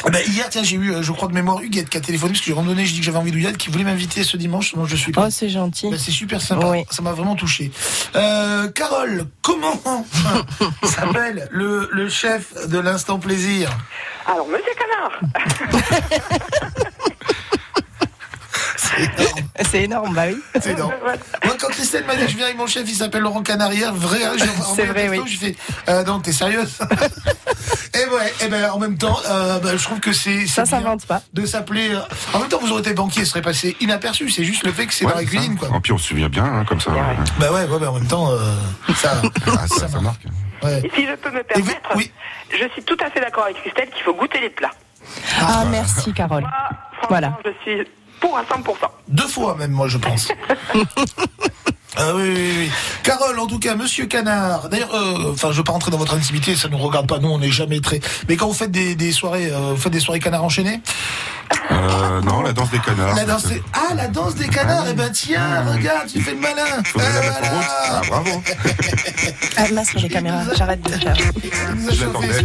Eh 0.06 0.10
ben, 0.10 0.20
hier, 0.28 0.48
tiens, 0.50 0.62
j'ai 0.62 0.76
eu, 0.76 0.92
euh, 0.92 1.02
je 1.02 1.12
crois 1.12 1.28
de 1.28 1.32
mémoire, 1.34 1.60
Huguette 1.62 1.88
qui 1.88 1.96
a 1.96 2.00
téléphoné 2.00 2.32
parce 2.32 2.40
que 2.40 2.46
j'ai 2.46 2.52
randonné, 2.52 2.84
j'ai 2.84 2.92
dit 2.92 2.98
que 3.00 3.06
j'avais 3.06 3.16
envie 3.18 3.30
d'Huguette, 3.32 3.56
qui 3.56 3.70
voulait 3.70 3.84
m'inviter 3.84 4.22
ce 4.22 4.36
dimanche, 4.36 4.74
donc 4.74 4.86
je 4.86 4.96
suis 4.96 5.12
là. 5.12 5.24
Oh, 5.26 5.30
c'est 5.30 5.48
gentil. 5.48 5.88
Ben, 5.90 5.98
c'est 5.98 6.10
super 6.10 6.42
sympa, 6.42 6.66
Oui. 6.68 6.84
ça 6.90 7.00
m'a 7.02 7.12
vraiment 7.12 7.34
touché. 7.36 7.70
Euh, 8.14 8.68
Carole, 8.68 9.26
comment 9.40 9.80
s'appelle 10.84 11.48
le, 11.50 11.88
le 11.92 12.08
chef 12.10 12.68
de 12.68 12.78
l'instant 12.78 13.18
plaisir? 13.18 13.70
Alors, 14.26 14.46
Monsieur 14.46 14.72
Canard, 14.78 15.20
énorme. 19.02 19.40
C'est 19.70 19.82
énorme, 19.82 20.14
bah 20.14 20.22
oui. 20.28 20.36
C'est 20.60 20.70
énorme. 20.72 20.92
Moi, 21.44 21.54
quand 21.60 21.68
Christelle 21.68 22.04
m'a 22.06 22.14
dit 22.16 22.24
que 22.26 22.30
je 22.30 22.36
viens 22.36 22.46
avec 22.46 22.58
mon 22.58 22.66
chef, 22.66 22.84
il 22.88 22.94
s'appelle 22.94 23.22
Laurent 23.22 23.42
Canarière, 23.42 23.94
vrai, 23.94 24.24
hein, 24.24 24.32
C'est 24.74 24.86
vrai, 24.86 25.08
texto, 25.08 25.22
oui. 25.24 25.28
J'ai 25.30 25.36
fait, 25.36 25.56
euh, 25.88 26.04
non, 26.04 26.20
t'es 26.20 26.32
sérieuse? 26.32 26.78
Et 27.94 28.06
ouais, 28.06 28.34
et 28.44 28.48
ben, 28.48 28.70
en 28.70 28.78
même 28.80 28.98
temps, 28.98 29.16
euh, 29.30 29.60
ben, 29.60 29.78
je 29.78 29.84
trouve 29.84 30.00
que 30.00 30.12
c'est. 30.12 30.48
Ça 30.48 30.64
s'invente 30.66 31.06
pas. 31.06 31.22
De 31.32 31.46
s'appeler. 31.46 31.90
euh, 31.94 32.00
En 32.32 32.40
même 32.40 32.48
temps, 32.48 32.58
vous 32.60 32.72
aurez 32.72 32.80
été 32.80 32.92
banquier, 32.92 33.24
ce 33.24 33.30
serait 33.30 33.40
passé 33.42 33.76
inaperçu. 33.80 34.28
C'est 34.30 34.42
juste 34.42 34.64
le 34.64 34.72
fait 34.72 34.86
que 34.86 34.92
c'est 34.94 35.04
Ouais, 35.04 35.12
dans 35.12 35.18
la 35.18 35.24
cuisine, 35.24 35.56
quoi. 35.56 35.68
En 35.70 35.80
puis 35.80 35.92
on 35.92 35.98
se 35.98 36.08
souvient 36.08 36.28
bien, 36.28 36.44
hein, 36.44 36.64
comme 36.66 36.80
ça. 36.80 36.90
Ouais. 36.90 36.98
Bah 37.38 37.52
ouais, 37.52 37.64
ouais, 37.66 37.78
bah, 37.78 37.90
en 37.92 37.94
même 37.94 38.08
temps, 38.08 38.32
euh, 38.32 38.38
ça. 38.96 39.22
Ah, 39.46 39.66
ça, 39.68 39.86
ça 39.86 40.00
marque. 40.00 40.22
ouais. 40.64 40.80
et 40.84 40.90
si 40.92 41.06
je 41.06 41.14
peux 41.14 41.30
me 41.30 41.38
Et 41.38 41.60
vous- 41.60 41.66
permettre, 41.66 41.90
oui. 41.94 42.10
je 42.50 42.68
suis 42.72 42.82
tout 42.82 42.96
à 43.00 43.08
fait 43.10 43.20
d'accord 43.20 43.44
avec 43.44 43.58
Christelle 43.62 43.88
qu'il 43.90 44.02
faut 44.02 44.14
goûter 44.14 44.40
les 44.40 44.50
plats. 44.50 44.72
Ah, 45.40 45.64
merci, 45.70 46.12
Carole. 46.12 46.42
Moi, 46.42 46.50
Voilà. 47.08 47.38
je 47.44 47.50
suis 47.62 47.86
pour 48.24 48.36
à 48.38 48.42
100%. 48.42 48.74
Deux 49.08 49.28
fois 49.28 49.54
même, 49.58 49.72
moi, 49.72 49.88
je 49.88 49.98
pense. 49.98 50.28
Ah 51.96 52.10
oui, 52.16 52.22
oui, 52.26 52.52
oui. 52.58 52.70
Carole, 53.04 53.38
en 53.38 53.46
tout 53.46 53.60
cas, 53.60 53.76
Monsieur 53.76 54.06
Canard. 54.06 54.68
D'ailleurs, 54.68 54.92
euh, 54.96 55.30
enfin, 55.32 55.52
je 55.52 55.58
veux 55.58 55.62
pas 55.62 55.70
rentrer 55.70 55.92
dans 55.92 55.96
votre 55.96 56.14
intimité, 56.14 56.56
ça 56.56 56.66
nous 56.68 56.76
regarde 56.76 57.06
pas. 57.06 57.20
Nous, 57.20 57.28
on 57.28 57.38
n'est 57.38 57.52
jamais 57.52 57.78
très. 57.78 58.00
Mais 58.28 58.34
quand 58.36 58.48
vous 58.48 58.52
faites 58.52 58.72
des, 58.72 58.96
des 58.96 59.12
soirées, 59.12 59.52
euh, 59.52 59.70
vous 59.70 59.76
faites 59.76 59.92
des 59.92 60.00
soirées 60.00 60.18
canards 60.18 60.42
enchaînés. 60.42 60.80
Euh, 61.70 62.20
non, 62.22 62.42
la 62.42 62.52
danse 62.52 62.70
des 62.70 62.80
canards. 62.80 63.14
La 63.14 63.24
danse, 63.24 63.44
des- 63.46 63.62
ah, 63.74 63.94
la 63.94 64.08
danse 64.08 64.34
des 64.34 64.48
canards. 64.48 64.86
Eh 64.90 64.94
ben 64.94 65.08
tiens, 65.12 65.64
regarde, 65.72 66.08
tu 66.12 66.20
fais 66.20 66.32
le 66.32 66.38
malin. 66.40 66.64
Ah. 66.98 67.00
Ah, 67.92 68.00
bravo. 68.08 68.42
Ah, 69.56 69.62
masque 69.72 69.94
les 69.94 70.08
caméras, 70.08 70.42
j'arrête 70.56 70.82
de 70.82 70.90
faire. 70.98 71.16
Je 71.90 72.04
l'attendais. 72.06 72.42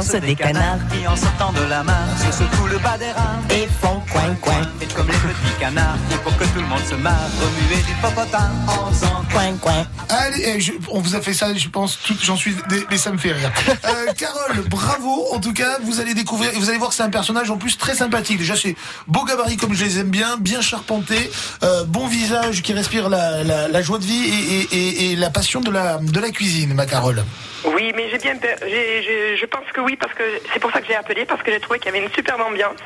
Celui-ci. 0.00 0.12
Ah, 0.12 0.12
vas-y, 0.12 0.12
eh. 0.12 0.12
C'est 0.12 0.20
la 0.20 0.20
Danse 0.20 0.20
danse 0.20 0.20
des 0.20 0.36
canards 0.36 0.88
qui 0.90 1.06
en 1.06 1.16
sortant 1.16 1.52
de 1.52 1.68
la 1.68 1.82
mare 1.82 2.08
se 2.18 2.32
secouent 2.32 2.68
le 2.68 2.78
bas 2.78 2.98
des 2.98 3.12
reins 3.12 3.40
Et 3.50 3.68
font 3.80 4.01
coin, 4.12 4.34
coin, 4.40 4.62
comme 4.94 5.06
les 5.06 5.12
petits 5.12 5.58
canards 5.60 5.96
et 6.12 6.16
pour 6.18 6.36
que 6.36 6.44
tout 6.44 6.60
le 6.60 6.66
monde 6.66 6.84
se 6.88 6.94
marre 6.94 7.28
remuer 7.40 7.82
du 7.82 7.92
popotin 8.02 8.50
en 8.68 8.90
faisant 8.92 9.22
coin, 9.32 9.56
coin. 9.60 9.86
Allez, 10.08 10.42
eh, 10.56 10.60
je- 10.60 10.72
on 10.90 11.00
vous 11.00 11.14
a 11.16 11.20
fait 11.20 11.32
ça, 11.32 11.54
je 11.54 11.68
pense, 11.68 11.98
j'en 12.22 12.36
suis, 12.36 12.54
mais 12.90 12.96
ça 12.98 13.10
me 13.10 13.18
fait 13.18 13.32
rire. 13.32 13.50
Euh, 13.84 14.12
Carole, 14.16 14.62
bravo. 14.68 15.26
En 15.32 15.40
tout 15.40 15.52
cas, 15.52 15.78
vous 15.82 16.00
allez 16.00 16.14
découvrir, 16.14 16.50
et 16.54 16.56
vous 16.58 16.68
allez 16.68 16.78
voir, 16.78 16.90
que 16.90 16.96
c'est 16.96 17.02
un 17.02 17.10
personnage 17.10 17.50
en 17.50 17.56
plus 17.56 17.76
très 17.78 17.94
sympathique. 17.94 18.38
Déjà, 18.38 18.54
c'est 18.56 18.76
beau 19.06 19.24
gabarit 19.24 19.56
comme 19.56 19.74
je 19.74 19.84
les 19.84 19.98
aime 19.98 20.08
bien, 20.10 20.36
bien 20.38 20.60
charpenté, 20.60 21.30
euh, 21.62 21.84
bon 21.84 22.06
visage 22.06 22.62
qui 22.62 22.72
respire 22.72 23.08
la, 23.08 23.42
la, 23.42 23.68
la 23.68 23.82
joie 23.82 23.98
de 23.98 24.04
vie 24.04 24.24
et, 24.24 24.60
et, 24.60 24.76
et, 25.08 25.12
et 25.12 25.16
la 25.16 25.30
passion 25.30 25.60
de 25.60 25.70
la, 25.70 25.98
de 25.98 26.20
la 26.20 26.30
cuisine, 26.30 26.74
ma 26.74 26.86
Carole. 26.86 27.24
Oui, 27.64 27.92
mais 27.94 28.10
j'ai 28.10 28.18
bien 28.18 28.34
j'ai- 28.42 29.36
je 29.36 29.46
pense 29.46 29.64
que 29.72 29.80
oui, 29.80 29.96
parce 29.96 30.12
que 30.14 30.22
c'est 30.52 30.58
pour 30.60 30.70
ça 30.72 30.80
que 30.80 30.86
j'ai 30.86 30.96
appelé, 30.96 31.24
parce 31.24 31.42
que 31.42 31.52
j'ai 31.52 31.60
trouvé 31.60 31.78
qu'il 31.78 31.92
y 31.92 31.96
avait 31.96 32.04
une 32.04 32.12
superbe 32.12 32.40
ambiance. 32.40 32.78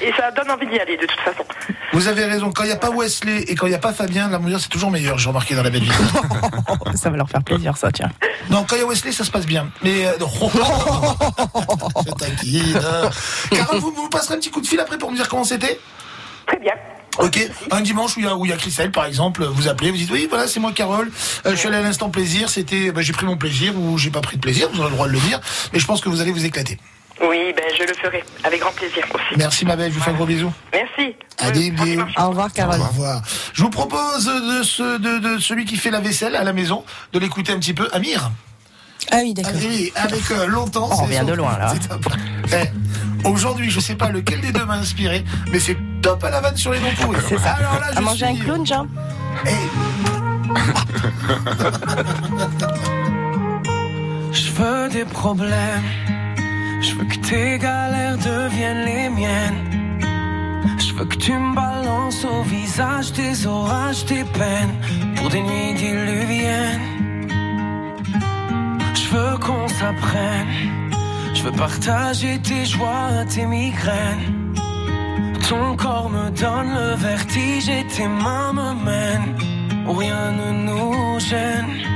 Et 0.00 0.12
ça 0.16 0.30
donne 0.32 0.50
envie 0.50 0.65
d'y 0.66 0.78
aller, 0.78 0.96
de 0.96 1.06
toute 1.06 1.20
façon. 1.20 1.44
Vous 1.92 2.08
avez 2.08 2.24
raison. 2.24 2.52
Quand 2.52 2.64
il 2.64 2.68
n'y 2.68 2.72
a 2.72 2.76
pas 2.76 2.90
Wesley 2.90 3.42
et 3.48 3.54
quand 3.54 3.66
il 3.66 3.70
n'y 3.70 3.74
a 3.76 3.80
pas 3.80 3.92
Fabien, 3.92 4.28
l'ambiance 4.28 4.62
c'est 4.62 4.68
toujours 4.68 4.90
meilleur. 4.90 5.18
J'ai 5.18 5.28
remarqué 5.28 5.54
dans 5.54 5.62
la 5.62 5.70
belle 5.70 5.84
vie. 5.84 5.90
Ça 6.94 7.10
va 7.10 7.16
leur 7.16 7.28
faire 7.28 7.42
plaisir, 7.42 7.76
ça, 7.76 7.90
tiens. 7.92 8.10
Non, 8.50 8.64
quand 8.68 8.76
il 8.76 8.80
y 8.80 8.82
a 8.82 8.86
Wesley, 8.86 9.12
ça 9.12 9.24
se 9.24 9.30
passe 9.30 9.46
bien. 9.46 9.68
Mais 9.82 10.06
euh, 10.06 10.12
je. 12.44 13.54
Carole, 13.54 13.78
vous, 13.78 13.92
vous 13.92 14.08
passerez 14.08 14.34
un 14.34 14.38
petit 14.38 14.50
coup 14.50 14.60
de 14.60 14.66
fil 14.66 14.80
après 14.80 14.98
pour 14.98 15.10
me 15.10 15.16
dire 15.16 15.28
comment 15.28 15.44
c'était? 15.44 15.78
Très 16.46 16.58
bien. 16.58 16.72
Ok, 17.18 17.40
un 17.70 17.80
dimanche 17.80 18.16
où 18.16 18.20
il 18.20 18.26
y 18.26 18.28
a 18.28 18.36
où 18.36 18.44
il 18.44 18.50
y 18.50 18.52
a 18.52 18.56
Christelle 18.58 18.92
par 18.92 19.06
exemple, 19.06 19.42
vous 19.44 19.68
appelez, 19.68 19.90
vous 19.90 19.96
dites 19.96 20.10
oui 20.10 20.26
voilà 20.28 20.46
c'est 20.46 20.60
moi 20.60 20.72
Carole, 20.72 21.10
Euh, 21.46 21.52
je 21.52 21.56
suis 21.56 21.68
allé 21.68 21.78
à 21.78 21.82
l'instant 21.82 22.10
plaisir, 22.10 22.50
c'était 22.50 22.92
bah, 22.92 23.00
j'ai 23.00 23.14
pris 23.14 23.24
mon 23.24 23.38
plaisir 23.38 23.74
ou 23.74 23.96
j'ai 23.96 24.10
pas 24.10 24.20
pris 24.20 24.36
de 24.36 24.42
plaisir, 24.42 24.68
vous 24.70 24.80
aurez 24.80 24.90
le 24.90 24.94
droit 24.96 25.06
de 25.08 25.12
le 25.12 25.18
dire, 25.20 25.40
mais 25.72 25.78
je 25.78 25.86
pense 25.86 26.02
que 26.02 26.10
vous 26.10 26.20
allez 26.20 26.30
vous 26.30 26.44
éclater. 26.44 26.78
Oui, 27.22 27.52
ben 27.56 27.64
je 27.78 27.82
le 27.84 27.94
ferai, 27.94 28.22
avec 28.44 28.60
grand 28.60 28.72
plaisir 28.72 29.04
aussi. 29.14 29.36
Merci 29.38 29.64
ma 29.64 29.74
belle, 29.76 29.90
je 29.90 29.96
vous 29.98 30.04
fais 30.04 30.10
un 30.10 30.14
gros 30.14 30.26
bisou. 30.26 30.52
Merci. 30.72 31.14
Allez, 31.38 31.70
dimanche. 31.70 32.12
Au 32.18 32.28
revoir, 32.28 32.52
Carole. 32.52 32.80
Au 32.80 32.84
revoir. 32.84 33.22
Je 33.54 33.62
vous 33.62 33.70
propose 33.70 34.26
de, 34.26 34.62
ce, 34.62 34.98
de, 34.98 35.18
de 35.18 35.38
celui 35.38 35.64
qui 35.64 35.76
fait 35.76 35.90
la 35.90 36.00
vaisselle 36.00 36.36
à 36.36 36.44
la 36.44 36.52
maison 36.52 36.84
de 37.12 37.18
l'écouter 37.18 37.52
un 37.52 37.58
petit 37.58 37.74
peu, 37.74 37.88
Amir. 37.92 38.30
Ah 39.10 39.18
oui, 39.22 39.32
d'accord. 39.34 39.52
Oui, 39.56 39.92
avec 39.94 40.30
euh, 40.30 40.46
longtemps. 40.46 40.88
On 40.92 40.96
revient 41.04 41.24
de 41.26 41.32
loin, 41.32 41.56
là. 41.58 41.72
c'est 41.72 41.88
top. 41.88 42.06
Eh, 42.52 43.26
Aujourd'hui, 43.26 43.70
je 43.70 43.80
sais 43.80 43.94
pas 43.94 44.10
lequel 44.10 44.40
des 44.40 44.52
deux 44.52 44.64
m'a 44.64 44.74
inspiré, 44.74 45.24
mais 45.50 45.58
c'est 45.58 45.76
top 46.02 46.22
à 46.24 46.30
la 46.30 46.40
vanne 46.40 46.56
sur 46.56 46.72
les 46.72 46.80
dents 46.80 46.86
pourries. 47.00 47.18
C'est 47.28 47.38
ça. 47.38 47.52
Alors 47.52 47.80
là, 47.80 47.86
je 47.92 47.98
À 47.98 48.00
manger 48.02 48.26
un 48.26 48.36
clown, 48.36 48.66
Jean 48.66 48.86
Eh, 49.46 49.50
Je 54.32 54.50
veux 54.52 54.88
des 54.88 55.04
problèmes. 55.04 55.82
Je 56.86 56.94
veux 56.94 57.04
que 57.04 57.20
tes 57.30 57.58
galères 57.58 58.16
deviennent 58.16 58.84
les 58.84 59.08
miennes. 59.08 59.62
Je 60.78 60.92
veux 60.94 61.04
que 61.04 61.16
tu 61.16 61.32
me 61.32 61.54
balances 61.54 62.24
au 62.24 62.42
visage 62.42 63.12
tes 63.12 63.34
orages, 63.46 64.04
tes 64.06 64.24
peines 64.38 64.76
pour 65.16 65.28
des 65.28 65.42
nuits 65.42 65.74
diluviennes. 65.74 66.86
Je 69.00 69.06
veux 69.14 69.36
qu'on 69.44 69.66
s'apprenne. 69.78 70.52
Je 71.34 71.42
veux 71.42 71.56
partager 71.66 72.38
tes 72.48 72.64
joies, 72.64 73.24
tes 73.34 73.46
migraines. 73.46 74.54
Ton 75.48 75.76
corps 75.76 76.10
me 76.10 76.30
donne 76.30 76.70
le 76.80 76.94
vertige 76.94 77.68
et 77.68 77.84
tes 77.94 78.08
mains 78.08 78.52
me 78.52 78.70
mènent 78.84 79.34
rien 79.88 80.32
ne 80.32 80.48
nous 80.66 81.20
gêne. 81.20 81.95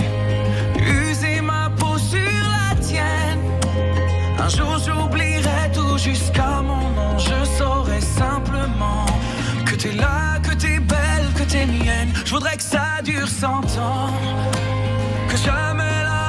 Jour 4.55 4.77
j'oublierai 4.85 5.71
tout 5.73 5.97
jusqu'à 5.97 6.61
mon 6.61 6.89
nom. 6.97 7.17
Je 7.17 7.39
saurai 7.57 8.01
simplement 8.01 9.05
que 9.65 9.75
t'es 9.75 9.93
là, 9.93 10.39
que 10.45 10.53
t'es 10.53 10.79
belle, 10.79 11.27
que 11.37 11.43
t'es 11.43 11.65
mienne. 11.65 12.11
Je 12.25 12.31
voudrais 12.31 12.57
que 12.57 12.63
ça 12.63 13.01
dure 13.03 13.27
cent 13.27 13.63
ans. 13.79 14.13
Que 15.29 15.37
jamais 15.37 16.03
la 16.09 16.20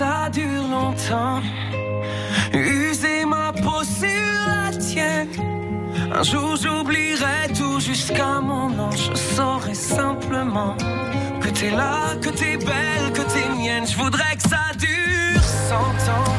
ça 0.00 0.30
dure 0.32 0.66
longtemps. 0.76 1.42
User 2.54 3.26
ma 3.26 3.52
peau 3.52 3.82
sur 3.84 4.30
la 4.48 4.74
tienne. 4.86 5.28
Un 6.18 6.22
jour 6.22 6.56
j'oublierai 6.56 7.40
tout 7.58 7.78
jusqu'à 7.80 8.40
mon 8.40 8.70
nom. 8.70 8.90
Je 8.92 9.14
saurai 9.14 9.74
simplement 9.74 10.74
que 11.42 11.50
t'es 11.50 11.72
là, 11.80 12.16
que 12.22 12.30
t'es 12.30 12.56
belle, 12.56 13.06
que 13.12 13.24
t'es 13.32 13.46
mienne. 13.58 13.86
Je 13.86 13.96
voudrais 14.02 14.34
que 14.38 14.46
ça 14.54 14.64
dure 14.78 15.44
cent 15.68 15.98
ans. 16.16 16.32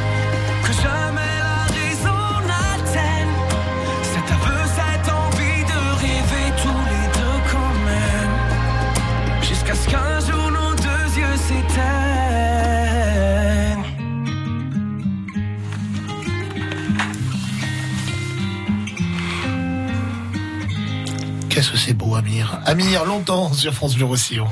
Que 0.66 0.74
jamais 0.86 1.21
Amir. 22.16 22.60
Amir, 22.66 23.06
longtemps 23.06 23.54
sur 23.54 23.74
France 23.74 23.96
Bleu 23.96 24.06
Roussillon. 24.06 24.48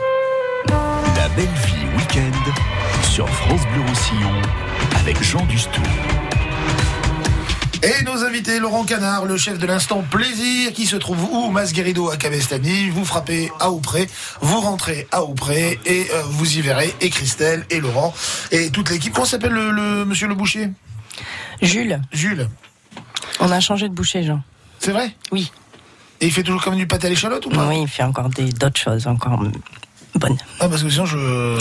La 0.68 1.30
belle 1.36 1.46
vie 1.66 1.98
week-end 1.98 2.52
sur 3.04 3.28
France 3.30 3.62
Bleu 3.74 3.82
Roussillon 3.88 4.32
avec 5.00 5.22
Jean 5.24 5.46
Dustou. 5.46 5.82
Et 7.82 8.04
nos 8.04 8.26
invités, 8.26 8.60
Laurent 8.60 8.84
Canard, 8.84 9.26
le 9.26 9.38
chef 9.38 9.58
de 9.58 9.66
l'instant 9.66 10.02
plaisir, 10.02 10.74
qui 10.74 10.86
se 10.86 10.98
trouve 10.98 11.24
où? 11.32 11.50
Masguerido 11.50 12.10
à 12.10 12.18
Cabestany. 12.18 12.90
Vous 12.90 13.06
frappez 13.06 13.52
à 13.60 13.70
Auprès, 13.72 14.08
vous 14.42 14.60
rentrez 14.60 15.08
à 15.14 15.24
Auprès 15.24 15.80
et 15.86 16.08
euh, 16.14 16.22
vous 16.30 16.58
y 16.58 16.62
verrez. 16.62 16.94
Et 17.00 17.10
Christelle, 17.10 17.66
et 17.70 17.80
Laurent, 17.80 18.14
et 18.52 18.70
toute 18.70 18.90
l'équipe. 18.90 19.14
Comment 19.14 19.26
s'appelle 19.26 19.54
le, 19.54 19.72
le- 19.72 20.06
monsieur 20.06 20.28
le 20.28 20.36
boucher? 20.36 20.70
Jules, 21.62 22.02
Jules. 22.12 22.50
on 23.40 23.50
a 23.52 23.60
changé 23.62 23.88
de 23.88 23.94
boucher, 23.94 24.24
Jean. 24.24 24.42
C'est 24.80 24.92
vrai? 24.92 25.16
Oui. 25.32 25.52
Et 26.22 26.26
il 26.28 26.32
fait 26.32 26.44
toujours 26.44 26.62
comme 26.64 26.76
du 26.76 26.86
pâté 26.88 27.08
à 27.08 27.10
l'échalote 27.10 27.46
ou 27.46 27.50
pas 27.50 27.68
Oui, 27.68 27.82
il 27.84 27.88
fait 27.88 28.04
encore 28.04 28.30
des- 28.30 28.52
d'autres 28.52 28.80
choses, 28.80 29.08
encore 29.08 29.42
bonnes. 30.16 30.38
Ah, 30.60 30.68
parce 30.68 30.84
que 30.84 30.90
sinon 30.90 31.06
je. 31.06 31.58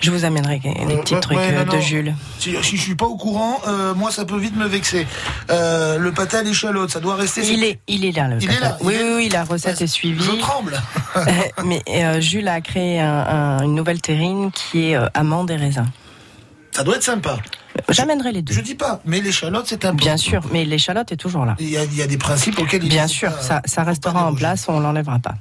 Je 0.00 0.10
vous 0.10 0.24
amènerai 0.24 0.58
des 0.60 0.96
petits 0.96 1.14
Ouais, 1.14 1.20
trucs 1.20 1.36
ouais, 1.36 1.52
euh, 1.54 1.64
de. 1.64 1.78
Jules. 1.80 2.14
Si, 2.38 2.54
si 2.62 2.76
je 2.78 2.82
suis 2.82 2.94
pas 2.94 3.04
au 3.04 3.16
courant, 3.16 3.60
euh, 3.66 3.92
moi 3.94 4.10
ça 4.10 4.24
peut 4.24 4.38
vite 4.38 4.56
me 4.56 4.66
vexer. 4.66 5.06
Euh, 5.50 5.98
le 5.98 6.12
pâté 6.12 6.38
à 6.38 6.42
l'échalote, 6.42 6.90
ça 6.90 7.00
doit 7.00 7.16
rester. 7.16 7.42
Il 7.52 7.62
est, 7.64 7.78
il 7.88 8.04
est 8.06 8.12
là, 8.16 8.28
le 8.28 8.42
Il 8.42 8.50
est 8.50 8.60
là, 8.60 8.78
il 8.80 8.86
Oui, 8.86 8.94
est- 8.94 9.02
oui, 9.02 9.12
oui, 9.16 9.28
la 9.28 9.44
recette 9.44 9.82
est 9.82 9.86
suivie. 9.86 10.22
Je 10.24 10.30
tremble. 10.40 10.80
Mais 11.64 11.82
Jules 12.22 12.48
a 12.48 12.60
créé 12.62 13.00
un- 13.00 13.06
un- 13.26 13.62
une 13.64 13.74
nouvelle 13.74 14.00
terrine 14.00 14.50
qui 14.52 14.92
est 14.92 14.96
amande 15.14 15.50
et 15.50 15.56
raisin. 15.56 15.86
Ça 16.72 16.84
doit 16.84 16.96
être 16.96 17.02
sympa. 17.02 17.36
J'amènerai 17.88 18.32
les 18.32 18.42
deux. 18.42 18.52
Je 18.54 18.60
dis 18.60 18.74
pas, 18.74 19.00
mais 19.04 19.20
l'échalote 19.20 19.64
c'est 19.66 19.84
un. 19.84 19.92
Bien 19.94 20.16
sûr, 20.16 20.42
mais 20.52 20.64
l'échalote 20.64 21.12
est 21.12 21.16
toujours 21.16 21.44
là. 21.46 21.56
Il 21.58 21.68
y, 21.70 21.76
a, 21.76 21.84
il 21.84 21.94
y 21.96 22.02
a 22.02 22.06
des 22.06 22.18
principes 22.18 22.58
auxquels 22.58 22.82
il 22.84 22.88
Bien 22.88 23.06
sûr, 23.06 23.30
pas- 23.34 23.42
ça, 23.42 23.62
ça 23.64 23.82
restera 23.84 24.26
en 24.28 24.34
place, 24.34 24.66
on 24.68 24.80
l'enlèvera 24.80 25.18
pas. 25.18 25.34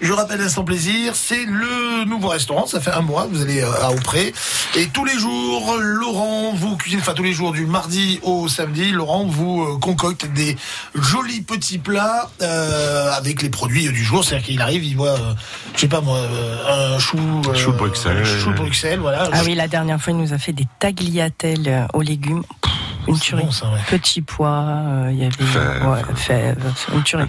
Je 0.00 0.12
rappelle 0.12 0.40
l'instant 0.40 0.64
plaisir, 0.64 1.14
c'est 1.14 1.44
le 1.46 2.04
nouveau 2.04 2.28
restaurant. 2.28 2.66
Ça 2.66 2.80
fait 2.80 2.90
un 2.90 3.00
mois, 3.00 3.26
vous 3.30 3.40
allez 3.42 3.60
euh, 3.62 3.70
à 3.82 3.90
Auprès. 3.92 4.32
Et 4.76 4.88
tous 4.88 5.04
les 5.04 5.16
jours, 5.18 5.76
Laurent 5.80 6.52
vous 6.54 6.76
cuisine, 6.76 6.98
enfin 7.00 7.14
tous 7.14 7.22
les 7.22 7.32
jours 7.32 7.52
du 7.52 7.64
mardi 7.66 8.18
au 8.22 8.48
samedi, 8.48 8.90
Laurent 8.90 9.24
vous 9.26 9.62
euh, 9.62 9.78
concocte 9.78 10.26
des 10.32 10.56
jolis 10.94 11.42
petits 11.42 11.78
plats 11.78 12.30
euh, 12.42 13.12
avec 13.12 13.40
les 13.42 13.48
produits 13.50 13.88
du 13.88 14.04
jour. 14.04 14.24
C'est-à-dire 14.24 14.46
qu'il 14.46 14.60
arrive, 14.60 14.84
il 14.84 14.96
voit, 14.96 15.10
euh, 15.18 15.34
je 15.74 15.80
sais 15.82 15.88
pas 15.88 16.00
moi, 16.00 16.18
euh, 16.18 16.94
un 16.96 16.98
chou, 16.98 17.18
euh, 17.48 17.54
Chou 17.54 17.72
de 17.72 17.76
Bruxelles. 17.78 18.24
chou 18.24 18.50
de 18.50 18.56
Bruxelles, 18.56 18.98
voilà. 18.98 19.28
Ah 19.32 19.40
oui, 19.44 19.54
la 19.54 19.68
dernière 19.68 20.00
fois, 20.00 20.12
il 20.12 20.18
nous 20.18 20.32
a 20.32 20.38
fait 20.38 20.52
des 20.52 20.66
tagliatelles 20.80 21.86
aux 21.94 22.02
légumes. 22.02 22.42
Pff, 22.60 22.72
Une 23.08 23.18
tuerie. 23.18 23.44
bon, 23.44 23.50
ça, 23.50 23.66
ouais. 23.66 23.78
Petits 23.88 24.22
pois, 24.22 24.48
euh, 24.48 25.08
il 25.12 25.18
y 25.18 25.24
avait 25.24 25.32
Fèves. 25.32 25.86
ouais, 25.86 26.02
fèves, 26.16 26.72
une 26.94 27.02
tuerie. 27.04 27.26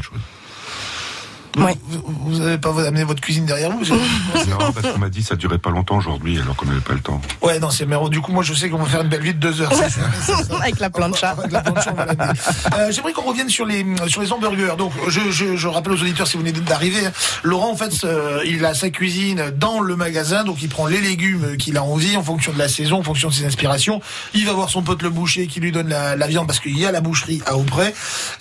Choses. 1.56 1.64
Ouais. 1.66 1.78
Vous, 1.88 2.04
vous 2.26 2.42
avez 2.42 2.58
pas 2.58 2.70
amené 2.86 3.04
votre 3.04 3.22
cuisine 3.22 3.46
derrière 3.46 3.72
vous 3.72 3.86
Non, 3.86 4.72
parce 4.74 4.94
qu'on 4.94 5.00
m'a 5.00 5.10
dit 5.10 5.22
que 5.22 5.28
ça 5.28 5.36
durait 5.36 5.58
pas 5.58 5.70
longtemps 5.70 5.98
aujourd'hui, 5.98 6.40
alors 6.40 6.56
qu'on 6.56 6.66
n'avait 6.66 6.80
pas 6.82 6.94
le 6.94 7.00
temps. 7.00 7.22
Ouais, 7.42 7.60
non, 7.60 7.70
c'est 7.70 7.86
mais 7.86 7.96
du 8.10 8.22
coup, 8.22 8.32
moi, 8.32 8.44
je 8.44 8.54
sais 8.54 8.70
qu'on 8.70 8.78
va 8.78 8.86
faire 8.86 9.02
une 9.02 9.10
belle 9.10 9.22
vie 9.22 9.34
de 9.34 9.40
deux 9.40 9.62
heures. 9.62 9.74
c'est 9.74 9.90
ça. 9.90 10.34
Avec 10.62 10.80
la 10.80 10.90
plancha. 10.90 11.32
Avec 11.32 11.52
la 11.52 11.62
plancha, 11.62 11.92
on 11.92 11.96
va 11.96 12.06
l'amener. 12.06 12.40
Euh, 12.78 12.92
J'aimerais 12.92 13.14
qu'on 13.14 13.22
revienne 13.24 13.50
sur 13.50 13.66
les 13.66 13.86
sur 14.08 14.22
les 14.22 14.32
hamburgers. 14.32 14.76
Donc, 14.78 14.92
je, 15.08 15.32
je, 15.32 15.56
je 15.56 15.68
rappelle 15.68 15.94
aux 15.94 16.02
auditeurs 16.02 16.28
si 16.28 16.36
vous 16.36 16.44
venez 16.44 16.52
d'arriver, 16.52 17.06
hein, 17.06 17.12
Laurent, 17.44 17.72
en 17.72 17.76
fait, 17.76 17.92
euh, 18.04 18.42
il 18.46 18.66
a 18.66 18.74
sa 18.74 18.90
cuisine 18.90 19.52
dans 19.56 19.80
le 19.80 19.96
magasin, 19.96 20.44
donc 20.44 20.62
il 20.62 20.70
prend 20.70 20.88
les 20.88 21.00
légumes 21.00 21.58
qu'il 21.58 21.78
a 21.78 21.84
envie 21.84 22.18
en 22.18 22.24
fonction 22.24 22.52
de 22.54 22.58
la 22.58 22.68
saison, 22.68 23.00
en 23.00 23.04
fonction 23.04 23.30
de 23.30 23.34
ses 23.34 23.46
inspirations. 23.46 24.02
Il 24.34 24.46
va 24.46 24.54
voir 24.54 24.70
son 24.70 24.82
pote 24.82 25.02
le 25.04 25.10
boucher 25.10 25.48
qui 25.48 25.60
lui 25.60 25.72
donne 25.72 25.90
la, 25.90 26.16
la 26.16 26.28
viande 26.28 26.48
parce 26.48 26.60
qu'il 26.60 26.78
y 26.78 26.86
a 26.86 26.92
la 26.92 27.02
boucherie 27.02 27.42
à 27.46 27.56
Auprès. 27.56 27.94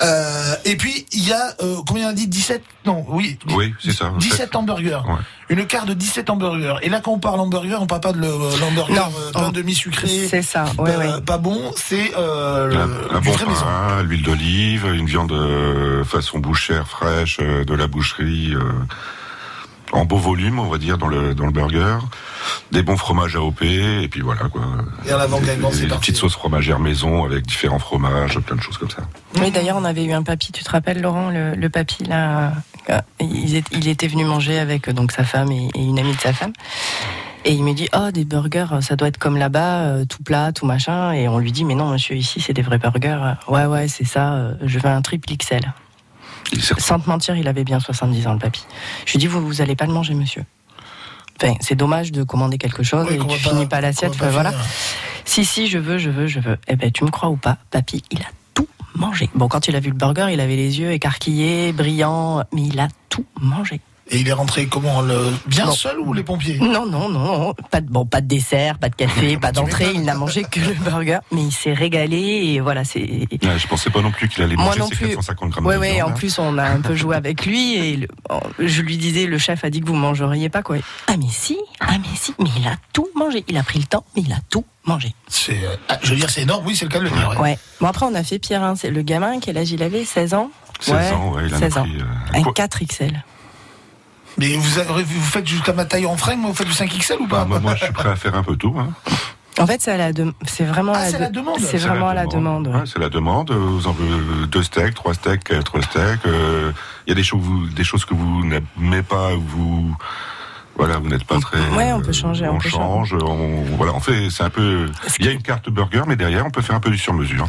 Euh, 0.02 0.54
et 0.64 0.76
puis 0.76 1.06
il 1.12 1.26
y 1.28 1.32
a 1.32 1.54
euh, 1.62 1.76
combien 1.86 2.06
on 2.08 2.10
a 2.10 2.14
dit? 2.14 2.26
17 2.26 2.62
Non, 2.86 3.03
oui. 3.08 3.38
Oui, 3.54 3.74
c'est 3.82 3.92
ça. 3.92 4.12
17 4.18 4.54
hamburgers. 4.56 5.00
Ouais. 5.06 5.14
Une 5.50 5.66
carte 5.66 5.86
de 5.88 5.94
17 5.94 6.30
hamburgers. 6.30 6.76
Et 6.82 6.88
là, 6.88 7.00
quand 7.00 7.12
on 7.12 7.18
parle 7.18 7.40
hamburger, 7.40 7.80
on 7.80 7.86
parle 7.86 8.00
pas 8.00 8.12
de 8.12 8.18
le- 8.20 8.60
l'hamburger 8.60 9.08
euh, 9.36 9.50
demi-sucré. 9.50 10.26
C'est 10.28 10.42
ça, 10.42 10.64
ouais, 10.78 10.90
euh, 10.90 11.16
ouais. 11.16 11.20
Pas 11.22 11.38
bon, 11.38 11.60
c'est 11.76 12.12
euh, 12.16 12.70
Un, 12.70 12.86
le- 12.86 13.16
un 13.16 13.20
bon 13.20 13.32
pain, 13.32 14.02
l'huile 14.02 14.22
d'olive, 14.22 14.86
une 14.94 15.06
viande 15.06 15.32
euh, 15.32 16.02
façon 16.04 16.38
bouchère 16.38 16.88
fraîche 16.88 17.38
euh, 17.40 17.64
de 17.64 17.74
la 17.74 17.86
boucherie, 17.86 18.54
euh, 18.54 18.62
en 19.92 20.04
beau 20.06 20.16
volume, 20.16 20.58
on 20.58 20.66
va 20.68 20.78
dire, 20.78 20.98
dans 20.98 21.06
le 21.06 21.34
dans 21.34 21.44
le 21.46 21.52
burger, 21.52 21.98
des 22.72 22.82
bons 22.82 22.96
fromages 22.96 23.36
AOP, 23.36 23.62
et 23.62 24.08
puis 24.08 24.22
voilà 24.22 24.48
quoi. 24.50 24.62
Et 25.06 25.12
en 25.14 25.18
avant 25.20 25.38
Des- 25.40 25.46
gagnant, 25.46 25.68
des- 25.70 25.76
c'est 25.76 25.86
parti. 25.86 26.00
petites 26.10 26.16
sauces 26.16 26.32
fromagères 26.34 26.80
maison 26.80 27.24
avec 27.24 27.46
différents 27.46 27.78
fromages, 27.78 28.38
plein 28.40 28.56
de 28.56 28.60
choses 28.62 28.78
comme 28.78 28.90
ça. 28.90 29.02
Oui, 29.38 29.50
d'ailleurs, 29.52 29.76
on 29.76 29.84
avait 29.84 30.04
eu 30.04 30.12
un 30.12 30.22
papy, 30.24 30.50
tu 30.50 30.64
te 30.64 30.70
rappelles, 30.70 31.00
Laurent, 31.00 31.30
le, 31.30 31.54
le 31.54 31.68
papy, 31.68 32.02
là, 32.04 32.40
euh, 32.40 32.50
il, 33.20 33.54
est- 33.56 33.66
il 33.72 33.88
était 33.88 34.06
venu 34.08 34.24
manger 34.24 34.58
avec 34.58 34.88
donc 34.90 35.12
sa 35.12 35.24
femme 35.24 35.50
et, 35.52 35.68
et 35.74 35.82
une 35.82 35.98
amie 35.98 36.14
de 36.14 36.20
sa 36.20 36.32
femme. 36.32 36.52
Et 37.46 37.52
il 37.52 37.62
me 37.62 37.74
dit, 37.74 37.88
oh, 37.94 38.10
des 38.10 38.24
burgers, 38.24 38.66
ça 38.80 38.96
doit 38.96 39.08
être 39.08 39.18
comme 39.18 39.36
là-bas, 39.36 39.82
euh, 39.82 40.04
tout 40.06 40.22
plat, 40.22 40.50
tout 40.52 40.64
machin. 40.64 41.12
Et 41.12 41.28
on 41.28 41.38
lui 41.38 41.52
dit, 41.52 41.64
mais 41.64 41.74
non, 41.74 41.88
monsieur, 41.90 42.16
ici, 42.16 42.40
c'est 42.40 42.54
des 42.54 42.62
vrais 42.62 42.78
burgers. 42.78 43.34
Ouais, 43.48 43.66
ouais, 43.66 43.86
c'est 43.88 44.06
ça, 44.06 44.32
euh, 44.34 44.54
je 44.62 44.78
veux 44.78 44.88
un 44.88 45.02
triple 45.02 45.28
XL. 45.36 45.60
Sans 46.78 46.98
te 47.00 47.08
mentir, 47.08 47.36
il 47.36 47.46
avait 47.48 47.64
bien 47.64 47.80
70 47.80 48.26
ans, 48.28 48.32
le 48.32 48.38
papy. 48.38 48.64
Je 49.04 49.12
lui 49.12 49.18
dis, 49.18 49.26
vous, 49.26 49.44
vous 49.46 49.60
allez 49.60 49.76
pas 49.76 49.84
le 49.86 49.92
manger, 49.92 50.14
monsieur. 50.14 50.44
Enfin, 51.42 51.54
c'est 51.60 51.74
dommage 51.74 52.12
de 52.12 52.22
commander 52.22 52.56
quelque 52.58 52.82
chose 52.82 53.06
Oui, 53.10 53.16
et 53.16 53.18
tu 53.26 53.38
finis 53.38 53.66
pas 53.66 53.80
l'assiette. 53.82 54.12
enfin, 54.14 54.28
voilà. 54.30 54.52
Si, 55.26 55.44
si, 55.44 55.66
je 55.66 55.78
veux, 55.78 55.98
je 55.98 56.08
veux, 56.10 56.26
je 56.26 56.40
veux. 56.40 56.56
Eh 56.68 56.76
ben, 56.76 56.90
tu 56.92 57.04
me 57.04 57.10
crois 57.10 57.28
ou 57.28 57.36
pas, 57.36 57.58
papy, 57.70 58.02
il 58.10 58.20
a 58.20 58.26
mangé. 58.94 59.28
Bon, 59.34 59.48
quand 59.48 59.68
il 59.68 59.76
a 59.76 59.80
vu 59.80 59.90
le 59.90 59.96
burger, 59.96 60.26
il 60.32 60.40
avait 60.40 60.56
les 60.56 60.78
yeux 60.80 60.92
écarquillés, 60.92 61.72
brillants, 61.72 62.42
mais 62.52 62.62
il 62.62 62.78
a 62.80 62.88
tout 63.08 63.24
mangé. 63.40 63.80
Et 64.10 64.18
il 64.18 64.28
est 64.28 64.32
rentré 64.34 64.66
comment 64.66 65.00
le... 65.00 65.32
Bien 65.46 65.64
Non. 65.64 65.72
seul 65.72 65.98
ou 65.98 66.12
les 66.12 66.22
pompiers? 66.22 66.58
Non, 66.58 66.84
non, 66.84 67.08
non, 67.08 67.54
pas 67.70 67.80
de, 67.80 67.88
bon, 67.90 68.04
pas 68.04 68.20
de 68.20 68.26
dessert, 68.26 68.76
pas 68.78 68.90
de 68.90 68.94
café, 68.94 69.36
pas 69.40 69.50
d'entrée, 69.50 69.92
il 69.94 70.02
n'a 70.02 70.12
mangé 70.14 70.42
que 70.44 70.60
le 70.60 70.74
burger, 70.74 71.20
mais 71.32 71.40
il 71.44 71.52
s'est 71.52 71.72
régalé 71.72 72.18
et 72.18 72.60
voilà, 72.60 72.84
c'est. 72.84 73.00
Ouais, 73.00 73.58
je 73.58 73.66
pensais 73.66 73.88
pas 73.88 74.02
non 74.02 74.10
plus 74.10 74.28
qu'il 74.28 74.42
allait 74.42 74.56
Moi 74.56 74.66
manger 74.66 74.80
non 74.80 74.86
ses 74.88 74.96
plus. 74.96 75.06
450 75.08 75.48
grammes 75.52 75.64
Ouais, 75.66 75.76
de 75.76 75.80
ouais, 75.80 76.02
en 76.02 76.12
plus, 76.12 76.38
on 76.38 76.58
a 76.58 76.64
un 76.64 76.82
peu 76.82 76.94
joué 76.94 77.16
avec 77.16 77.46
lui 77.46 77.76
et 77.76 77.96
le- 77.96 78.08
je 78.58 78.82
lui 78.82 78.98
disais, 78.98 79.24
le 79.24 79.38
chef 79.38 79.64
a 79.64 79.70
dit 79.70 79.80
que 79.80 79.86
vous 79.86 79.94
mangeriez 79.94 80.50
pas, 80.50 80.62
quoi. 80.62 80.76
Ah, 81.06 81.14
mais 81.18 81.30
si, 81.30 81.56
ah, 81.80 81.92
mais 81.98 82.14
si, 82.14 82.34
mais 82.38 82.50
il 82.58 82.66
a 82.66 82.76
tout 82.92 83.08
mangé. 83.16 83.42
Il 83.48 83.56
a 83.56 83.62
pris 83.62 83.78
le 83.78 83.86
temps, 83.86 84.04
mais 84.14 84.20
il 84.20 84.32
a 84.34 84.38
tout 84.50 84.66
mangé. 84.86 85.14
C'est, 85.28 85.52
euh, 85.64 85.76
ah, 85.88 85.98
je 86.02 86.10
veux 86.10 86.16
dire, 86.16 86.30
c'est 86.30 86.42
énorme. 86.42 86.64
Oui, 86.66 86.76
c'est 86.76 86.84
le 86.84 86.90
cas 86.90 86.98
de 86.98 87.04
le 87.04 87.10
dire. 87.10 87.28
ouais. 87.30 87.36
Ouais. 87.38 87.58
Bon, 87.80 87.86
après, 87.88 88.06
on 88.06 88.14
a 88.14 88.22
fait 88.22 88.38
pire, 88.38 88.62
hein. 88.62 88.74
C'est 88.76 88.90
le 88.90 89.02
gamin, 89.02 89.40
quel 89.40 89.56
âge 89.58 89.70
il 89.72 89.82
avait 89.82 90.04
16 90.04 90.34
ans 90.34 90.50
16 90.80 91.12
ans, 91.12 91.32
ouais, 91.34 91.42
il 91.46 91.54
a 91.54 91.58
16 91.58 91.78
ans. 91.78 91.82
pris, 91.82 91.96
euh, 92.00 92.38
Un 92.38 92.42
quoi 92.42 92.52
4 92.52 92.80
XL. 92.84 93.24
Mais 94.36 94.54
vous, 94.56 94.78
avez- 94.78 95.02
vous 95.04 95.22
faites 95.22 95.46
jusqu'à 95.46 95.72
ma 95.72 95.84
taille 95.84 96.06
en 96.06 96.16
fringue, 96.16 96.40
mais 96.40 96.48
vous 96.48 96.54
faites 96.54 96.66
du 96.66 96.72
5XL 96.74 97.18
ou 97.20 97.26
pas? 97.28 97.42
Ah, 97.42 97.44
bah, 97.44 97.60
moi, 97.60 97.74
je 97.76 97.84
suis 97.84 97.92
prêt 97.92 98.08
à 98.08 98.16
faire 98.16 98.34
un 98.34 98.42
peu 98.42 98.56
tout. 98.56 98.74
Hein. 98.78 98.88
En 99.60 99.66
fait, 99.68 99.80
c'est 99.80 99.92
à 99.92 99.96
la 99.96 100.12
de- 100.12 100.34
c'est 100.44 100.64
vraiment 100.64 100.92
Ah, 100.96 100.98
à 101.02 101.06
c'est 101.06 101.18
de- 101.18 101.22
la 101.22 101.30
demande. 101.30 101.60
C'est 101.60 101.78
C'est 101.78 101.86
vraiment 101.86 102.08
à 102.08 102.14
la 102.14 102.26
demande. 102.26 102.66
Ouais, 102.66 102.82
c'est 102.86 102.98
la 102.98 103.08
demande. 103.08 103.52
Euh, 103.52 103.54
Vous 103.54 103.86
en 103.86 103.92
voulez 103.92 104.10
deux 104.48 104.64
steaks, 104.64 104.94
trois 104.94 105.14
steaks, 105.14 105.44
quatre 105.44 105.80
steaks. 105.80 106.26
euh, 106.26 106.72
Il 107.06 107.10
y 107.10 107.12
a 107.12 107.14
des 107.14 107.22
choses, 107.22 107.72
des 107.72 107.84
choses 107.84 108.04
que 108.04 108.14
vous 108.14 108.44
n'aimez 108.44 109.02
pas, 109.04 109.30
vous. 109.36 109.96
Voilà, 110.76 110.98
vous 110.98 111.08
n'êtes 111.08 111.24
pas 111.24 111.38
très. 111.38 111.58
Ouais, 111.76 111.92
on 111.92 112.00
peut 112.02 112.12
changer, 112.12 112.48
on 112.48 112.56
On 112.56 112.58
peut 112.58 112.68
change. 112.68 113.14
On, 113.14 113.62
voilà, 113.76 113.94
on 113.94 114.00
fait. 114.00 114.28
C'est 114.30 114.42
un 114.42 114.50
peu. 114.50 114.86
Il 115.18 115.26
y 115.26 115.28
a 115.28 115.32
une 115.32 115.42
carte 115.42 115.70
burger, 115.70 116.02
mais 116.06 116.16
derrière, 116.16 116.44
on 116.46 116.50
peut 116.50 116.62
faire 116.62 116.74
un 116.76 116.80
peu 116.80 116.90
du 116.90 116.98
sur-mesure. 116.98 117.46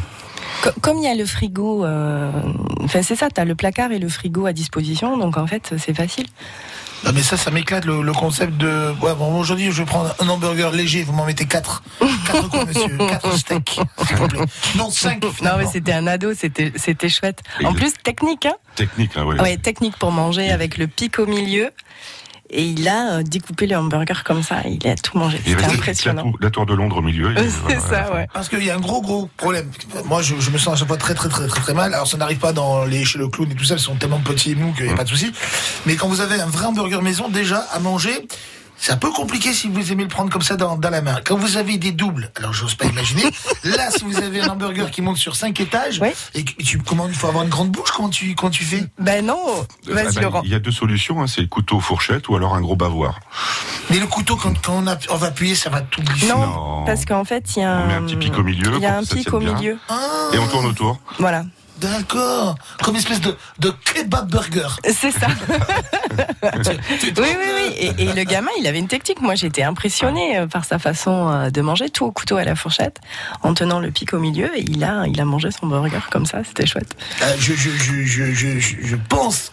Co- 0.62 0.70
Comme 0.80 0.98
il 0.98 1.04
y 1.04 1.08
a 1.08 1.14
le 1.14 1.26
frigo, 1.26 1.84
euh, 1.84 2.30
enfin 2.82 3.02
c'est 3.02 3.16
ça, 3.16 3.28
tu 3.28 3.40
as 3.40 3.44
le 3.44 3.54
placard 3.54 3.92
et 3.92 3.98
le 3.98 4.08
frigo 4.08 4.46
à 4.46 4.52
disposition, 4.54 5.18
donc 5.18 5.36
en 5.36 5.46
fait 5.46 5.74
c'est 5.76 5.92
facile. 5.92 6.26
Non 7.04 7.10
mais 7.14 7.20
ça, 7.22 7.36
ça 7.36 7.50
m'éclate 7.50 7.84
le, 7.84 8.00
le 8.00 8.12
concept 8.14 8.56
de. 8.56 8.92
Ouais, 9.02 9.14
bon, 9.14 9.38
aujourd'hui, 9.38 9.70
je 9.70 9.82
vais 9.82 9.84
prendre 9.84 10.14
un 10.18 10.28
hamburger 10.28 10.70
léger. 10.72 11.02
Vous 11.02 11.12
m'en 11.12 11.26
mettez 11.26 11.44
quatre. 11.46 11.82
Quatre 12.26 12.48
quoi, 12.48 12.64
monsieur? 12.66 12.96
Quatre 12.96 13.36
steaks, 13.36 13.80
s'il 14.06 14.16
vous 14.16 14.28
plaît. 14.28 14.40
Non, 14.76 14.88
cinq. 14.90 15.22
Non 15.22 15.30
finalement. 15.30 15.58
mais 15.58 15.66
c'était 15.66 15.92
un 15.92 16.06
ado, 16.06 16.32
c'était 16.32 16.72
c'était 16.76 17.10
chouette. 17.10 17.42
Et 17.60 17.66
En 17.66 17.74
plus 17.74 17.92
technique, 18.02 18.46
hein 18.46 18.54
Technique, 18.76 19.14
là, 19.14 19.26
ouais. 19.26 19.38
Ouais, 19.40 19.56
technique 19.58 19.96
pour 19.98 20.10
manger 20.10 20.50
avec 20.50 20.78
le 20.78 20.86
pic 20.86 21.18
au 21.18 21.26
milieu. 21.26 21.70
Et 22.50 22.64
il 22.64 22.88
a 22.88 23.18
euh, 23.18 23.22
découpé 23.22 23.66
le 23.66 23.76
hamburger 23.76 24.22
comme 24.24 24.42
ça, 24.42 24.62
il 24.66 24.86
a 24.88 24.94
tout 24.94 25.18
mangé. 25.18 25.38
C'était 25.38 25.56
reste 25.56 25.68
la 25.68 25.74
impressionnant. 25.74 26.22
tour, 26.22 26.38
la 26.40 26.50
tour 26.50 26.66
de 26.66 26.74
Londres 26.74 26.98
au 26.98 27.02
milieu. 27.02 27.34
C'est 27.68 27.80
ça, 27.80 28.12
ouais. 28.14 28.28
Parce 28.32 28.48
qu'il 28.48 28.62
y 28.64 28.70
a 28.70 28.76
un 28.76 28.80
gros 28.80 29.02
gros 29.02 29.28
problème. 29.36 29.70
Moi, 30.04 30.22
je, 30.22 30.34
je 30.38 30.50
me 30.50 30.58
sens 30.58 30.74
à 30.74 30.76
chaque 30.76 30.88
fois 30.88 30.96
très 30.96 31.14
très 31.14 31.28
très 31.28 31.46
très 31.48 31.60
très 31.60 31.74
mal. 31.74 31.92
Alors, 31.92 32.06
ça 32.06 32.16
n'arrive 32.16 32.38
pas 32.38 32.52
dans 32.52 32.84
les 32.84 33.04
chez 33.04 33.18
le 33.18 33.28
clown 33.28 33.50
et 33.50 33.54
tout 33.54 33.64
ça, 33.64 33.74
ils 33.74 33.80
sont 33.80 33.96
tellement 33.96 34.20
petits 34.20 34.52
et 34.52 34.54
mous 34.54 34.72
qu'il 34.72 34.86
n'y 34.86 34.92
a 34.92 34.96
pas 34.96 35.04
de 35.04 35.08
souci. 35.08 35.32
Mais 35.86 35.96
quand 35.96 36.08
vous 36.08 36.20
avez 36.20 36.40
un 36.40 36.46
vrai 36.46 36.66
hamburger 36.66 37.02
maison, 37.02 37.28
déjà 37.28 37.58
à 37.72 37.78
manger. 37.80 38.26
C'est 38.78 38.92
un 38.92 38.96
peu 38.96 39.10
compliqué 39.10 39.52
si 39.52 39.68
vous 39.68 39.90
aimez 39.92 40.02
le 40.04 40.08
prendre 40.08 40.30
comme 40.30 40.42
ça 40.42 40.56
dans, 40.56 40.76
dans 40.76 40.90
la 40.90 41.00
main. 41.00 41.18
Quand 41.24 41.36
vous 41.36 41.56
avez 41.56 41.78
des 41.78 41.92
doubles, 41.92 42.30
alors 42.36 42.52
j'ose 42.52 42.74
pas 42.74 42.84
imaginer. 42.86 43.24
Là, 43.64 43.90
si 43.90 44.04
vous 44.04 44.16
avez 44.18 44.42
un 44.42 44.48
hamburger 44.48 44.90
qui 44.90 45.02
monte 45.02 45.16
sur 45.16 45.34
cinq 45.34 45.58
étages, 45.60 45.98
Oui. 46.00 46.10
et 46.34 46.44
que 46.44 46.62
tu 46.62 46.78
comment 46.78 47.08
il 47.08 47.14
faut 47.14 47.26
avoir 47.26 47.42
une 47.44 47.50
grande 47.50 47.70
bouche, 47.70 47.90
comment 47.90 48.10
tu 48.10 48.34
comment 48.34 48.50
tu 48.50 48.64
fais? 48.64 48.84
Ben 48.98 49.24
non, 49.24 49.38
Ah 49.88 49.92
vas-y 49.92 50.14
bah, 50.16 50.20
Laurent. 50.20 50.42
Il 50.44 50.50
y 50.50 50.54
a 50.54 50.58
deux 50.60 50.70
solutions, 50.72 51.20
hein, 51.22 51.26
c'est 51.26 51.48
couteau 51.48 51.80
fourchette 51.80 52.28
ou 52.28 52.36
alors 52.36 52.54
un 52.54 52.60
gros 52.60 52.76
bavoir. 52.76 53.20
Mais 53.90 53.98
le 53.98 54.06
couteau, 54.06 54.36
quand, 54.36 54.52
quand 54.60 54.72
on, 54.74 54.86
a- 54.86 54.98
on 55.10 55.16
va 55.16 55.28
appuyer, 55.28 55.54
ça 55.54 55.70
va 55.70 55.80
tout 55.80 56.02
glisser. 56.02 56.28
Non, 56.28 56.38
Non. 56.46 56.84
parce 56.84 57.04
qu'en 57.06 57.24
fait 57.24 57.56
il 57.56 57.60
y 57.60 57.64
a 57.64 57.80
On 57.82 57.86
met 57.86 57.94
un, 57.94 58.02
petit 58.02 58.16
pic 58.16 58.36
au 58.38 58.42
milieu 58.42 58.72
Il 58.76 58.82
y 58.82 58.86
a 58.86 58.98
un 58.98 59.04
pic 59.04 59.32
au 59.32 59.38
bien. 59.38 59.54
milieu. 59.54 59.78
Ah, 59.88 60.28
Et 60.32 60.38
on 60.38 60.46
tourne 60.48 60.66
autour. 60.66 60.98
Voilà, 61.18 61.44
D'accord. 61.80 62.56
Comme 62.82 62.94
une 62.94 63.00
espèce 63.00 63.20
de, 63.20 63.36
de 63.58 63.70
kebab 63.70 64.30
burger. 64.30 64.68
c'est 64.84 65.10
ça. 65.10 65.26
Oui, 66.42 67.10
oui, 67.18 67.26
oui. 67.56 67.74
Et, 67.98 68.04
et 68.04 68.12
le 68.12 68.24
gamin, 68.24 68.50
il 68.58 68.66
avait 68.66 68.78
une 68.78 68.88
technique. 68.88 69.20
Moi, 69.20 69.34
j'étais 69.34 69.62
impressionnée 69.62 70.38
euh, 70.38 70.46
par 70.46 70.64
sa 70.64 70.78
façon 70.78 71.28
euh, 71.28 71.50
de 71.50 71.60
manger 71.60 71.90
tout 71.90 72.04
au 72.04 72.12
couteau 72.12 72.36
à 72.36 72.44
la 72.44 72.54
fourchette, 72.54 72.98
en 73.42 73.54
tenant 73.54 73.80
le 73.80 73.90
pic 73.90 74.12
au 74.14 74.18
milieu. 74.18 74.56
Et 74.56 74.62
il 74.62 74.82
a, 74.84 75.04
il 75.06 75.20
a 75.20 75.24
mangé 75.24 75.50
son 75.50 75.66
burger 75.66 75.98
comme 76.10 76.24
ça. 76.26 76.38
C'était 76.44 76.66
chouette. 76.66 76.96
Euh, 77.22 77.34
je, 77.38 77.52
je, 77.54 77.70
je, 77.70 78.04
je, 78.04 78.32
je, 78.32 78.58
je- 78.58 78.76
je 78.82 78.96
pense 79.08 79.52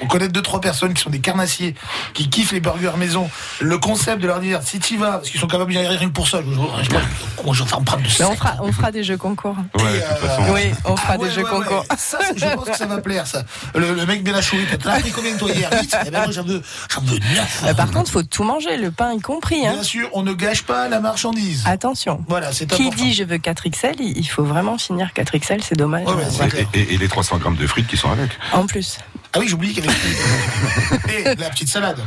qu'on 0.00 0.06
connaît 0.06 0.28
deux 0.28 0.42
trois 0.42 0.60
personnes 0.60 0.94
qui 0.94 1.02
sont 1.02 1.10
des 1.10 1.20
carnassiers, 1.20 1.74
qui 2.14 2.28
kiffent 2.30 2.52
les 2.52 2.60
burgers 2.60 2.96
maison. 2.96 3.28
Le 3.60 3.78
concept 3.78 4.22
de 4.22 4.26
leur 4.26 4.40
dire 4.40 4.60
si 4.62 4.78
tu 4.78 4.96
vas, 4.96 5.12
parce 5.18 5.30
qu'ils 5.30 5.40
sont 5.40 5.46
capables 5.48 5.70
d'y 5.72 5.78
aller 5.78 5.88
rien 5.88 6.08
que 6.08 6.12
pour 6.14 6.28
ça. 6.28 6.38
Je, 6.42 6.50
je, 6.50 6.84
je, 6.84 6.90
comment 7.36 7.52
je 7.52 7.62
vais 7.64 7.68
faire 7.68 7.80
me 7.80 7.84
prendre 7.84 8.02
de 8.02 8.08
Mais 8.18 8.24
on 8.24 8.34
fera, 8.36 8.54
on 8.60 8.72
fera 8.72 8.90
des 8.92 9.02
jeux 9.04 9.16
concours. 9.18 9.56
Ouais, 9.74 9.82
Et, 9.82 9.98
de 9.98 9.98
toute 10.00 10.24
euh, 10.24 10.26
façon. 10.28 10.52
Oui, 10.54 10.60
on 10.84 10.96
fera 10.96 11.12
Ah 11.14 11.18
des 11.18 11.24
ouais, 11.24 11.30
jeux 11.30 11.42
ouais, 11.44 11.50
concours. 11.50 11.57
Ouais. 11.58 11.96
Ça, 11.96 12.18
c'est- 12.20 12.38
je 12.38 12.54
pense 12.54 12.68
que 12.68 12.76
ça 12.76 12.86
va 12.86 12.98
plaire, 12.98 13.26
ça. 13.26 13.42
Le, 13.74 13.94
le 13.94 14.06
mec 14.06 14.22
bien 14.22 14.34
achouri, 14.34 14.64
t'as 14.70 14.98
pris 15.00 15.10
combien 15.10 15.32
de 15.34 15.38
toi 15.38 15.50
hier 15.50 15.70
8 15.72 15.96
Eh 16.06 16.10
ben 16.10 16.22
moi, 16.24 16.30
j'en 16.32 16.42
veux, 16.44 16.62
j'en 16.92 17.00
veux 17.02 17.18
neuf. 17.18 17.62
Euh, 17.64 17.74
par 17.74 17.90
contre, 17.90 18.10
faut 18.10 18.22
tout 18.22 18.44
manger, 18.44 18.76
le 18.76 18.90
pain 18.90 19.12
y 19.12 19.20
compris. 19.20 19.66
Hein. 19.66 19.72
Bien 19.74 19.82
sûr, 19.82 20.08
on 20.12 20.22
ne 20.22 20.32
gâche 20.32 20.62
pas 20.62 20.88
la 20.88 21.00
marchandise. 21.00 21.64
Attention. 21.66 22.24
Voilà, 22.28 22.52
c'est 22.52 22.66
Qui 22.66 22.82
important. 22.86 23.04
dit 23.04 23.14
je 23.14 23.24
veux 23.24 23.38
4XL, 23.38 23.96
il 24.00 24.18
il 24.18 24.24
faut 24.28 24.44
vraiment 24.44 24.78
finir 24.78 25.10
4XL, 25.14 25.62
c'est 25.62 25.76
dommage. 25.76 26.06
Ouais, 26.06 26.14
ouais, 26.14 26.66
et- 26.74 26.94
et 26.94 26.98
les 26.98 27.08
300 27.08 27.38
grammes 27.38 27.56
de 27.56 27.66
frites 27.66 27.86
qui 27.86 27.96
sont 27.96 28.10
avec. 28.10 28.30
En 28.52 28.66
plus. 28.66 28.98
Ah 29.34 29.40
oui, 29.40 29.46
j'oublie 29.48 29.74
qu'il 29.74 29.84
y 29.84 29.88
avait 29.88 31.32
Et 31.32 31.34
la 31.36 31.50
petite 31.50 31.68
salade. 31.68 31.98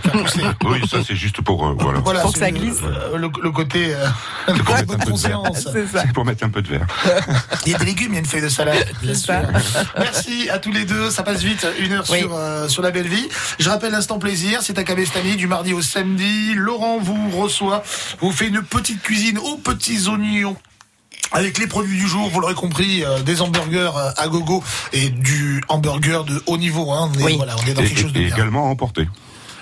Oui, 0.66 0.80
ça 0.90 0.98
c'est 1.08 1.16
juste 1.16 1.42
pour 1.42 1.68
euh, 1.68 1.76
voilà. 1.80 2.00
Voilà, 2.00 2.22
Pour 2.22 2.34
que 2.34 2.40
ça 2.40 2.50
le- 2.50 2.58
glisse. 2.58 2.80
Le, 3.16 3.30
le 3.44 3.52
côté 3.52 3.94
euh, 3.94 4.08
C'est 4.48 4.58
pour 4.64 4.74
mettre 4.74 4.82
un 4.82 4.84
bonne 4.86 4.98
peu 4.98 5.12
de 5.12 5.18
verre. 5.18 5.40
conscience. 5.42 5.68
C'est 5.72 5.88
ça. 5.88 6.02
C'est 6.06 6.14
pour 6.14 6.26
mettre 6.26 6.44
un 6.46 6.50
peu 6.50 6.62
de 6.64 6.68
verre. 6.70 6.88
Il 7.68 7.72
y 7.72 7.76
a 7.76 7.78
des 7.78 7.86
légumes, 7.86 8.08
il 8.12 8.14
y 8.14 8.18
a 8.18 8.20
une 8.22 8.26
feuille 8.26 8.42
de 8.42 8.50
salade. 8.50 8.86
Bien 9.04 9.14
sûr. 9.14 9.36
Merci 10.00 10.50
à 10.50 10.58
tous 10.58 10.72
les 10.72 10.86
deux. 10.86 11.12
Ça 11.12 11.22
passe 11.22 11.44
vite, 11.44 11.66
une 11.80 11.94
heure 11.94 12.06
Oui. 12.10 12.20
sur, 12.22 12.34
euh, 12.34 12.68
sur 12.68 12.82
la 12.82 12.90
belle 12.92 13.08
vie. 13.08 13.28
Je 13.60 13.70
rappelle 13.70 13.92
l'instant 13.92 14.18
plaisir. 14.18 14.60
C'est 14.64 14.80
à 14.80 14.84
Cabestany 14.84 15.36
du 15.36 15.46
mardi 15.48 15.74
au 15.74 15.82
samedi. 15.82 16.54
Laurent 16.56 16.98
vous 17.00 17.30
reçoit, 17.40 17.84
vous 18.20 18.32
fait 18.32 18.48
une 18.48 18.64
petite 18.64 19.02
cuisine 19.04 19.38
aux 19.38 19.58
petits 19.58 20.08
oignons. 20.08 20.56
Avec 21.34 21.58
les 21.60 21.68
produits 21.68 21.98
du 21.98 22.08
jour, 22.08 22.30
vous 22.30 22.40
l'aurez 22.42 22.54
compris, 22.56 23.04
euh, 23.06 23.20
des 23.22 23.42
hamburgers 23.42 23.92
euh, 23.96 24.12
à 24.18 24.28
gogo 24.28 24.64
et 24.92 25.10
du 25.10 25.64
hamburger 25.70 26.26
de 26.26 26.44
haut 26.46 26.58
niveau. 26.58 26.92
Hein. 26.92 27.10
On, 27.16 27.20
est, 27.20 27.24
Oui. 27.24 27.38
voilà, 27.38 27.56
on 27.58 27.66
est 27.68 27.74
dans 27.74 27.82
Et, 27.82 27.88
quelque 27.88 28.02
chose 28.02 28.14
de 28.14 28.20
et 28.20 28.26
bien. 28.26 28.36
également 28.36 28.66
à 28.68 28.70
emporter. 28.70 29.08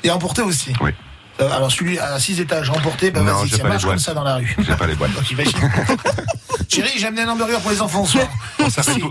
Et 0.03 0.09
à 0.09 0.15
emporter 0.15 0.41
aussi. 0.41 0.73
Oui. 0.81 0.91
Euh, 1.41 1.49
alors 1.51 1.71
celui 1.71 1.99
à 1.99 2.19
6 2.19 2.41
étages, 2.41 2.69
emporté, 2.69 3.11
bah 3.11 3.21
Non, 3.21 3.33
vas-y, 3.35 3.49
j'ai 3.49 3.55
tiens, 3.55 3.57
pas 3.59 3.63
les 3.63 3.69
marche 3.75 3.83
comme 3.83 3.91
boîtes. 3.91 3.99
ça 3.99 4.13
dans 4.13 4.23
la 4.23 4.35
rue. 4.37 4.55
J'ai 4.59 4.75
pas 4.75 4.87
les 4.87 4.95
boîtes. 4.95 5.13
Donc 5.15 5.29
imagine. 5.31 5.53
Chérie, 6.67 6.89
j'ai 6.97 7.05
amené 7.07 7.21
un 7.21 7.29
hamburger 7.29 7.59
pour 7.61 7.71
les 7.71 7.81
enfants 7.81 8.05
ce 8.05 8.13
soir. 8.13 8.27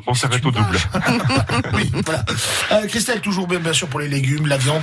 On 0.07 0.15
s'arrête 0.15 0.45
au- 0.45 0.51
double. 0.51 0.79
oui, 1.75 1.91
voilà. 2.05 2.25
Euh, 2.73 2.87
Christelle, 2.87 3.21
toujours 3.21 3.47
bien, 3.47 3.61
bien 3.61 3.73
sûr 3.73 3.89
pour 3.89 4.01
les 4.01 4.09
légumes, 4.09 4.47
la 4.47 4.59
viande. 4.59 4.83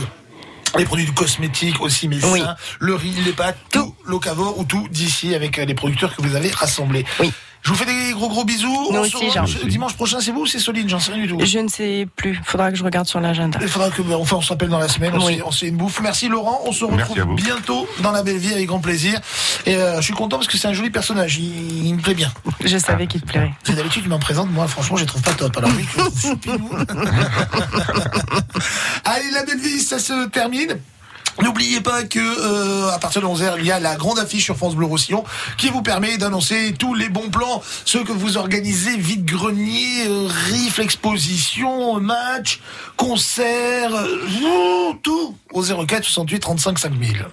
Les 0.77 0.85
produits 0.85 1.05
cosmétiques 1.13 1.79
aussi, 1.81 2.07
mais 2.07 2.17
Oui. 2.25 2.41
ça, 2.41 2.57
le 2.79 2.95
riz, 2.95 3.13
les 3.23 3.31
pâtes, 3.31 3.57
tout, 3.71 3.95
l'ocavo 4.05 4.55
ou 4.57 4.65
tout 4.65 4.87
d'ici 4.89 5.33
avec 5.35 5.57
euh, 5.59 5.65
les 5.65 5.73
producteurs 5.75 6.13
que 6.15 6.21
vous 6.21 6.35
avez 6.35 6.49
rassemblés. 6.49 7.05
Oui. 7.19 7.31
Je 7.65 7.71
vous 7.71 7.75
fais 7.75 7.85
des 7.85 8.11
gros 8.13 8.29
gros 8.29 8.45
bisous. 8.45 8.67
Nous 8.91 8.97
On 8.99 9.01
aussi, 9.01 9.11
se 9.11 9.17
revoit 9.17 9.45
Jean. 9.45 9.67
Dimanche 9.67 9.95
prochain, 9.95 10.19
c'est 10.21 10.29
vous 10.31 10.41
ou 10.41 10.45
c'est 10.45 10.59
Soline 10.59 10.87
J'en 10.87 10.99
sais 10.99 11.11
rien 11.11 11.23
du 11.23 11.27
tout. 11.29 11.39
Je 11.43 11.57
ne 11.57 11.67
sais 11.67 12.07
plus. 12.15 12.39
Faudra 12.43 12.69
que 12.69 12.77
je 12.77 12.83
regarde 12.83 13.07
sur 13.07 13.19
l'agenda. 13.19 13.57
Il 13.59 13.67
faudra 13.67 13.89
que 13.89 14.03
ben, 14.03 14.13
enfin, 14.15 14.35
on 14.35 14.41
se 14.41 14.49
rappelle 14.49 14.69
dans 14.69 14.77
la 14.77 14.87
semaine, 14.87 15.13
on 15.15 15.25
Oui. 15.25 15.41
on 15.43 15.49
se 15.49 15.61
fait 15.61 15.69
une 15.69 15.77
bouffe. 15.77 15.99
Merci 15.99 16.27
Laurent, 16.29 16.61
on 16.65 16.71
se 16.71 16.85
retrouve 16.85 17.25
bientôt 17.35 17.87
dans 18.01 18.11
la 18.11 18.21
belle 18.21 18.37
vie 18.37 18.53
avec 18.53 18.67
grand 18.67 18.79
plaisir. 18.79 19.19
Et 19.65 19.75
euh, 19.77 19.95
je 19.97 20.01
suis 20.03 20.13
content 20.13 20.37
parce 20.37 20.47
que 20.47 20.57
c'est 20.59 20.67
un 20.67 20.73
joli 20.73 20.91
personnage, 20.91 21.37
il, 21.39 21.87
il 21.87 21.95
me 21.95 22.01
plaît 22.01 22.13
bien. 22.13 22.31
Je 22.63 22.77
savais 22.77 23.07
qu'il 23.07 23.21
te 23.21 23.25
plairait. 23.25 23.53
C'est 23.63 23.73
d'habitude 23.75 24.03
il 24.05 24.09
m'en 24.09 24.19
présente, 24.19 24.51
moi 24.51 24.67
franchement 24.67 24.97
je 24.97 25.01
les 25.01 25.07
trouve 25.07 25.23
pas 25.23 25.33
top. 25.33 25.57
Alors 25.57 25.71
choupinou. 26.21 26.69
Allez, 29.05 29.31
la 29.33 29.43
belle 29.43 29.59
vie, 29.59 29.79
ça 29.79 29.97
se 29.97 30.27
termine. 30.27 30.77
N'oubliez 31.41 31.81
pas 31.81 32.03
que 32.03 32.19
euh, 32.19 32.91
à 32.91 32.99
partir 32.99 33.21
de 33.21 33.27
11h, 33.27 33.55
il 33.59 33.65
y 33.65 33.71
a 33.71 33.79
la 33.79 33.95
grande 33.95 34.19
affiche 34.19 34.45
sur 34.45 34.55
France 34.55 34.75
Bleu 34.75 34.85
Roussillon 34.85 35.23
qui 35.57 35.69
vous 35.69 35.81
permet 35.81 36.17
d'annoncer 36.17 36.73
tous 36.77 36.93
les 36.93 37.09
bons 37.09 37.29
plans, 37.29 37.61
ceux 37.83 38.03
que 38.03 38.13
vous 38.13 38.37
organisez, 38.37 38.95
vide-grenier, 38.97 40.07
euh, 40.07 40.27
rifle, 40.27 40.81
exposition, 40.81 41.99
match, 41.99 42.61
concert, 42.95 43.93
euh, 43.93 44.93
tout 45.03 45.35
au 45.51 45.61
04 45.61 46.03
68 46.03 46.39
35 46.39 46.79
5000. 46.79 47.25